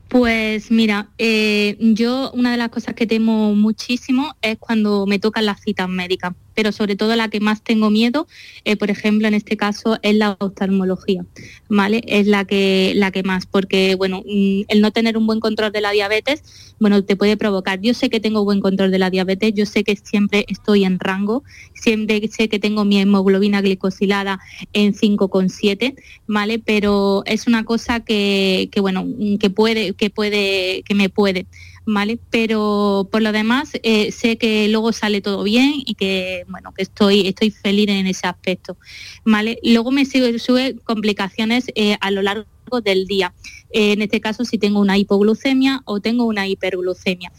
Pues 0.08 0.72
mira, 0.72 1.10
eh, 1.18 1.78
yo 1.80 2.32
una 2.34 2.52
de 2.52 2.58
las 2.58 2.70
cosas 2.70 2.94
que 2.94 3.08
temo 3.08 3.56
muchísimo 3.56 4.36
es 4.42 4.58
cuando 4.60 5.06
me 5.08 5.20
tocan 5.20 5.46
las 5.46 5.62
citas 5.62 5.90
médicas, 5.90 6.34
pero 6.56 6.72
sobre 6.72 6.96
todo 6.96 7.16
la 7.16 7.28
que 7.28 7.40
más 7.40 7.62
tengo 7.62 7.90
miedo, 7.90 8.28
eh, 8.64 8.78
por 8.78 8.90
ejemplo, 8.90 9.28
en 9.28 9.34
este 9.34 9.58
caso 9.58 9.98
es 10.02 10.16
la 10.16 10.38
oftalmología, 10.40 11.26
¿vale? 11.70 12.02
Es 12.08 12.26
la 12.26 12.46
que, 12.46 12.94
la 12.96 13.12
que 13.12 13.24
más, 13.24 13.46
porque 13.46 13.96
bueno, 13.96 14.24
mm, 14.26 14.62
el 14.70 14.82
no 14.82 14.92
tener 14.92 15.18
un 15.18 15.28
buen 15.28 15.40
control 15.40 15.72
de 15.72 15.82
la 15.82 15.92
diabetes, 15.92 16.44
bueno, 16.80 17.04
te 17.04 17.16
puede 17.16 17.38
provocar. 17.38 17.82
Yo 17.82 17.94
sé 17.94 18.10
que 18.10 18.20
tengo 18.20 18.44
buen 18.44 18.62
control 18.62 18.92
de 18.92 19.00
la 19.00 19.10
diabetes, 19.10 19.54
yo 19.54 19.66
sé 19.66 19.84
que 19.84 19.96
siempre 19.96 20.46
estoy 20.48 20.86
en 20.86 21.00
rango, 21.00 21.44
siempre 21.74 22.28
sé 22.30 22.48
que 22.48 22.60
tengo 22.60 22.86
mi 22.86 23.00
hemoglobina 23.00 23.62
glicosilada 23.62 24.40
en 24.74 24.94
5,7, 24.94 25.96
¿vale? 26.28 26.60
Pero 26.60 27.24
es 27.26 27.48
una 27.48 27.66
cosa 27.66 28.00
que, 28.00 28.70
que 28.72 28.80
bueno, 28.80 29.06
que 29.40 29.50
puede, 29.50 29.94
que 29.94 30.10
puede, 30.10 30.84
que 30.84 30.96
me 30.96 31.10
puede. 31.10 31.46
¿Vale? 31.86 32.20
Pero 32.30 33.08
por 33.12 33.22
lo 33.22 33.32
demás 33.32 33.72
eh, 33.84 34.12
sé 34.12 34.38
que 34.38 34.68
luego 34.68 34.92
sale 34.92 35.22
todo 35.22 35.44
bien 35.44 35.74
y 35.86 35.96
que 35.96 36.44
bueno 36.50 36.74
que 36.74 36.84
estoy 36.84 37.28
estoy 37.28 37.52
feliz 37.52 37.88
en 37.90 38.08
ese 38.08 38.28
aspecto, 38.28 38.78
¿vale? 39.24 39.60
Luego 39.64 39.92
me 39.92 40.06
sigue 40.06 40.40
sube 40.40 40.76
complicaciones 40.84 41.66
eh, 41.76 41.98
a 42.02 42.12
lo 42.12 42.22
largo 42.22 42.46
del 42.84 43.06
día. 43.06 43.34
Eh, 43.72 43.94
en 43.94 44.02
este 44.02 44.22
caso 44.22 44.46
si 44.46 44.58
tengo 44.58 44.80
una 44.80 44.98
hipoglucemia 44.98 45.82
o 45.86 46.00
tengo 46.00 46.26
una 46.26 46.48
hiperglucemia. 46.48 47.32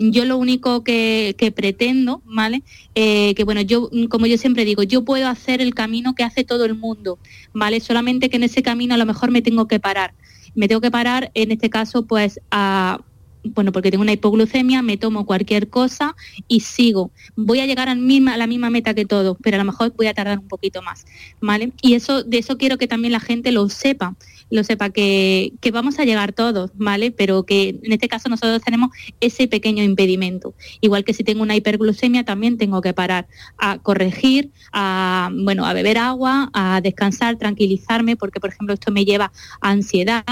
yo 0.00 0.24
lo 0.24 0.36
único 0.36 0.82
que, 0.82 1.34
que 1.38 1.52
pretendo, 1.52 2.22
¿vale? 2.24 2.62
que 2.94 3.44
bueno, 3.44 3.60
yo 3.60 3.90
como 4.08 4.26
yo 4.26 4.36
siempre 4.38 4.64
digo, 4.64 4.82
yo 4.82 5.04
puedo 5.04 5.28
hacer 5.28 5.60
el 5.60 5.74
camino 5.74 6.14
que 6.14 6.24
hace 6.24 6.44
todo 6.44 6.64
el 6.64 6.74
mundo, 6.74 7.18
¿vale? 7.52 7.80
Solamente 7.80 8.28
que 8.28 8.36
en 8.36 8.44
ese 8.44 8.62
camino 8.62 8.94
a 8.94 8.98
lo 8.98 9.06
mejor 9.06 9.30
me 9.30 9.42
tengo 9.42 9.68
que 9.68 9.78
parar. 9.78 10.14
Me 10.54 10.66
tengo 10.66 10.80
que 10.80 10.90
parar, 10.90 11.30
en 11.34 11.52
este 11.52 11.70
caso, 11.70 12.06
pues 12.06 12.40
a 12.50 13.00
bueno, 13.42 13.72
porque 13.72 13.90
tengo 13.90 14.02
una 14.02 14.12
hipoglucemia, 14.12 14.82
me 14.82 14.96
tomo 14.96 15.26
cualquier 15.26 15.68
cosa 15.68 16.16
y 16.48 16.60
sigo. 16.60 17.10
Voy 17.36 17.60
a 17.60 17.66
llegar 17.66 17.88
a, 17.88 17.94
la 17.94 18.46
misma 18.46 18.70
meta 18.70 18.94
que 18.94 19.04
todo, 19.04 19.36
pero 19.42 19.56
a 19.56 19.58
lo 19.58 19.64
mejor 19.64 19.94
voy 19.96 20.06
a 20.06 20.14
tardar 20.14 20.38
un 20.38 20.48
poquito 20.48 20.82
más, 20.82 21.06
¿vale? 21.40 21.72
Y 21.82 21.94
eso, 21.94 22.22
de 22.22 22.38
eso 22.38 22.58
quiero 22.58 22.78
que 22.78 22.88
también 22.88 23.12
la 23.12 23.20
gente 23.20 23.52
lo 23.52 23.68
sepa, 23.68 24.16
lo 24.50 24.64
sepa 24.64 24.90
que, 24.90 25.52
vamos 25.72 25.98
a 25.98 26.04
llegar 26.04 26.32
todos, 26.32 26.72
¿vale? 26.74 27.12
Pero 27.12 27.44
que 27.44 27.78
en 27.82 27.92
este 27.92 28.08
caso 28.08 28.28
nosotros 28.28 28.60
tenemos 28.62 28.90
ese 29.20 29.46
pequeño 29.46 29.82
impedimento. 29.82 30.54
Igual 30.80 31.04
que 31.04 31.14
si 31.14 31.24
tengo 31.24 31.42
una 31.42 31.56
hiperglucemia, 31.56 32.24
también 32.24 32.58
tengo 32.58 32.80
que 32.80 32.92
parar 32.92 33.28
a 33.56 33.78
corregir, 33.78 34.50
a, 34.72 35.30
bueno, 35.32 35.64
a 35.64 35.72
beber 35.72 35.98
agua, 35.98 36.50
a 36.52 36.80
descansar, 36.80 37.36
tranquilizarme, 37.36 38.16
porque 38.16 38.40
por 38.40 38.50
ejemplo 38.50 38.74
esto 38.74 38.90
me 38.90 39.04
lleva 39.04 39.32
a 39.60 39.70
ansiedad, 39.70 40.24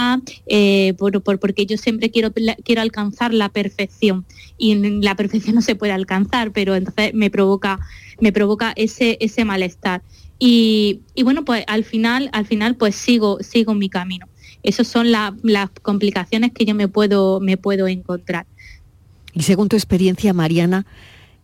eh, 0.46 0.94
por, 0.98 1.22
por, 1.22 1.38
porque 1.38 1.64
yo 1.66 1.76
siempre 1.76 2.10
quiero, 2.10 2.32
quiero 2.64 2.82
alcanzar 2.82 3.32
la 3.32 3.48
perfección 3.48 4.26
y 4.56 4.74
la 5.00 5.14
perfección 5.14 5.54
no 5.54 5.62
se 5.62 5.76
puede 5.76 5.92
alcanzar, 5.92 6.52
pero 6.52 6.74
entonces 6.74 7.14
me 7.14 7.30
provoca, 7.30 7.78
me 8.20 8.32
provoca 8.32 8.72
ese, 8.74 9.16
ese 9.20 9.44
malestar. 9.44 10.02
Y, 10.38 11.00
bueno, 11.24 11.44
pues 11.44 11.64
al 11.66 11.84
final, 11.84 12.30
al 12.32 12.46
final 12.46 12.76
pues 12.76 12.94
sigo, 12.94 13.38
sigo 13.40 13.74
mi 13.74 13.88
camino. 13.88 14.26
Esas 14.62 14.86
son 14.86 15.10
las 15.10 15.70
complicaciones 15.82 16.52
que 16.52 16.64
yo 16.64 16.74
me 16.74 16.88
puedo, 16.88 17.40
me 17.40 17.56
puedo 17.56 17.88
encontrar. 17.88 18.46
Y 19.32 19.42
según 19.42 19.68
tu 19.68 19.76
experiencia, 19.76 20.32
Mariana, 20.32 20.86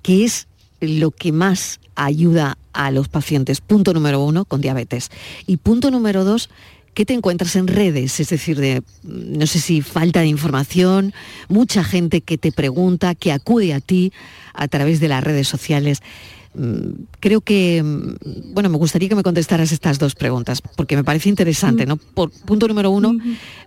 ¿qué 0.02 0.24
es 0.24 0.48
lo 0.80 1.10
que 1.10 1.32
más 1.32 1.80
ayuda 1.94 2.58
a 2.72 2.90
los 2.90 3.08
pacientes? 3.08 3.60
Punto 3.60 3.92
número 3.92 4.22
uno, 4.22 4.44
con 4.44 4.60
diabetes. 4.60 5.10
Y 5.46 5.58
punto 5.58 5.90
número 5.90 6.24
dos, 6.24 6.50
¿qué 6.94 7.04
te 7.04 7.14
encuentras 7.14 7.56
en 7.56 7.68
redes? 7.68 8.20
Es 8.20 8.28
decir, 8.30 8.58
de, 8.58 8.82
no 9.02 9.46
sé 9.46 9.60
si 9.60 9.80
falta 9.82 10.20
de 10.20 10.26
información, 10.26 11.14
mucha 11.48 11.84
gente 11.84 12.20
que 12.20 12.38
te 12.38 12.52
pregunta, 12.52 13.14
que 13.14 13.32
acude 13.32 13.74
a 13.74 13.80
ti 13.80 14.12
a 14.54 14.68
través 14.68 15.00
de 15.00 15.08
las 15.08 15.22
redes 15.22 15.48
sociales. 15.48 16.00
Mm, 16.54 17.04
creo 17.20 17.40
que, 17.40 17.82
mm, 17.82 18.54
bueno, 18.54 18.68
me 18.68 18.76
gustaría 18.76 19.08
que 19.08 19.14
me 19.14 19.22
contestaras 19.22 19.72
estas 19.72 19.98
dos 19.98 20.14
preguntas, 20.14 20.62
porque 20.62 20.96
me 20.96 21.04
parece 21.04 21.28
interesante, 21.28 21.86
¿no? 21.86 21.96
Por 21.96 22.30
punto 22.30 22.68
número 22.68 22.90
uno, 22.90 23.16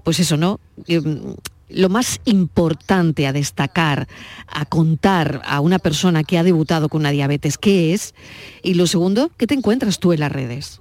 pues 0.03 0.19
eso, 0.19 0.37
¿no? 0.37 0.59
Mm, 0.87 1.33
lo 1.69 1.89
más 1.89 2.21
importante 2.25 3.27
a 3.27 3.33
destacar, 3.33 4.07
a 4.47 4.65
contar 4.65 5.41
a 5.45 5.59
una 5.59 5.79
persona 5.79 6.23
que 6.23 6.37
ha 6.37 6.43
debutado 6.43 6.89
con 6.89 7.01
una 7.01 7.11
diabetes, 7.11 7.57
¿qué 7.57 7.93
es? 7.93 8.15
Y 8.63 8.75
lo 8.75 8.87
segundo, 8.87 9.31
¿qué 9.37 9.47
te 9.47 9.53
encuentras 9.53 9.99
tú 9.99 10.13
en 10.13 10.21
las 10.21 10.31
redes? 10.31 10.79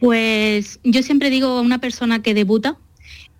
Pues 0.00 0.80
yo 0.82 1.02
siempre 1.02 1.30
digo 1.30 1.48
a 1.48 1.60
una 1.60 1.78
persona 1.80 2.20
que 2.20 2.34
debuta, 2.34 2.76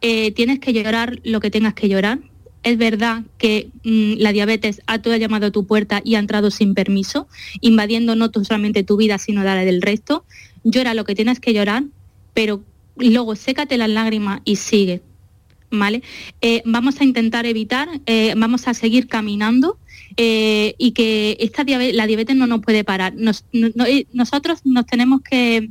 eh, 0.01 0.33
tienes 0.33 0.61
que 0.61 0.73
llorar 0.73 1.21
lo 1.25 1.41
que 1.41 1.51
tengas 1.51 1.75
que 1.75 1.89
llorar. 1.89 2.21
Es 2.65 2.79
verdad 2.79 3.25
que 3.37 3.69
mm, 3.85 4.15
la 4.19 4.33
diabetes 4.33 4.81
ha, 4.87 4.95
ha 4.95 5.17
llamado 5.19 5.47
a 5.47 5.51
tu 5.51 5.67
puerta 5.67 6.01
y 6.03 6.15
ha 6.15 6.19
entrado 6.19 6.51
sin 6.51 6.75
permiso, 6.75 7.29
invadiendo 7.61 8.17
no 8.17 8.31
solamente 8.43 8.83
tu 8.83 8.97
vida, 8.97 9.19
sino 9.19 9.45
la 9.45 9.55
del 9.65 9.83
resto. 9.83 10.25
Llora 10.65 10.95
lo 10.95 11.05
que 11.05 11.15
tienes 11.15 11.41
que 11.41 11.53
llorar, 11.53 11.85
pero 12.33 12.63
luego 12.97 13.37
sécate 13.37 13.77
las 13.77 13.91
lágrimas 13.91 14.41
y 14.47 14.57
sigue. 14.57 15.03
¿Vale? 15.71 16.03
Eh, 16.41 16.63
vamos 16.65 17.01
a 17.01 17.05
intentar 17.05 17.47
evitar, 17.47 17.89
eh, 18.07 18.33
vamos 18.37 18.67
a 18.67 18.75
seguir 18.75 19.09
caminando 19.09 19.79
y 20.17 20.93
que 20.93 21.37
esta 21.41 21.65
la 21.65 22.07
diabetes 22.07 22.37
no 22.37 22.47
nos 22.47 22.61
puede 22.61 22.85
parar. 22.85 23.15
nosotros 24.13 24.61
nos 24.65 24.87
tenemos 24.87 25.23
que, 25.23 25.71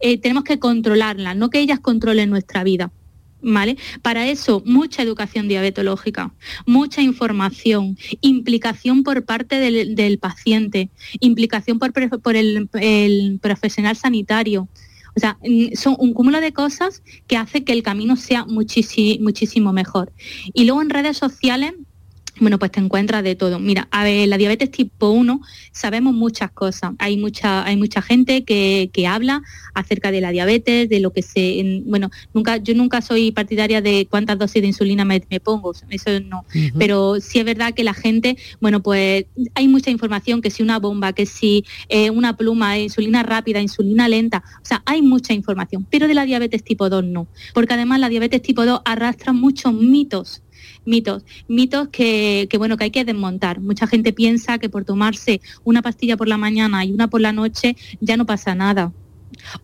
tenemos 0.00 0.42
que 0.42 0.58
controlarla, 0.58 1.34
no 1.34 1.50
que 1.50 1.60
ellas 1.60 1.78
controlen 1.78 2.28
nuestra 2.28 2.64
vida. 2.64 2.90
¿Vale? 3.48 3.76
Para 4.02 4.26
eso, 4.26 4.60
mucha 4.66 5.04
educación 5.04 5.46
diabetológica, 5.46 6.34
mucha 6.66 7.00
información, 7.00 7.96
implicación 8.20 9.04
por 9.04 9.24
parte 9.24 9.60
del, 9.60 10.18
paciente, 10.18 10.90
implicación 11.20 11.78
por, 11.78 11.92
el, 12.34 13.38
profesional 13.40 13.94
sanitario. 13.94 14.68
O 15.14 15.20
sea, 15.20 15.38
son 15.74 15.94
un 16.00 16.12
cúmulo 16.12 16.40
de 16.40 16.52
cosas 16.52 17.04
que 17.28 17.36
hace 17.36 17.62
que 17.62 17.72
el 17.72 17.84
camino 17.84 18.16
sea 18.16 18.44
muchísimo 18.46 19.72
mejor. 19.72 20.12
Y 20.52 20.64
luego 20.64 20.82
en 20.82 20.90
redes 20.90 21.16
sociales 21.16 21.74
bueno, 22.40 22.58
pues 22.58 22.70
te 22.70 22.80
encuentras 22.80 23.22
de 23.22 23.34
todo. 23.34 23.58
Mira, 23.58 23.88
a 23.90 24.04
ver, 24.04 24.28
la 24.28 24.36
diabetes 24.36 24.70
tipo 24.70 25.10
1 25.10 25.40
sabemos 25.72 26.14
muchas 26.14 26.50
cosas. 26.50 26.92
Hay 26.98 27.16
mucha, 27.16 27.64
hay 27.64 27.76
mucha 27.76 28.02
gente 28.02 28.44
que, 28.44 28.90
habla 29.06 29.42
acerca 29.74 30.10
de 30.10 30.20
la 30.20 30.32
diabetes, 30.32 30.88
de 30.88 31.00
lo 31.00 31.12
que 31.12 31.22
se. 31.22 31.82
bueno, 31.86 32.10
nunca, 32.34 32.56
yo 32.56 32.74
nunca 32.74 33.00
soy 33.00 33.30
partidaria 33.30 33.80
de 33.80 34.06
cuántas 34.10 34.38
dosis 34.38 34.62
de 34.62 34.68
insulina 34.68 35.04
me, 35.04 35.20
pongo, 35.42 35.72
eso 35.90 36.20
no. 36.20 36.44
Pero 36.78 37.20
sí 37.20 37.38
es 37.38 37.44
verdad 37.44 37.72
que 37.72 37.84
la 37.84 37.94
gente, 37.94 38.36
bueno, 38.60 38.82
pues 38.82 39.26
hay 39.54 39.68
mucha 39.68 39.90
información, 39.90 40.42
que 40.42 40.50
si 40.50 40.62
una 40.62 40.78
bomba, 40.78 41.12
que 41.12 41.26
si 41.26 41.64
eh, 41.88 42.10
una 42.10 42.36
pluma, 42.36 42.78
insulina 42.78 43.22
rápida, 43.22 43.60
insulina 43.60 44.08
lenta. 44.08 44.42
O 44.62 44.64
sea, 44.64 44.82
hay 44.86 45.02
mucha 45.02 45.32
información. 45.32 45.86
Pero 45.88 46.08
de 46.08 46.14
la 46.14 46.24
diabetes 46.24 46.64
tipo 46.64 46.88
2 46.88 47.04
no. 47.04 47.28
Porque 47.54 47.74
además 47.74 48.00
la 48.00 48.08
diabetes 48.08 48.42
tipo 48.42 48.66
2 48.66 48.80
arrastra 48.84 49.32
muchos 49.32 49.72
mitos 49.72 50.42
mitos, 50.84 51.24
mitos 51.48 51.88
que, 51.88 52.48
bueno, 52.58 52.76
que 52.76 52.84
hay 52.84 52.90
que 52.90 53.04
desmontar. 53.04 53.60
Mucha 53.60 53.86
gente 53.86 54.12
piensa 54.12 54.58
que 54.58 54.68
por 54.68 54.84
tomarse 54.84 55.40
una 55.64 55.82
pastilla 55.82 56.16
por 56.16 56.28
la 56.28 56.38
mañana 56.38 56.84
y 56.84 56.92
una 56.92 57.08
por 57.08 57.20
la 57.20 57.32
noche 57.32 57.76
ya 58.00 58.16
no 58.16 58.26
pasa 58.26 58.54
nada. 58.54 58.92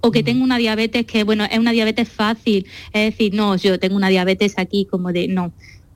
O 0.00 0.10
que 0.10 0.22
tengo 0.22 0.44
una 0.44 0.58
diabetes 0.58 1.06
que, 1.06 1.24
bueno, 1.24 1.44
es 1.44 1.58
una 1.58 1.72
diabetes 1.72 2.08
fácil. 2.08 2.66
Es 2.92 3.12
decir, 3.12 3.34
no, 3.34 3.56
yo 3.56 3.78
tengo 3.78 3.96
una 3.96 4.08
diabetes 4.08 4.58
aquí 4.58 4.86
como 4.90 5.12
de, 5.12 5.28
no, 5.28 5.52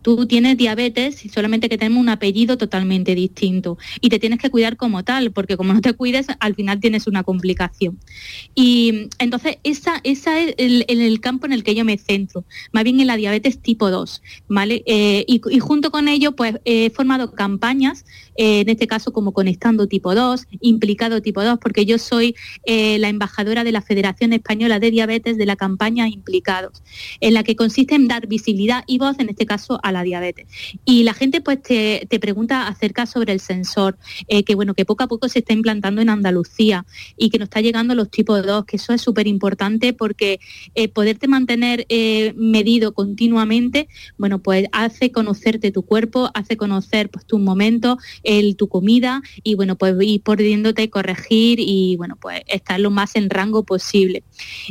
Tú 0.06 0.24
tienes 0.28 0.56
diabetes 0.56 1.24
y 1.24 1.30
solamente 1.30 1.68
que 1.68 1.78
tenemos 1.78 2.00
un 2.00 2.08
apellido 2.08 2.56
totalmente 2.56 3.16
distinto 3.16 3.76
y 4.00 4.08
te 4.08 4.20
tienes 4.20 4.38
que 4.38 4.50
cuidar 4.50 4.76
como 4.76 5.02
tal, 5.02 5.32
porque 5.32 5.56
como 5.56 5.72
no 5.72 5.80
te 5.80 5.94
cuides, 5.94 6.28
al 6.38 6.54
final 6.54 6.78
tienes 6.78 7.08
una 7.08 7.24
complicación. 7.24 7.98
Y 8.54 9.08
entonces, 9.18 9.58
esa, 9.64 10.00
esa 10.04 10.38
es 10.40 10.54
el, 10.58 11.20
campo 11.20 11.46
en 11.46 11.52
el 11.52 11.64
que 11.64 11.74
yo 11.74 11.84
me 11.84 11.98
centro, 11.98 12.44
más 12.70 12.84
bien 12.84 13.00
en 13.00 13.08
la 13.08 13.16
diabetes 13.16 13.60
tipo 13.60 13.90
2, 13.90 14.22
¿vale? 14.48 14.84
Eh, 14.86 15.24
y, 15.26 15.40
junto 15.58 15.90
con 15.90 16.06
ello, 16.06 16.36
pues 16.36 16.54
he 16.64 16.90
formado 16.90 17.32
campañas, 17.32 18.04
eh, 18.36 18.60
en 18.60 18.68
este 18.68 18.86
caso 18.86 19.12
como 19.12 19.32
Conectando 19.32 19.86
tipo 19.86 20.14
2, 20.14 20.46
Implicado 20.60 21.22
tipo 21.22 21.42
2, 21.42 21.58
porque 21.60 21.86
yo 21.86 21.98
soy 21.98 22.34
eh, 22.64 22.98
la 22.98 23.08
embajadora 23.08 23.64
de 23.64 23.72
la 23.72 23.82
Federación 23.82 24.32
Española 24.32 24.78
de 24.78 24.90
Diabetes 24.90 25.36
de 25.36 25.46
la 25.46 25.56
campaña 25.56 26.08
Implicados, 26.08 26.82
en 27.20 27.34
la 27.34 27.42
que 27.42 27.56
consiste 27.56 27.94
en 27.94 28.08
dar 28.08 28.26
visibilidad 28.26 28.84
y 28.86 28.98
voz, 28.98 29.18
en 29.18 29.28
este 29.28 29.46
caso, 29.46 29.78
a 29.82 29.92
la 29.92 30.02
diabetes. 30.02 30.46
Y 30.84 31.02
la 31.02 31.14
gente 31.14 31.40
pues 31.40 31.62
te, 31.62 32.06
pregunta 32.20 32.66
acerca 32.66 33.06
sobre 33.06 33.32
el 33.32 33.40
sensor, 33.40 33.98
eh, 34.28 34.42
que 34.42 34.54
bueno, 34.54 34.74
que 34.74 34.84
poco 34.84 35.04
a 35.04 35.06
poco 35.06 35.28
se 35.28 35.40
está 35.40 35.52
implantando 35.52 36.00
en 36.00 36.08
Andalucía 36.08 36.86
y 37.16 37.30
que 37.30 37.38
nos 37.38 37.46
está 37.46 37.60
llegando 37.60 37.94
los 37.94 38.10
tipos 38.10 38.44
2, 38.44 38.64
que 38.64 38.76
eso 38.76 38.92
es 38.92 39.02
súper 39.02 39.26
importante 39.26 39.92
porque 39.92 40.40
poderte 40.92 41.28
mantener 41.28 41.86
medido 42.36 42.94
continuamente, 42.94 43.88
bueno, 44.18 44.40
pues 44.42 44.66
hace 44.72 45.12
conocerte 45.12 45.70
tu 45.70 45.82
cuerpo, 45.82 46.30
hace 46.34 46.56
conocer 46.56 47.10
pues 47.10 47.26
tus 47.26 47.40
momentos, 47.40 47.98
el, 48.26 48.56
tu 48.56 48.68
comida 48.68 49.22
y 49.42 49.54
bueno, 49.54 49.76
pues 49.76 49.94
ir 50.02 50.20
pudiéndote 50.22 50.90
corregir 50.90 51.58
y 51.60 51.96
bueno, 51.96 52.16
pues 52.20 52.42
estar 52.46 52.78
lo 52.80 52.90
más 52.90 53.16
en 53.16 53.30
rango 53.30 53.64
posible. 53.64 54.22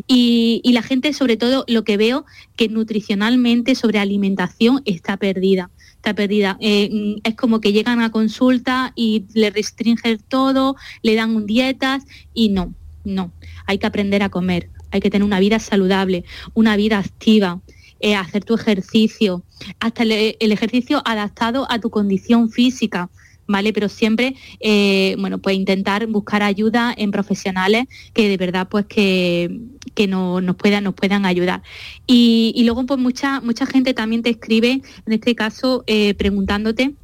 Y, 0.07 0.61
la 0.75 0.81
gente 0.81 1.13
sobre 1.13 1.37
todo 1.37 1.63
lo 1.69 1.85
que 1.85 1.95
veo 1.95 2.25
que 2.57 2.67
nutricionalmente 2.67 3.75
sobre 3.75 3.99
alimentación 3.99 4.81
está 4.83 5.15
perdida. 5.15 5.71
Está 5.95 6.13
perdida. 6.13 6.57
Eh, 6.59 6.89
mm, 6.91 7.21
es 7.23 7.35
como 7.35 7.61
que 7.61 7.71
llegan 7.71 8.01
a 8.01 8.11
consulta 8.11 8.91
y 8.93 9.23
le 9.33 9.51
restringen 9.51 10.19
todo, 10.27 10.75
le 11.01 11.15
dan 11.15 11.45
dietas 11.45 12.03
y 12.33 12.49
no, 12.49 12.73
no. 13.05 13.31
Hay 13.67 13.77
que 13.77 13.87
aprender 13.87 14.21
a 14.21 14.29
comer, 14.29 14.69
hay 14.91 14.99
que 14.99 15.09
tener 15.09 15.25
una 15.25 15.39
vida 15.39 15.59
saludable, 15.59 16.25
una 16.53 16.75
vida 16.75 16.99
activa. 16.99 17.61
Eh, 18.01 18.13
hacer 18.13 18.43
tu 18.43 18.53
ejercicio, 18.55 19.43
hasta 19.79 20.03
el 20.03 20.51
ejercicio 20.51 21.01
adaptado 21.05 21.65
a 21.71 21.79
tu 21.79 21.89
condición 21.89 22.51
física, 22.51 23.09
¿vale? 23.47 23.73
Pero 23.73 23.89
siempre, 23.89 24.35
eh, 24.59 25.15
bueno, 25.19 25.39
pues 25.39 25.55
intentar 25.55 26.07
buscar 26.07 26.43
ayuda 26.43 26.93
en 26.95 27.11
profesionales 27.11 27.85
que 28.13 28.27
de 28.27 28.37
verdad, 28.37 28.67
pues 28.69 28.85
que, 28.85 29.59
que 29.93 30.07
no, 30.07 30.41
nos, 30.41 30.55
puedan, 30.55 30.83
nos 30.83 30.93
puedan 30.93 31.25
ayudar. 31.25 31.63
Y, 32.07 32.61
luego, 32.65 32.85
pues 32.85 32.99
mucha, 32.99 33.41
mucha 33.41 33.65
gente 33.65 33.93
también 33.93 34.21
te 34.21 34.29
escribe, 34.31 34.81
en 35.05 35.13
este 35.13 35.35
caso, 35.35 35.83
eh, 35.87 36.13
preguntándote 36.13 36.95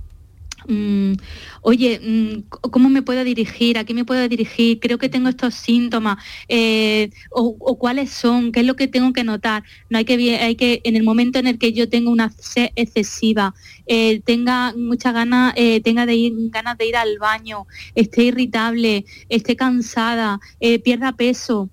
Mm, 0.72 1.16
oye, 1.64 2.00
mm, 2.00 2.44
¿cómo 2.72 2.88
me 2.88 3.02
puedo 3.02 3.26
dirigir? 3.26 3.78
¿A 3.78 3.84
qué 3.84 3.94
me 3.94 4.06
puedo 4.06 4.30
dirigir? 4.30 4.80
Creo 4.80 4.98
que 4.98 5.10
tengo 5.10 5.28
estos 5.28 5.54
síntomas. 5.54 6.18
Eh, 6.48 7.10
o, 7.30 7.78
cuáles 7.78 8.12
son? 8.12 8.54
¿Qué 8.54 8.62
es 8.62 8.66
lo 8.66 8.78
que 8.78 8.88
tengo 8.88 9.12
que 9.12 9.26
notar? 9.26 9.64
No 9.90 9.98
hay 9.98 10.06
que, 10.06 10.16
hay 10.40 10.56
que 10.56 10.80
en 10.86 10.96
el 10.96 11.04
momento 11.04 11.40
en 11.40 11.48
el 11.48 11.60
que 11.60 11.74
yo 11.74 11.90
tengo 11.90 12.10
una 12.10 12.30
sed 12.32 12.70
excesiva, 12.78 13.54
eh, 13.86 14.22
tenga 14.22 14.74
muchas 14.78 15.14
ganas, 15.14 15.54
eh, 15.58 15.82
tenga 15.82 16.06
de 16.06 16.16
ir, 16.16 16.34
ganas 16.52 16.78
de 16.78 16.88
ir 16.88 16.96
al 16.96 17.18
baño, 17.20 17.68
esté 17.96 18.24
irritable, 18.26 19.06
esté 19.28 19.56
cansada, 19.58 20.40
pierda 20.84 21.12
peso. 21.14 21.70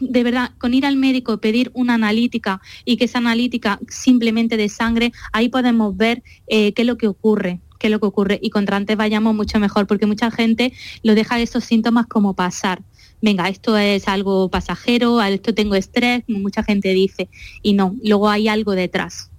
de 0.00 0.22
verdad, 0.24 0.52
con 0.58 0.72
ir 0.72 0.86
al 0.86 0.96
médico, 0.96 1.38
pedir 1.38 1.70
una 1.74 1.94
analítica 1.94 2.60
y 2.84 2.96
que 2.96 3.04
esa 3.06 3.18
analítica 3.18 3.78
simplemente 3.88 4.56
de 4.56 4.68
sangre, 4.68 5.12
ahí 5.32 5.48
podemos 5.48 5.96
ver 5.96 6.22
qué 6.48 6.72
es 6.76 6.86
lo 6.86 6.96
que 6.96 7.08
ocurre 7.08 7.60
qué 7.78 7.86
es 7.86 7.90
lo 7.90 8.00
que 8.00 8.06
ocurre 8.06 8.38
y 8.42 8.50
contra 8.50 8.76
antes 8.76 8.96
vayamos 8.96 9.34
mucho 9.34 9.58
mejor, 9.58 9.86
porque 9.86 10.06
mucha 10.06 10.30
gente 10.30 10.72
lo 11.02 11.14
deja 11.14 11.40
esos 11.40 11.64
síntomas 11.64 12.06
como 12.06 12.34
pasar. 12.34 12.82
Venga, 13.20 13.48
esto 13.48 13.76
es 13.76 14.06
algo 14.06 14.48
pasajero, 14.48 15.18
a 15.18 15.28
esto 15.30 15.52
tengo 15.54 15.74
estrés, 15.74 16.22
mucha 16.28 16.62
gente 16.62 16.90
dice, 16.90 17.28
y 17.62 17.72
no, 17.72 17.94
luego 18.02 18.28
hay 18.28 18.48
algo 18.48 18.72
detrás. 18.72 19.30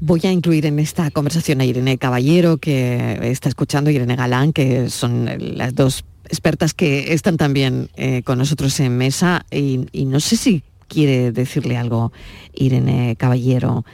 Voy 0.00 0.20
a 0.24 0.32
incluir 0.32 0.66
en 0.66 0.78
esta 0.78 1.10
conversación 1.10 1.62
a 1.62 1.64
Irene 1.64 1.96
Caballero, 1.96 2.58
que 2.58 3.18
está 3.22 3.48
escuchando, 3.48 3.90
Irene 3.90 4.14
Galán, 4.14 4.52
que 4.52 4.90
son 4.90 5.28
las 5.56 5.74
dos 5.74 6.04
expertas 6.28 6.74
que 6.74 7.14
están 7.14 7.38
también 7.38 7.88
eh, 7.96 8.22
con 8.22 8.36
nosotros 8.36 8.78
en 8.80 8.98
mesa, 8.98 9.46
y, 9.50 9.86
y 9.92 10.04
no 10.04 10.20
sé 10.20 10.36
si 10.36 10.62
quiere 10.88 11.32
decirle 11.32 11.76
algo 11.76 12.12
Irene 12.54 13.16
Caballero 13.16 13.84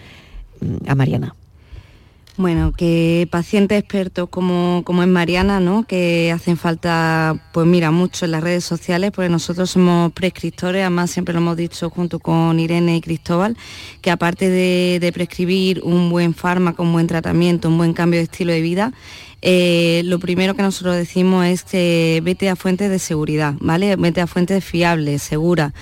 mm, 0.61 0.89
a 0.89 0.95
Mariana. 0.97 1.35
Bueno, 2.39 2.73
que 2.73 3.29
pacientes 3.31 3.79
expertos 3.79 4.31
como, 4.31 4.83
como 4.87 5.03
es 5.03 5.09
Mariana, 5.09 5.61
¿no? 5.61 5.83
que 5.83 6.33
hacen 6.33 6.57
falta, 6.57 7.37
pues 7.53 7.67
mira, 7.67 7.91
mucho 7.91 8.25
en 8.25 8.31
las 8.31 8.43
redes 8.43 8.65
sociales, 8.65 9.11
porque 9.15 9.29
nosotros 9.29 9.71
somos 9.71 10.13
prescriptores, 10.13 10.81
además 10.81 11.11
siempre 11.11 11.35
lo 11.35 11.41
hemos 11.41 11.59
dicho 11.59 11.91
junto 11.91 12.21
con 12.21 12.59
Irene 12.59 12.97
y 12.97 13.01
Cristóbal, 13.03 13.55
que 14.01 14.11
aparte 14.11 14.49
de, 14.49 15.13
prescribir 15.13 15.83
un 15.85 16.09
buen 16.09 16.33
fármaco, 16.33 16.83
un 16.83 16.93
buen 16.93 17.07
tratamiento, 17.07 17.69
un 17.69 17.77
buen 17.77 17.93
cambio 17.93 18.19
de 18.19 18.25
estilo 18.25 18.53
de 18.53 18.63
vida, 18.63 18.95
eh, 19.43 20.01
lo 20.07 20.19
primero 20.19 20.55
que 20.55 20.63
nosotros 20.63 20.97
decimos 20.97 21.45
es 21.45 21.65
que 21.65 22.23
vete 22.25 22.49
a 22.49 22.57
fuentes 22.57 22.89
de 22.89 22.99
seguridad, 22.99 23.57
¿vale? 23.61 23.95
Vete 23.97 24.23
a 24.23 24.27
fuentes 24.27 24.65
fiables, 24.65 25.23
seguras 25.23 25.75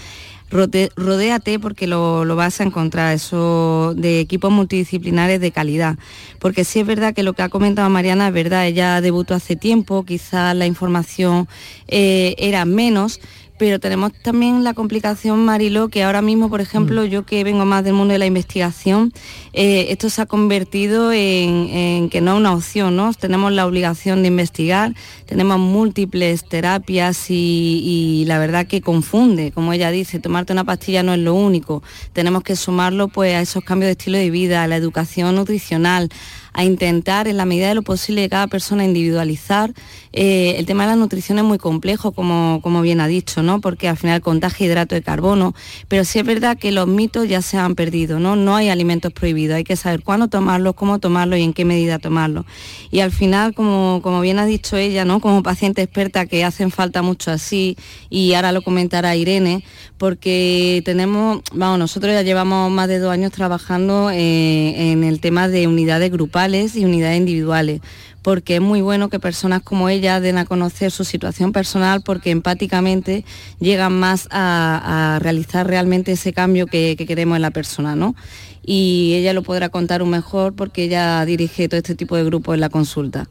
rodéate 0.51 1.59
porque 1.59 1.87
lo, 1.87 2.25
vas 2.37 2.61
a 2.61 2.65
encontrar, 2.65 3.15
eso 3.15 3.95
de 3.97 4.21
equipos 4.21 4.51
multidisciplinares 4.51 5.41
de 5.41 5.53
calidad. 5.53 5.97
Porque 6.39 6.65
sí 6.65 6.81
es 6.81 6.87
verdad 6.87 7.15
que 7.15 7.23
lo 7.23 7.33
que 7.33 7.43
ha 7.43 7.49
comentado 7.49 7.89
Mariana 7.89 8.29
es 8.29 8.35
verdad, 8.35 8.67
ella 8.67 9.01
debutó 9.01 9.35
hace 9.35 9.57
tiempo, 9.57 10.05
quizás 10.05 10.55
la 10.57 10.67
información 10.67 11.49
eh, 11.87 12.35
era 12.39 12.65
menos, 12.65 13.21
pero 13.61 13.79
tenemos 13.79 14.15
también 14.15 14.65
la 14.65 14.73
complicación, 14.73 15.45
Marilo, 15.45 15.91
que 15.91 16.03
ahora 16.03 16.23
mismo, 16.23 16.49
por 16.49 16.63
ejemplo, 16.63 17.03
mm. 17.03 17.09
yo 17.09 17.27
que 17.27 17.45
vengo 17.45 17.67
más 17.67 17.85
del 17.85 17.93
mundo 17.93 18.13
de 18.13 18.19
la 18.19 18.25
investigación, 18.25 19.13
eh, 19.53 19.89
esto 19.91 20.09
se 20.09 20.23
ha 20.23 20.25
convertido 20.25 21.13
en, 21.13 22.09
que 22.09 22.23
no 22.23 22.33
es 22.33 22.37
una 22.39 22.55
opción, 22.55 22.97
¿no? 22.97 23.13
Tenemos 23.13 23.53
la 23.53 23.67
obligación 23.67 24.23
de 24.23 24.29
investigar, 24.29 24.95
tenemos 25.27 25.59
múltiples 25.59 26.49
terapias 26.49 27.27
y, 27.29 28.25
la 28.27 28.39
verdad 28.39 28.67
que 28.67 28.81
confunde, 28.81 29.53
como 29.53 29.75
ella 29.75 29.91
dice, 29.91 30.21
tomarte 30.21 30.55
una 30.55 30.65
pastilla 30.65 31.03
no 31.03 31.13
es 31.13 31.21
lo 31.21 31.35
único, 31.35 31.83
tenemos 32.15 32.43
que 32.43 32.57
sumarlo 32.57 33.09
pues 33.09 33.35
a 33.35 33.43
esos 33.43 33.63
cambios 33.63 33.89
de 33.89 33.93
estilo 33.93 34.17
de 34.17 34.31
vida, 34.31 34.63
a 34.63 34.69
la 34.69 34.77
educación 34.77 35.35
nutricional, 35.35 36.09
a 36.53 36.65
intentar 36.65 37.29
en 37.29 37.37
la 37.37 37.45
medida 37.45 37.69
de 37.69 37.75
lo 37.75 37.83
posible 37.83 38.29
cada 38.29 38.47
persona 38.47 38.85
individualizar. 38.85 39.73
Eh, 40.13 40.55
el 40.59 40.67
tema 40.67 40.85
de 40.85 40.91
la 40.91 40.97
nutrición 40.97 41.39
es 41.39 41.45
muy 41.45 41.59
complejo, 41.59 42.13
como, 42.13 42.61
como 42.63 42.83
bien 42.83 43.01
ha 43.01 43.07
dicho, 43.07 43.43
¿no? 43.43 43.61
porque 43.61 43.89
al 43.89 43.97
final 43.97 44.21
contagia 44.21 44.67
hidrato 44.67 44.95
de 44.95 45.03
carbono, 45.03 45.55
pero 45.89 46.05
sí 46.05 46.19
es 46.19 46.25
verdad 46.25 46.59
que 46.59 46.73
los 46.73 46.89
mitos 46.89 47.29
ya 47.29 47.43
se 47.43 47.59
han 47.59 47.75
perdido, 47.75 48.19
¿no? 48.19 48.35
no 48.35 48.57
hay 48.57 48.69
alimentos 48.69 49.13
prohibidos, 49.13 49.57
hay 49.57 49.65
que 49.65 49.77
saber 49.77 50.03
cuándo 50.03 50.29
tomarlos, 50.29 50.75
cómo 50.75 50.99
tomarlos 50.99 51.39
y 51.39 51.43
en 51.43 51.53
qué 51.53 51.65
medida 51.65 51.99
tomarlos. 51.99 52.45
Y 52.91 53.01
al 53.01 53.13
final, 53.13 53.55
como, 53.55 54.01
como 54.03 54.21
bien 54.21 54.39
ha 54.39 54.47
dicho 54.47 54.77
ella, 54.77 55.05
¿no? 55.05 55.21
como 55.21 55.43
paciente 55.43 55.83
experta, 55.83 56.27
que 56.27 56.45
hacen 56.45 56.71
falta 56.71 57.03
mucho 57.03 57.31
así, 57.31 57.77
y 58.09 58.35
ahora 58.35 58.53
lo 58.53 58.63
comentará 58.63 59.15
Irene, 59.15 59.63
porque 60.01 60.81
tenemos, 60.87 61.43
vamos, 61.53 61.79
nosotros 61.79 62.15
ya 62.15 62.23
llevamos 62.23 62.71
más 62.71 62.89
de 62.89 63.01
dos 63.01 63.13
años 63.13 63.33
trabajando 63.33 64.11
eh, 64.11 64.93
en 64.93 65.05
el 65.05 65.21
tema 65.21 65.47
de 65.47 65.67
unidades 65.67 66.11
grupales 66.11 66.75
y 66.75 66.87
unidades 66.87 67.19
individuales, 67.19 67.83
porque 68.23 68.55
es 68.55 68.61
muy 68.63 68.81
bueno 68.81 69.11
que 69.11 69.21
personas 69.21 69.61
como 69.61 69.91
ella 69.91 70.19
den 70.19 70.39
a 70.39 70.47
conocer 70.47 70.91
su 70.91 71.05
situación 71.05 71.53
personal 71.53 72.01
porque 72.01 72.31
empáticamente 72.31 73.27
llegan 73.59 73.93
más 73.93 74.27
a, 74.31 75.19
realizar 75.21 75.67
realmente 75.67 76.13
ese 76.13 76.33
cambio 76.33 76.67
que, 76.67 76.97
queremos 76.97 77.37
en 77.37 77.43
la 77.43 77.51
persona, 77.51 77.95
¿no? 77.95 78.17
Y 78.65 79.13
ella 79.17 79.35
lo 79.35 79.43
podrá 79.43 79.69
contar 79.69 80.03
un 80.03 80.09
mejor 80.09 80.55
porque 80.55 80.85
ella 80.85 81.23
dirige 81.27 81.69
todo 81.69 81.77
este 81.77 81.95
tipo 81.95 82.17
de 82.17 82.25
grupos 82.25 82.55
en 82.55 82.61
la 82.61 82.71
consulta. 82.71 83.29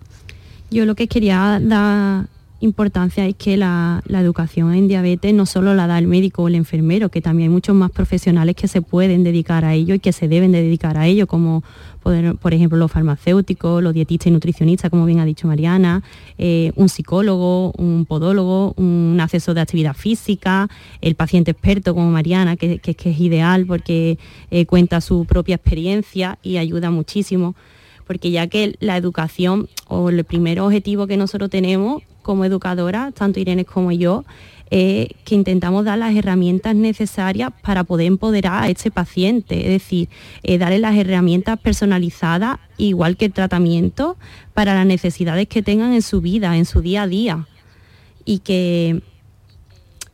Yo 0.69 0.85
lo 0.85 0.93
que 0.93 1.07
quería 1.07 1.59
dar 1.59 2.27
importancia 2.61 3.25
es 3.25 3.35
que 3.35 3.57
la, 3.57 4.03
educación 4.09 4.73
en 4.73 4.87
diabetes 4.87 5.33
no 5.33 5.45
solo 5.45 5.73
la 5.73 5.87
da 5.87 5.97
el 5.97 6.07
médico 6.07 6.43
o 6.43 6.47
el 6.47 6.55
enfermero, 6.55 7.09
que 7.09 7.21
también 7.21 7.49
hay 7.49 7.53
muchos 7.53 7.75
más 7.75 7.91
profesionales 7.91 8.55
que 8.55 8.67
se 8.67 8.81
pueden 8.81 9.23
dedicar 9.23 9.65
a 9.65 9.73
ello 9.73 9.95
y 9.95 9.99
que 9.99 10.11
se 10.11 10.27
deben 10.27 10.51
de 10.51 10.61
dedicar 10.61 10.97
a 10.97 11.07
ello, 11.07 11.27
como 11.27 11.63
por 12.01 12.53
ejemplo 12.53 12.77
los 12.77 12.91
farmacéuticos, 12.91 13.83
los 13.83 13.93
dietistas 13.93 14.27
y 14.27 14.31
nutricionistas, 14.31 14.89
como 14.89 15.05
bien 15.05 15.19
ha 15.19 15.25
dicho 15.25 15.47
Mariana, 15.47 16.01
eh, 16.37 16.71
un 16.75 16.89
psicólogo, 16.89 17.71
un 17.77 18.05
podólogo, 18.05 18.73
un 18.77 19.17
asesor 19.21 19.55
de 19.55 19.61
actividad 19.61 19.95
física, 19.95 20.69
el 21.01 21.15
paciente 21.15 21.51
experto 21.51 21.93
como 21.93 22.09
Mariana, 22.09 22.55
que, 22.55 22.79
es 22.83 23.19
ideal 23.19 23.65
porque 23.65 24.17
eh, 24.51 24.65
cuenta 24.65 25.01
su 25.01 25.25
propia 25.25 25.55
experiencia 25.55 26.39
y 26.41 26.57
ayuda 26.57 26.89
muchísimo 26.89 27.55
porque 28.09 28.31
ya 28.31 28.47
que 28.47 28.75
la 28.79 28.97
educación 28.97 29.69
o 29.87 30.09
el 30.09 30.23
primer 30.23 30.59
objetivo 30.61 31.05
que 31.05 31.15
nosotros 31.15 31.51
tenemos 31.51 32.01
como 32.21 32.45
educadora, 32.45 33.11
tanto 33.11 33.39
Irene 33.39 33.65
como 33.65 33.91
yo, 33.91 34.25
que 34.69 35.15
intentamos 35.29 35.83
dar 35.83 35.97
las 35.97 36.15
herramientas 36.15 36.75
necesarias 36.75 37.49
para 37.63 37.83
poder 37.83 38.05
empoderar 38.05 38.63
a 38.63 38.69
este 38.69 38.91
paciente, 38.91 39.61
es 39.61 39.81
decir, 39.81 40.09
eh, 40.43 40.57
darle 40.59 40.77
las 40.79 40.95
herramientas 40.95 41.59
personalizadas, 41.59 42.59
igual 42.77 43.17
que 43.17 43.25
el 43.25 43.33
tratamiento, 43.33 44.15
para 44.53 44.75
las 44.75 44.85
necesidades 44.85 45.47
que 45.47 45.63
tengan 45.63 45.93
en 45.93 46.03
su 46.03 46.21
vida, 46.21 46.55
en 46.55 46.65
su 46.65 46.81
día 46.81 47.03
a 47.03 47.07
día. 47.07 47.47
Y 48.25 48.39
que, 48.39 49.01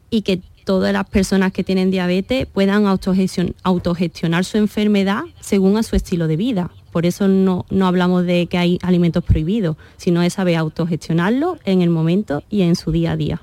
y 0.09 0.21
que 0.21 0.41
todas 0.63 0.93
las 0.93 1.07
personas 1.09 1.51
que 1.51 1.65
tienen 1.65 1.91
diabetes 1.91 2.45
puedan 2.45 2.85
autogestionar 2.87 4.45
su 4.45 4.57
enfermedad 4.57 5.23
según 5.41 5.77
a 5.77 5.83
su 5.83 5.97
estilo 5.97 6.27
de 6.27 6.37
vida. 6.37 6.71
Por 6.95 7.05
eso 7.05 7.27
no, 7.27 7.65
hablamos 7.81 8.25
de 8.25 8.47
que 8.47 8.57
hay 8.57 8.79
alimentos 8.81 9.21
prohibidos, 9.21 9.75
sino 9.97 10.21
de 10.21 10.29
saber 10.29 10.55
autogestionarlo 10.55 11.57
en 11.65 11.81
el 11.81 11.89
momento 11.89 12.41
y 12.49 12.61
en 12.61 12.77
su 12.77 12.93
día 12.93 13.11
a 13.11 13.17
día. 13.17 13.41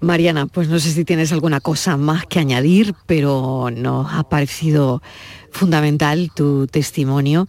Mariana, 0.00 0.46
pues 0.46 0.68
no 0.68 0.80
sé 0.80 0.90
si 0.90 1.04
tienes 1.04 1.30
alguna 1.30 1.60
cosa 1.60 1.96
más 1.96 2.26
que 2.26 2.40
añadir, 2.40 2.96
pero 3.06 3.68
nos 3.70 4.12
ha 4.12 4.24
parecido 4.24 5.02
fundamental 5.52 6.32
tu 6.34 6.66
testimonio 6.66 7.46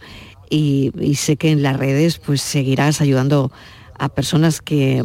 y, 0.48 0.92
sé 1.16 1.36
que 1.36 1.50
en 1.50 1.64
las 1.64 1.76
redes 1.76 2.20
pues 2.20 2.40
seguirás 2.40 3.00
ayudando 3.00 3.50
a 3.98 4.08
personas 4.08 4.62
que 4.62 5.04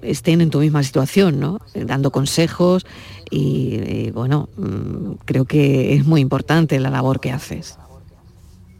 estén 0.00 0.40
en 0.42 0.50
tu 0.50 0.60
misma 0.60 0.84
situación, 0.84 1.40
¿no? 1.40 1.58
Dando 1.74 2.12
consejos 2.12 2.86
y, 3.32 4.12
bueno, 4.12 4.48
mm, 4.56 5.14
creo 5.24 5.44
que 5.44 5.96
es 5.96 6.06
muy 6.06 6.20
importante 6.20 6.78
la 6.78 6.90
labor 6.90 7.18
que 7.18 7.32
haces. 7.32 7.78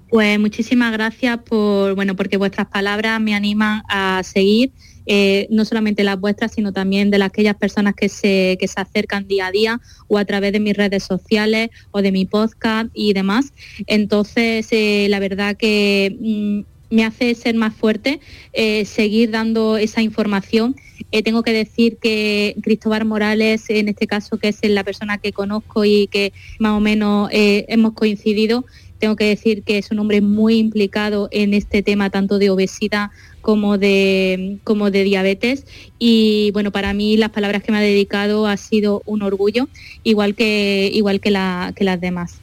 Pues 0.09 0.41
muchísimas 0.41 0.91
gracias 0.93 1.39
por, 1.43 1.95
bueno, 1.95 2.17
porque 2.17 2.39
vuestras 2.39 2.67
palabras 2.69 3.21
me 3.21 3.35
animan 3.35 3.83
a 3.89 4.23
seguir, 4.25 4.73
eh, 5.05 5.47
no 5.51 5.67
solamente 5.67 6.03
las 6.03 6.19
vuestras, 6.19 6.53
sino 6.53 6.73
también 6.73 7.11
de 7.11 7.23
aquellas 7.23 7.57
personas 7.57 7.95
que 7.95 8.09
se, 8.09 8.57
que 8.59 8.69
se 8.69 8.81
acercan 8.81 9.29
día 9.29 9.49
a 9.49 9.51
día 9.51 9.81
o 10.07 10.17
a 10.17 10.25
través 10.25 10.53
de 10.53 10.61
mis 10.61 10.75
redes 10.75 11.05
sociales 11.05 11.69
o 11.91 12.01
de 12.01 12.11
mi 12.11 12.25
podcast 12.25 12.89
y 12.95 13.13
demás. 13.13 13.53
Entonces, 13.87 14.67
eh, 14.71 15.09
la 15.11 15.19
verdad 15.19 15.57
que 15.59 16.17
mm, 16.19 16.95
me 16.95 17.05
hace 17.05 17.35
ser 17.35 17.55
más 17.57 17.75
fuerte, 17.75 18.19
eh, 18.55 18.87
seguir 18.87 19.31
dando 19.31 19.77
esa 19.77 20.01
información. 20.01 20.75
tengo 21.23 21.43
que 21.43 21.53
decir 21.53 21.99
que 21.99 22.57
Cristóbal 22.63 23.05
Morales, 23.05 23.69
en 23.69 23.89
este 23.89 24.07
caso, 24.07 24.39
que 24.39 24.49
es 24.49 24.59
la 24.63 24.85
persona 24.85 25.19
que 25.19 25.33
conozco 25.33 25.85
y 25.85 26.07
que 26.07 26.33
más 26.59 26.73
o 26.73 26.81
menos 26.81 27.29
hemos 27.31 27.93
coincidido, 27.93 28.65
tengo 28.99 29.17
que 29.17 29.25
decir 29.25 29.63
que 29.63 29.79
es 29.79 29.91
un 29.91 29.99
hombre 29.99 30.21
muy 30.21 30.59
implicado 30.59 31.29
en 31.31 31.55
este 31.55 31.83
tema 31.83 32.11
tanto 32.11 32.39
de 32.39 32.51
obesidad 32.51 33.11
como 33.41 33.79
de, 33.79 34.59
como 34.65 34.91
de 34.91 35.05
diabetes 35.05 35.65
y 35.99 36.51
bueno, 36.53 36.71
para 36.71 36.93
mí 36.93 37.17
las 37.17 37.31
palabras 37.31 37.63
que 37.63 37.73
me 37.73 37.79
ha 37.79 37.83
dedicado 37.83 38.47
ha 38.47 38.57
sido 38.57 39.03
un 39.07 39.23
orgullo, 39.23 39.69
igual 40.03 40.35
que, 40.35 40.91
igual 40.93 41.21
que, 41.21 41.31
la, 41.31 41.73
que 41.75 41.85
las 41.85 42.01
demás. 42.01 42.41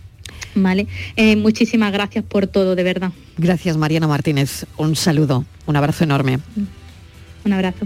Vale. 0.56 0.88
Eh, 1.18 1.36
muchísimas 1.36 1.92
gracias 1.92 2.24
por 2.24 2.48
todo, 2.48 2.76
de 2.76 2.84
verdad. 2.84 3.12
Gracias, 3.38 3.76
Mariana 3.76 4.08
Martínez. 4.08 4.66
Un 4.78 4.96
saludo, 4.96 5.46
un 5.66 5.76
abrazo 5.76 6.06
enorme. 6.06 6.40
Un 7.44 7.54
abrazo. 7.54 7.86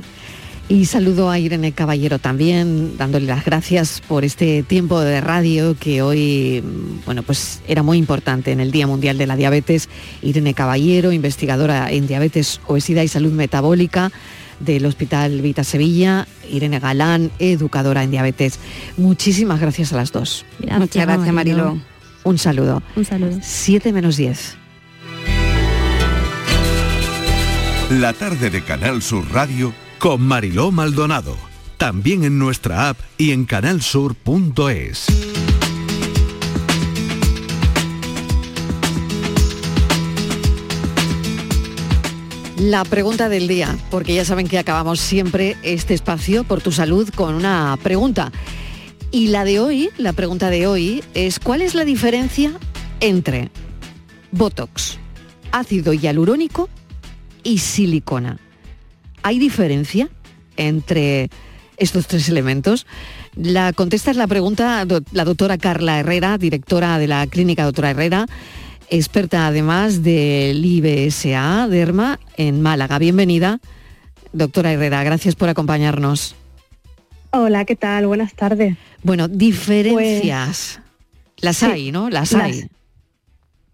Y 0.69 0.85
saludo 0.85 1.31
a 1.31 1.39
Irene 1.39 1.71
Caballero 1.71 2.19
también, 2.19 2.95
dándole 2.95 3.25
las 3.25 3.43
gracias 3.43 4.03
por 4.07 4.23
este 4.23 4.61
tiempo 4.61 4.99
de 4.99 5.19
radio 5.19 5.75
que 5.75 6.03
hoy, 6.03 6.63
bueno, 7.07 7.23
pues 7.23 7.63
era 7.67 7.81
muy 7.81 7.97
importante 7.97 8.51
en 8.51 8.59
el 8.59 8.69
Día 8.69 8.85
Mundial 8.85 9.17
de 9.17 9.25
la 9.25 9.35
Diabetes. 9.35 9.89
Irene 10.21 10.53
Caballero, 10.53 11.11
investigadora 11.11 11.91
en 11.91 12.05
diabetes, 12.05 12.61
obesidad 12.67 13.01
y 13.01 13.07
salud 13.07 13.31
metabólica 13.31 14.11
del 14.59 14.85
Hospital 14.85 15.41
Vita 15.41 15.63
Sevilla, 15.63 16.27
Irene 16.51 16.79
Galán, 16.79 17.31
educadora 17.39 18.03
en 18.03 18.11
diabetes. 18.11 18.59
Muchísimas 18.95 19.59
gracias 19.59 19.91
a 19.91 19.95
las 19.95 20.11
dos. 20.11 20.45
Muchas 20.59 21.03
gracias, 21.03 21.33
Marilo. 21.33 21.79
Un 22.23 22.37
saludo. 22.37 22.83
Un 22.95 23.05
saludo. 23.05 23.39
7 23.41 23.91
menos 23.91 24.17
10. 24.17 24.55
La 27.89 28.13
tarde 28.13 28.51
de 28.51 28.63
Canal 28.63 29.01
Sur 29.01 29.31
Radio 29.31 29.73
con 29.99 30.21
Mariló 30.21 30.71
Maldonado. 30.71 31.35
También 31.77 32.23
en 32.23 32.39
nuestra 32.39 32.89
app 32.89 32.97
y 33.17 33.31
en 33.31 33.45
canalsur.es. 33.45 35.07
La 42.57 42.83
pregunta 42.83 43.29
del 43.29 43.47
día, 43.47 43.77
porque 43.91 44.13
ya 44.13 44.25
saben 44.25 44.47
que 44.47 44.57
acabamos 44.57 44.99
siempre 44.99 45.57
este 45.63 45.93
espacio 45.93 46.43
por 46.43 46.61
tu 46.61 46.71
salud 46.71 47.09
con 47.15 47.35
una 47.35 47.77
pregunta. 47.81 48.31
Y 49.11 49.27
la 49.27 49.43
de 49.43 49.59
hoy, 49.59 49.89
la 49.97 50.13
pregunta 50.13 50.49
de 50.49 50.67
hoy 50.67 51.03
es 51.13 51.39
¿cuál 51.39 51.61
es 51.61 51.75
la 51.75 51.85
diferencia 51.85 52.53
entre 52.99 53.49
Botox, 54.31 54.97
ácido 55.51 55.93
hialurónico 55.93 56.69
y 57.43 57.59
silicona? 57.59 58.39
¿Hay 59.23 59.39
diferencia 59.39 60.09
entre 60.57 61.29
estos 61.77 62.07
tres 62.07 62.29
elementos? 62.29 62.85
La 63.35 63.73
contesta 63.73 64.11
es 64.11 64.17
la 64.17 64.27
pregunta 64.27 64.85
la 65.11 65.25
doctora 65.25 65.57
Carla 65.57 65.99
Herrera, 65.99 66.37
directora 66.37 66.97
de 66.99 67.07
la 67.07 67.27
clínica 67.27 67.63
doctora 67.63 67.91
Herrera, 67.91 68.25
experta 68.89 69.47
además 69.47 70.03
del 70.03 70.63
IBSA 70.63 71.67
Derma 71.69 72.19
en 72.37 72.61
Málaga. 72.61 72.99
Bienvenida, 72.99 73.59
doctora 74.33 74.73
Herrera, 74.73 75.03
gracias 75.03 75.35
por 75.35 75.49
acompañarnos. 75.49 76.35
Hola, 77.31 77.65
¿qué 77.65 77.75
tal? 77.75 78.07
Buenas 78.07 78.33
tardes. 78.33 78.75
Bueno, 79.03 79.27
diferencias. 79.27 80.79
Pues, 81.35 81.43
las 81.43 81.57
sí, 81.57 81.65
hay, 81.65 81.91
¿no? 81.91 82.09
Las 82.09 82.33
hay. 82.33 82.67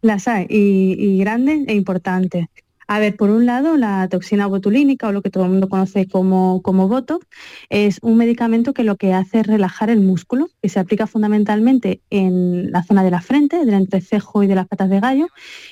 Las 0.01 0.27
hay, 0.27 0.45
y, 0.49 0.95
y 0.99 1.17
grandes 1.17 1.67
e 1.67 1.73
importantes. 1.73 2.47
A 2.87 2.99
ver, 2.99 3.15
por 3.15 3.31
un 3.31 3.47
lado, 3.47 3.77
la 3.77 4.07
toxina 4.09 4.45
botulínica, 4.45 5.07
o 5.07 5.11
lo 5.11 5.23
que 5.23 5.31
todo 5.31 5.45
el 5.45 5.49
mundo 5.49 5.69
conoce 5.69 6.07
como, 6.07 6.61
como 6.61 6.87
Botox, 6.87 7.25
es 7.69 7.97
un 8.03 8.15
medicamento 8.15 8.73
que 8.75 8.83
lo 8.83 8.95
que 8.95 9.11
hace 9.11 9.39
es 9.39 9.47
relajar 9.47 9.89
el 9.89 10.01
músculo, 10.01 10.49
que 10.61 10.69
se 10.69 10.79
aplica 10.79 11.07
fundamentalmente 11.07 12.01
en 12.11 12.71
la 12.71 12.83
zona 12.83 13.03
de 13.03 13.09
la 13.09 13.21
frente, 13.21 13.65
del 13.65 13.73
entrecejo 13.73 14.43
y 14.43 14.47
de 14.47 14.53
las 14.53 14.67
patas 14.67 14.89
de 14.91 14.99
gallo, 14.99 15.27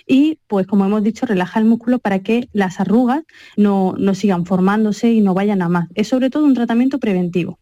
y 0.07 0.39
pues 0.47 0.65
como 0.65 0.85
hemos 0.85 1.03
dicho, 1.03 1.27
relaja 1.27 1.59
el 1.59 1.65
músculo 1.65 1.99
para 1.99 2.19
que 2.19 2.49
las 2.51 2.79
arrugas 2.79 3.21
no, 3.57 3.93
no 3.97 4.15
sigan 4.15 4.47
formándose 4.47 5.11
y 5.11 5.21
no 5.21 5.35
vayan 5.35 5.61
a 5.61 5.69
más. 5.69 5.89
Es 5.93 6.07
sobre 6.07 6.31
todo 6.31 6.45
un 6.45 6.55
tratamiento 6.55 6.97
preventivo. 6.99 7.59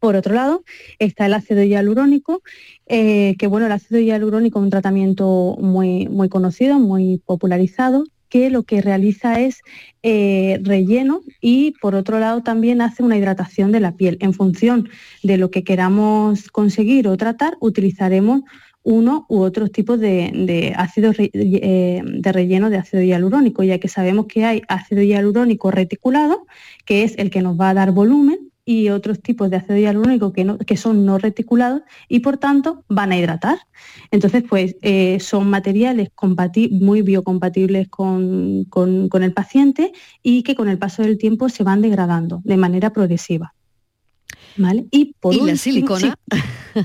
Por 0.00 0.16
otro 0.16 0.34
lado, 0.34 0.64
está 0.98 1.26
el 1.26 1.34
ácido 1.34 1.62
hialurónico, 1.62 2.42
eh, 2.86 3.36
que 3.38 3.46
bueno, 3.46 3.66
el 3.66 3.72
ácido 3.72 4.00
hialurónico 4.00 4.58
es 4.58 4.64
un 4.64 4.70
tratamiento 4.70 5.56
muy, 5.60 6.08
muy 6.08 6.28
conocido, 6.28 6.78
muy 6.80 7.18
popularizado, 7.24 8.04
que 8.30 8.48
lo 8.48 8.62
que 8.62 8.80
realiza 8.80 9.40
es 9.40 9.60
eh, 10.02 10.58
relleno 10.62 11.20
y 11.42 11.72
por 11.82 11.94
otro 11.94 12.18
lado 12.18 12.42
también 12.42 12.80
hace 12.80 13.02
una 13.02 13.18
hidratación 13.18 13.72
de 13.72 13.80
la 13.80 13.92
piel. 13.92 14.16
En 14.20 14.32
función 14.32 14.88
de 15.22 15.36
lo 15.36 15.50
que 15.50 15.64
queramos 15.64 16.48
conseguir 16.50 17.08
o 17.08 17.16
tratar, 17.18 17.58
utilizaremos 17.60 18.42
uno 18.82 19.26
u 19.28 19.40
otros 19.40 19.72
tipos 19.72 20.00
de, 20.00 20.72
ácidos 20.76 21.16
eh, 21.18 22.02
de 22.02 22.32
relleno 22.32 22.70
de 22.70 22.78
ácido 22.78 23.02
hialurónico, 23.02 23.62
ya 23.62 23.78
que 23.78 23.88
sabemos 23.88 24.26
que 24.26 24.44
hay 24.44 24.62
ácido 24.68 25.02
hialurónico 25.02 25.70
reticulado, 25.70 26.46
que 26.86 27.02
es 27.02 27.18
el 27.18 27.30
que 27.30 27.42
nos 27.42 27.60
va 27.60 27.70
a 27.70 27.74
dar 27.74 27.92
volumen, 27.92 28.49
y 28.70 28.88
otros 28.90 29.20
tipos 29.20 29.50
de 29.50 29.56
ácido 29.56 29.76
hialurónico 29.78 30.32
que, 30.32 30.44
no- 30.44 30.58
que 30.58 30.76
son 30.76 31.04
no 31.04 31.18
reticulados 31.18 31.82
y 32.08 32.20
por 32.20 32.36
tanto 32.38 32.84
van 32.88 33.10
a 33.12 33.16
hidratar. 33.18 33.58
Entonces, 34.10 34.44
pues 34.48 34.76
eh, 34.82 35.18
son 35.20 35.48
materiales 35.50 36.10
muy 36.70 37.02
biocompatibles 37.02 37.88
con, 37.88 38.64
con- 38.70 39.08
con 39.08 39.22
el 39.22 39.32
paciente 39.32 39.92
y 40.22 40.42
que 40.44 40.54
con 40.54 40.68
el 40.68 40.78
paso 40.78 41.02
del 41.02 41.18
tiempo 41.18 41.48
se 41.48 41.64
van 41.64 41.80
degradando 41.82 42.40
de 42.44 42.56
manera 42.56 42.90
progresiva. 42.90 43.54
¿Vale? 44.56 44.86
Y, 44.90 45.14
por 45.20 45.32
¿Y 45.34 45.38
la 45.38 45.42
último- 45.42 45.56
silicona? 45.56 46.14
sí. 46.32 46.80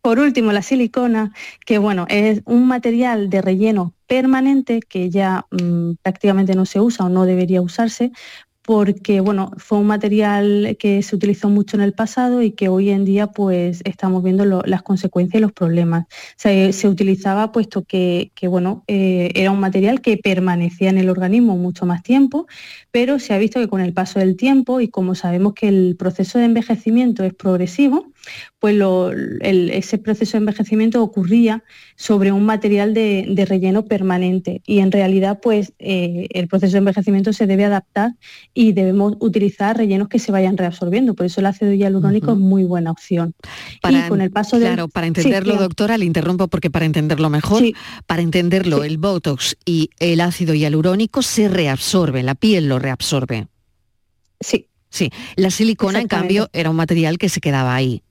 Por 0.00 0.20
último, 0.20 0.52
la 0.52 0.62
silicona, 0.62 1.32
que 1.66 1.76
bueno, 1.78 2.06
es 2.08 2.40
un 2.46 2.66
material 2.66 3.28
de 3.28 3.42
relleno 3.42 3.94
permanente 4.06 4.80
que 4.80 5.10
ya 5.10 5.44
mm, 5.50 5.94
prácticamente 6.02 6.54
no 6.54 6.64
se 6.64 6.80
usa 6.80 7.04
o 7.06 7.08
no 7.10 7.26
debería 7.26 7.60
usarse 7.60 8.12
porque 8.68 9.20
bueno, 9.20 9.52
fue 9.56 9.78
un 9.78 9.86
material 9.86 10.76
que 10.78 11.02
se 11.02 11.16
utilizó 11.16 11.48
mucho 11.48 11.78
en 11.78 11.80
el 11.80 11.94
pasado 11.94 12.42
y 12.42 12.50
que 12.50 12.68
hoy 12.68 12.90
en 12.90 13.06
día 13.06 13.28
pues 13.28 13.80
estamos 13.86 14.22
viendo 14.22 14.44
las 14.44 14.82
consecuencias 14.82 15.40
y 15.40 15.42
los 15.42 15.52
problemas. 15.52 16.04
Se, 16.36 16.86
utilizaba 16.86 17.50
puesto 17.50 17.84
que, 17.84 18.30
que, 18.34 18.46
bueno, 18.46 18.84
eh, 18.86 19.30
era 19.34 19.52
un 19.52 19.60
material 19.60 20.02
que 20.02 20.18
permanecía 20.18 20.90
en 20.90 20.98
el 20.98 21.08
organismo 21.08 21.56
mucho 21.56 21.86
más 21.86 22.02
tiempo, 22.02 22.46
pero 22.90 23.18
se 23.18 23.32
ha 23.32 23.38
visto 23.38 23.58
que 23.58 23.68
con 23.68 23.80
el 23.80 23.94
paso 23.94 24.18
del 24.18 24.36
tiempo 24.36 24.82
y 24.82 24.88
como 24.88 25.14
sabemos 25.14 25.54
que 25.54 25.68
el 25.68 25.96
proceso 25.98 26.38
de 26.38 26.44
envejecimiento 26.44 27.24
es 27.24 27.32
progresivo, 27.32 28.12
pues 28.58 28.74
lo- 28.74 29.10
el- 29.10 29.70
ese 29.70 29.98
proceso 29.98 30.32
de 30.32 30.38
envejecimiento 30.38 31.02
ocurría 31.02 31.62
sobre 31.96 32.32
un 32.32 32.44
material 32.44 32.94
de, 32.94 33.26
de 33.28 33.44
relleno 33.44 33.84
permanente 33.84 34.62
y 34.66 34.78
en 34.80 34.90
realidad 34.92 35.38
pues 35.42 35.72
eh, 35.78 36.26
el 36.30 36.48
proceso 36.48 36.72
de 36.72 36.78
envejecimiento 36.78 37.32
se 37.32 37.46
debe 37.46 37.64
adaptar 37.64 38.12
y 38.54 38.72
debemos 38.72 39.14
utilizar 39.20 39.76
rellenos 39.76 40.08
que 40.08 40.18
se 40.18 40.32
vayan 40.32 40.56
reabsorbiendo, 40.56 41.14
por 41.14 41.26
eso 41.26 41.40
el 41.40 41.46
ácido 41.46 41.72
hialurónico 41.72 42.32
es 42.32 42.38
muy 42.38 42.64
buena 42.64 42.90
opción. 42.90 43.34
Para, 43.80 44.06
y 44.06 44.08
con 44.08 44.20
el 44.20 44.30
paso 44.30 44.58
del- 44.58 44.68
claro, 44.68 44.88
para 44.88 45.06
entenderlo, 45.06 45.56
doctora, 45.56 45.98
le 45.98 46.04
interrumpo 46.04 46.48
porque 46.48 46.70
para 46.70 46.84
entenderlo 46.86 47.30
mejor, 47.30 47.62
para 48.06 48.22
entenderlo, 48.22 48.82
el 48.84 48.98
Botox 48.98 49.56
y 49.64 49.90
el 50.00 50.20
ácido 50.20 50.54
hialurónico 50.54 51.22
se 51.22 51.48
reabsorben, 51.48 52.26
la 52.26 52.34
piel 52.34 52.68
lo 52.68 52.78
reabsorbe. 52.78 53.46
Sí. 54.40 54.66
Sí, 54.90 55.10
la 55.36 55.50
silicona, 55.50 56.00
en 56.00 56.08
cambio, 56.08 56.48
era 56.54 56.70
un 56.70 56.76
material 56.76 57.18
que 57.18 57.28
se 57.28 57.40
quedaba 57.42 57.74
ahí. 57.74 58.02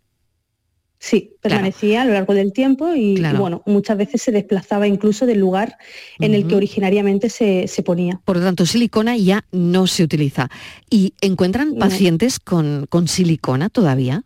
Sí, 1.00 1.36
permanecía 1.41 2.02
a 2.02 2.06
lo 2.06 2.14
largo 2.14 2.34
del 2.34 2.52
tiempo 2.54 2.95
y, 2.95 3.22
bueno, 3.38 3.62
muchas 3.68 3.98
veces 3.98 4.22
se 4.22 4.32
desplazaba 4.32 4.88
incluso 4.88 5.28
del 5.28 5.39
lugar 5.39 5.78
en 6.20 6.34
el 6.34 6.48
que 6.48 6.56
originariamente 6.56 7.30
se, 7.30 7.68
se 7.68 7.84
ponía. 7.84 8.20
Por 8.26 8.38
lo 8.38 8.43
tanto, 8.43 8.66
silicona 8.66 9.16
ya 9.16 9.45
no 9.52 9.86
se 9.86 10.04
utiliza. 10.04 10.50
¿Y 10.89 11.14
encuentran 11.22 11.74
No. 11.74 11.80
pacientes 11.80 12.39
con, 12.39 12.88
con 12.89 13.08
silicona 13.08 13.70
todavía? 13.70 14.24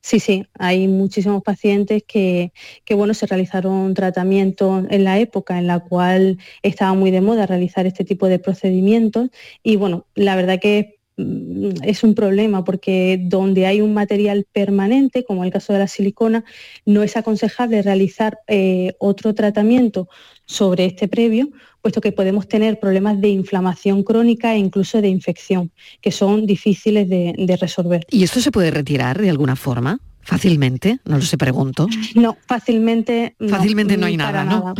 Sí, 0.00 0.20
sí, 0.20 0.46
hay 0.58 0.86
muchísimos 0.88 1.42
pacientes 1.42 2.02
que, 2.06 2.52
que, 2.84 2.94
bueno, 2.94 3.14
se 3.14 3.26
realizaron 3.26 3.94
tratamientos 3.94 4.84
en 4.90 5.04
la 5.04 5.18
época 5.18 5.58
en 5.58 5.66
la 5.66 5.80
cual 5.80 6.38
estaba 6.62 6.92
muy 6.94 7.10
de 7.10 7.22
moda 7.22 7.46
realizar 7.46 7.86
este 7.86 8.04
tipo 8.04 8.26
de 8.28 8.38
procedimientos 8.38 9.30
y 9.62 9.76
bueno, 9.76 10.06
la 10.14 10.36
verdad 10.36 10.58
que 10.60 10.98
es 11.16 12.02
un 12.02 12.14
problema 12.14 12.64
porque 12.64 13.20
donde 13.22 13.66
hay 13.66 13.80
un 13.80 13.94
material 13.94 14.46
permanente, 14.52 15.24
como 15.24 15.44
el 15.44 15.52
caso 15.52 15.72
de 15.72 15.78
la 15.78 15.86
silicona, 15.86 16.44
no 16.84 17.02
es 17.02 17.16
aconsejable 17.16 17.82
realizar 17.82 18.38
eh, 18.48 18.94
otro 18.98 19.34
tratamiento 19.34 20.08
sobre 20.44 20.86
este 20.86 21.06
previo, 21.06 21.50
puesto 21.82 22.00
que 22.00 22.12
podemos 22.12 22.48
tener 22.48 22.80
problemas 22.80 23.20
de 23.20 23.28
inflamación 23.28 24.02
crónica 24.02 24.54
e 24.54 24.58
incluso 24.58 25.00
de 25.00 25.08
infección, 25.08 25.70
que 26.00 26.10
son 26.10 26.46
difíciles 26.46 27.08
de 27.08 27.56
resolver. 27.60 28.04
¿Y 28.10 28.24
esto 28.24 28.40
se 28.40 28.50
puede 28.50 28.70
retirar 28.70 29.20
de 29.20 29.30
alguna 29.30 29.56
forma? 29.56 30.00
Fácilmente, 30.24 30.98
no 31.04 31.16
lo 31.16 31.22
sé, 31.22 31.36
pregunto. 31.36 31.86
No, 32.14 32.36
fácilmente 32.46 33.36
no. 33.38 33.48
Fácilmente 33.48 33.96
no 33.96 34.06
hay 34.06 34.16
nada, 34.16 34.44
¿no? 34.44 34.74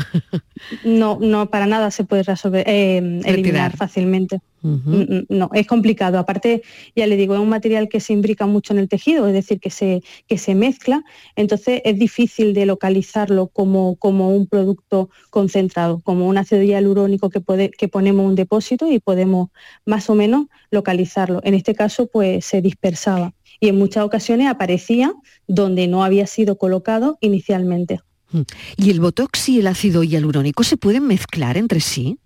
No, 0.84 1.18
no, 1.20 1.50
para 1.50 1.66
nada 1.66 1.90
se 1.90 2.04
puede 2.04 2.22
resolver, 2.22 2.64
eh, 2.68 2.96
eliminar 2.98 3.34
Retirar. 3.36 3.76
fácilmente. 3.76 4.40
Mm, 4.62 4.70
mm, 4.76 5.26
No, 5.28 5.50
es 5.52 5.66
complicado. 5.66 6.18
Aparte, 6.18 6.62
ya 6.96 7.06
le 7.06 7.16
digo, 7.16 7.34
es 7.34 7.40
un 7.40 7.50
material 7.50 7.88
que 7.90 8.00
se 8.00 8.14
imbrica 8.14 8.46
mucho 8.46 8.72
en 8.72 8.78
el 8.78 8.88
tejido, 8.88 9.26
es 9.26 9.34
decir, 9.34 9.60
que 9.60 9.68
se, 9.68 10.02
que 10.26 10.38
se 10.38 10.54
mezcla, 10.54 11.04
entonces 11.36 11.82
es 11.84 11.98
difícil 11.98 12.54
de 12.54 12.64
localizarlo 12.64 13.48
como, 13.48 13.96
como 13.96 14.30
un 14.30 14.46
producto 14.46 15.10
concentrado, 15.28 16.00
como 16.00 16.26
un 16.26 16.38
ácido 16.38 16.62
hialurónico 16.62 17.28
que, 17.28 17.40
puede, 17.42 17.70
que 17.70 17.88
ponemos 17.88 18.24
un 18.26 18.34
depósito 18.36 18.90
y 18.90 19.00
podemos 19.00 19.50
más 19.84 20.08
o 20.08 20.14
menos 20.14 20.46
localizarlo. 20.70 21.40
En 21.44 21.52
este 21.52 21.74
caso, 21.74 22.06
pues 22.06 22.46
se 22.46 22.62
dispersaba 22.62 23.34
y 23.60 23.68
en 23.68 23.76
muchas 23.76 24.04
ocasiones 24.04 24.48
aparecía 24.48 25.14
donde 25.46 25.86
no 25.86 26.04
había 26.04 26.26
sido 26.26 26.56
colocado 26.58 27.18
inicialmente. 27.20 28.00
Mm. 28.30 28.42
¿Y 28.76 28.90
el 28.90 29.00
Botox 29.00 29.48
y 29.48 29.60
el 29.60 29.66
ácido 29.66 30.02
hialurónico 30.02 30.64
se 30.64 30.76
pueden 30.76 31.06
mezclar 31.06 31.56
entre 31.56 31.80
sí? 31.80 32.18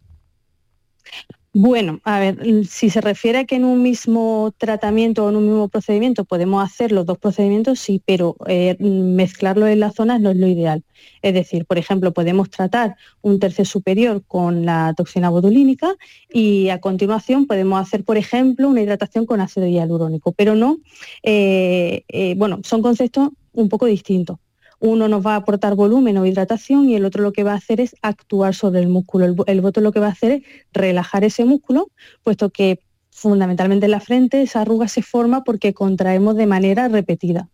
Bueno, 1.61 1.99
a 2.05 2.21
ver, 2.21 2.67
si 2.69 2.89
se 2.89 3.01
refiere 3.01 3.41
a 3.41 3.45
que 3.45 3.57
en 3.57 3.65
un 3.65 3.83
mismo 3.83 4.55
tratamiento 4.59 5.25
o 5.25 5.29
en 5.29 5.35
un 5.35 5.45
mismo 5.45 5.69
procedimiento 5.69 6.25
podemos 6.25 6.65
hacer 6.65 6.93
los 6.93 7.05
dos 7.05 7.19
procedimientos, 7.19 7.81
sí, 7.81 8.01
pero 8.07 8.37
eh, 8.47 8.77
mezclarlo 8.79 9.67
en 9.67 9.81
las 9.81 9.97
zonas 9.97 10.21
no 10.21 10.31
es 10.31 10.37
lo 10.37 10.47
ideal. 10.47 10.85
Es 11.21 11.35
decir, 11.35 11.67
por 11.67 11.77
ejemplo, 11.77 12.13
podemos 12.13 12.49
tratar 12.49 12.95
un 13.23 13.41
tercio 13.41 13.65
superior 13.65 14.23
con 14.29 14.65
la 14.65 14.95
toxina 14.97 15.31
botulínica 15.31 15.97
y 16.33 16.69
a 16.69 16.81
continuación 16.81 17.49
podemos 17.49 17.81
hacer, 17.83 18.05
por 18.05 18.19
ejemplo, 18.19 18.69
una 18.69 18.83
hidratación 18.83 19.27
con 19.27 19.41
ácido 19.41 19.67
hialurónico, 19.67 20.31
pero 20.31 20.55
no, 20.55 20.79
eh, 21.25 22.05
eh, 22.07 22.35
bueno, 22.37 22.61
son 22.63 22.83
conceptos 22.83 23.31
un 23.53 23.69
poco 23.69 23.87
distintos 23.87 24.39
uno 24.81 25.09
nos 25.09 25.27
va 25.27 25.35
a 25.35 25.37
aportar 25.37 25.75
volumen 25.75 26.19
o 26.19 26.27
hidratación 26.27 26.89
y 26.89 26.95
el 26.95 27.05
otro 27.05 27.23
lo 27.23 27.33
que 27.33 27.45
va 27.45 27.53
a 27.53 27.57
hacer 27.57 27.81
es 27.81 27.97
actuar 28.03 28.55
sobre 28.55 28.81
el 28.81 28.89
músculo. 28.89 29.25
El, 29.25 29.37
el 29.47 29.73
lo 29.83 29.93
que 29.93 30.01
va 30.01 30.07
a 30.07 30.13
hacer 30.13 30.33
es 30.33 30.43
relajar 30.73 31.25
ese 31.25 31.45
músculo, 31.45 31.91
puesto 32.23 32.51
que 32.51 32.81
fundamentalmente 33.11 33.87
en 33.87 33.91
la 33.93 34.01
frente 34.01 34.43
esa 34.43 34.61
arruga 34.61 34.87
se 34.89 35.03
forma 35.03 35.43
porque 35.43 35.75
contraemos 35.75 36.37
de 36.37 36.47
manera 36.47 36.89
repetida. 36.89 37.49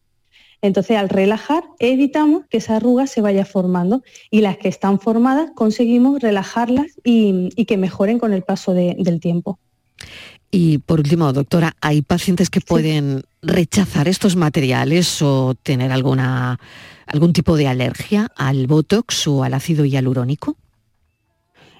Entonces, 0.60 0.96
al 0.96 1.10
relajar, 1.10 1.64
evitamos 1.78 2.46
que 2.48 2.56
esa 2.56 2.76
arruga 2.76 3.06
se 3.06 3.20
vaya 3.20 3.44
formando 3.44 4.02
y 4.30 4.40
las 4.40 4.56
que 4.56 4.68
están 4.68 4.98
formadas 4.98 5.50
conseguimos 5.54 6.20
relajarlas 6.20 6.86
y, 7.04 7.50
que 7.66 7.76
mejoren 7.76 8.18
con 8.18 8.32
el 8.32 8.42
paso 8.42 8.72
de- 8.72 8.96
del 8.98 9.20
tiempo. 9.20 9.58
Y 10.54 10.78
por 10.78 11.00
último, 11.00 11.32
doctora, 11.32 11.74
¿hay 11.80 12.02
pacientes 12.02 12.48
que 12.48 12.60
pueden 12.60 13.22
rechazar 13.42 14.06
estos 14.06 14.36
materiales 14.36 15.20
o 15.20 15.54
tener 15.60 15.90
alguna, 15.90 16.60
algún 17.06 17.32
tipo 17.32 17.56
de 17.56 17.66
alergia 17.66 18.28
al 18.36 18.68
Botox 18.68 19.26
o 19.26 19.42
al 19.42 19.54
ácido 19.54 19.84
hialurónico? 19.84 20.56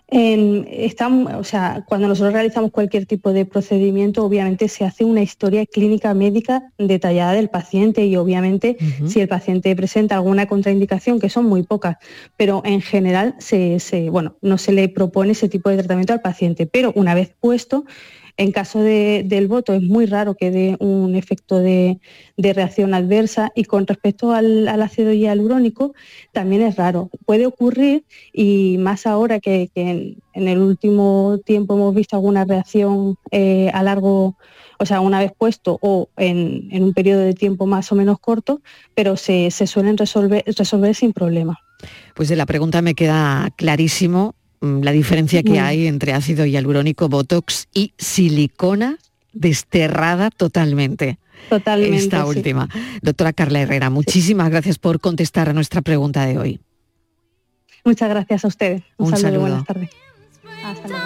Están- 0.08 1.26
o 1.34 1.44
sea, 1.44 1.84
cuando 1.88 2.08
nosotros 2.08 2.34
realizamos 2.34 2.70
cualquier 2.70 3.06
tipo 3.06 3.32
de 3.32 3.46
procedimiento, 3.46 4.24
obviamente 4.24 4.68
se 4.68 4.84
hace 4.84 5.04
una 5.04 5.22
historia 5.22 5.64
clínica 5.66 6.12
médica 6.14 6.70
detallada 6.78 7.32
del 7.32 7.48
paciente 7.48 8.04
y 8.06 8.14
obviamente 8.16 8.76
si 9.06 9.20
el 9.20 9.28
paciente 9.28 9.74
presenta 9.74 10.16
alguna 10.16 10.46
contraindicación, 10.46 11.18
que 11.20 11.30
son 11.30 11.46
muy 11.46 11.62
pocas, 11.62 11.96
pero 12.36 12.60
en 12.64 12.80
general 12.80 13.34
se, 13.38 13.80
se- 13.80 14.10
bueno, 14.10 14.36
no 14.42 14.58
se 14.58 14.72
le 14.72 14.88
propone 14.88 15.32
ese 15.32 15.48
tipo 15.48 15.70
de 15.70 15.78
tratamiento 15.78 16.12
al 16.12 16.20
paciente. 16.20 16.66
Pero 16.66 16.92
una 16.96 17.14
vez 17.14 17.32
puesto, 17.40 17.84
En 18.36 18.50
caso 18.50 18.80
del 18.80 19.46
voto 19.46 19.74
es 19.74 19.82
muy 19.82 20.06
raro 20.06 20.34
que 20.34 20.50
dé 20.50 20.76
un 20.80 21.14
efecto 21.14 21.60
de, 21.60 22.00
reacción 22.36 22.92
adversa 22.92 23.52
y 23.54 23.64
con 23.64 23.86
respecto 23.86 24.32
al, 24.32 24.68
ácido 24.68 25.12
hialurónico 25.12 25.94
también 26.32 26.62
es 26.62 26.76
raro. 26.76 27.10
Puede 27.26 27.46
ocurrir 27.46 28.04
y 28.32 28.76
más 28.78 29.06
ahora 29.06 29.38
que, 29.38 29.70
en, 29.74 30.16
el 30.34 30.58
último 30.58 31.38
tiempo 31.44 31.74
hemos 31.74 31.94
visto 31.94 32.16
alguna 32.16 32.44
reacción 32.44 33.16
eh, 33.30 33.70
a 33.72 33.82
largo 33.84 34.36
o 34.78 34.86
sea, 34.86 35.00
una 35.00 35.20
vez 35.20 35.32
puesto 35.36 35.78
o 35.80 36.08
en, 36.16 36.82
un 36.82 36.92
periodo 36.92 37.20
de 37.20 37.34
tiempo 37.34 37.66
más 37.66 37.90
o 37.92 37.94
menos 37.94 38.18
corto, 38.18 38.60
pero 38.94 39.16
se, 39.16 39.50
suelen 39.50 39.96
resolver, 39.96 40.44
resolver 40.46 40.94
sin 40.94 41.12
problema. 41.12 41.58
Pues 42.14 42.28
de 42.28 42.36
la 42.36 42.46
pregunta 42.46 42.82
me 42.82 42.94
queda 42.94 43.50
clarísimo 43.56 44.34
la 44.64 44.92
diferencia 44.92 45.42
que 45.42 45.60
hay 45.60 45.86
entre 45.86 46.12
ácido 46.12 46.46
hialurónico, 46.46 47.08
botox 47.08 47.68
y 47.72 47.92
silicona 47.98 48.98
desterrada 49.32 50.30
totalmente. 50.30 51.18
Totalmente. 51.50 51.96
Esta 51.96 52.24
última. 52.24 52.68
Doctora 53.02 53.32
Carla 53.32 53.60
Herrera, 53.60 53.90
muchísimas 53.90 54.50
gracias 54.50 54.78
por 54.78 55.00
contestar 55.00 55.48
a 55.48 55.52
nuestra 55.52 55.82
pregunta 55.82 56.24
de 56.26 56.38
hoy. 56.38 56.60
Muchas 57.84 58.08
gracias 58.08 58.44
a 58.44 58.48
ustedes. 58.48 58.82
Un, 58.96 59.16
saludo, 59.16 59.40
buenas 59.40 59.64
tardes. 59.64 59.90
Hasta 60.64 60.88
luego. 60.88 61.03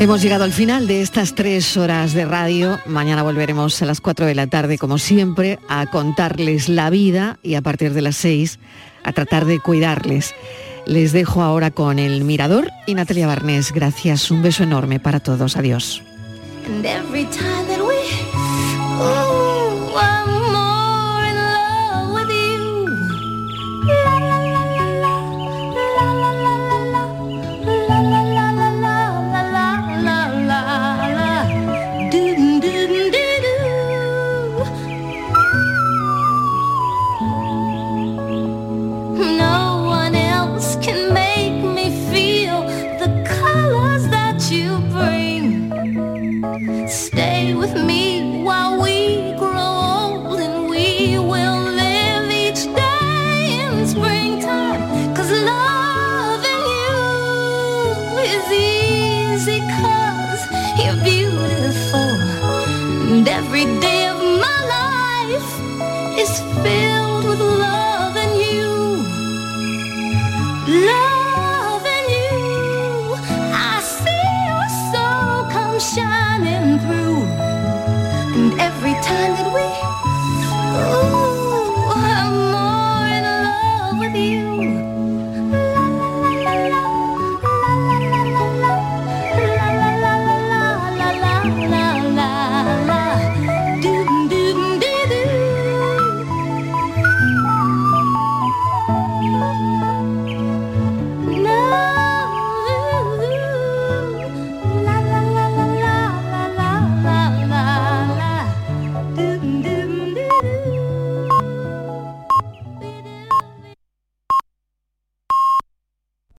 Hemos 0.00 0.22
llegado 0.22 0.44
al 0.44 0.52
final 0.52 0.86
de 0.86 1.02
estas 1.02 1.34
tres 1.34 1.76
horas 1.76 2.14
de 2.14 2.24
radio. 2.24 2.78
Mañana 2.86 3.24
volveremos 3.24 3.82
a 3.82 3.84
las 3.84 4.00
4 4.00 4.26
de 4.26 4.36
la 4.36 4.46
tarde, 4.46 4.78
como 4.78 4.96
siempre, 4.96 5.58
a 5.68 5.86
contarles 5.86 6.68
la 6.68 6.88
vida 6.88 7.40
y 7.42 7.56
a 7.56 7.62
partir 7.62 7.92
de 7.92 8.02
las 8.02 8.14
6 8.16 8.60
a 9.02 9.12
tratar 9.12 9.44
de 9.44 9.58
cuidarles. 9.58 10.36
Les 10.86 11.10
dejo 11.10 11.42
ahora 11.42 11.72
con 11.72 11.98
el 11.98 12.22
Mirador 12.22 12.70
y 12.86 12.94
Natalia 12.94 13.26
Barnés. 13.26 13.72
Gracias, 13.72 14.30
un 14.30 14.40
beso 14.40 14.62
enorme 14.62 15.00
para 15.00 15.18
todos. 15.18 15.56
Adiós. 15.56 16.00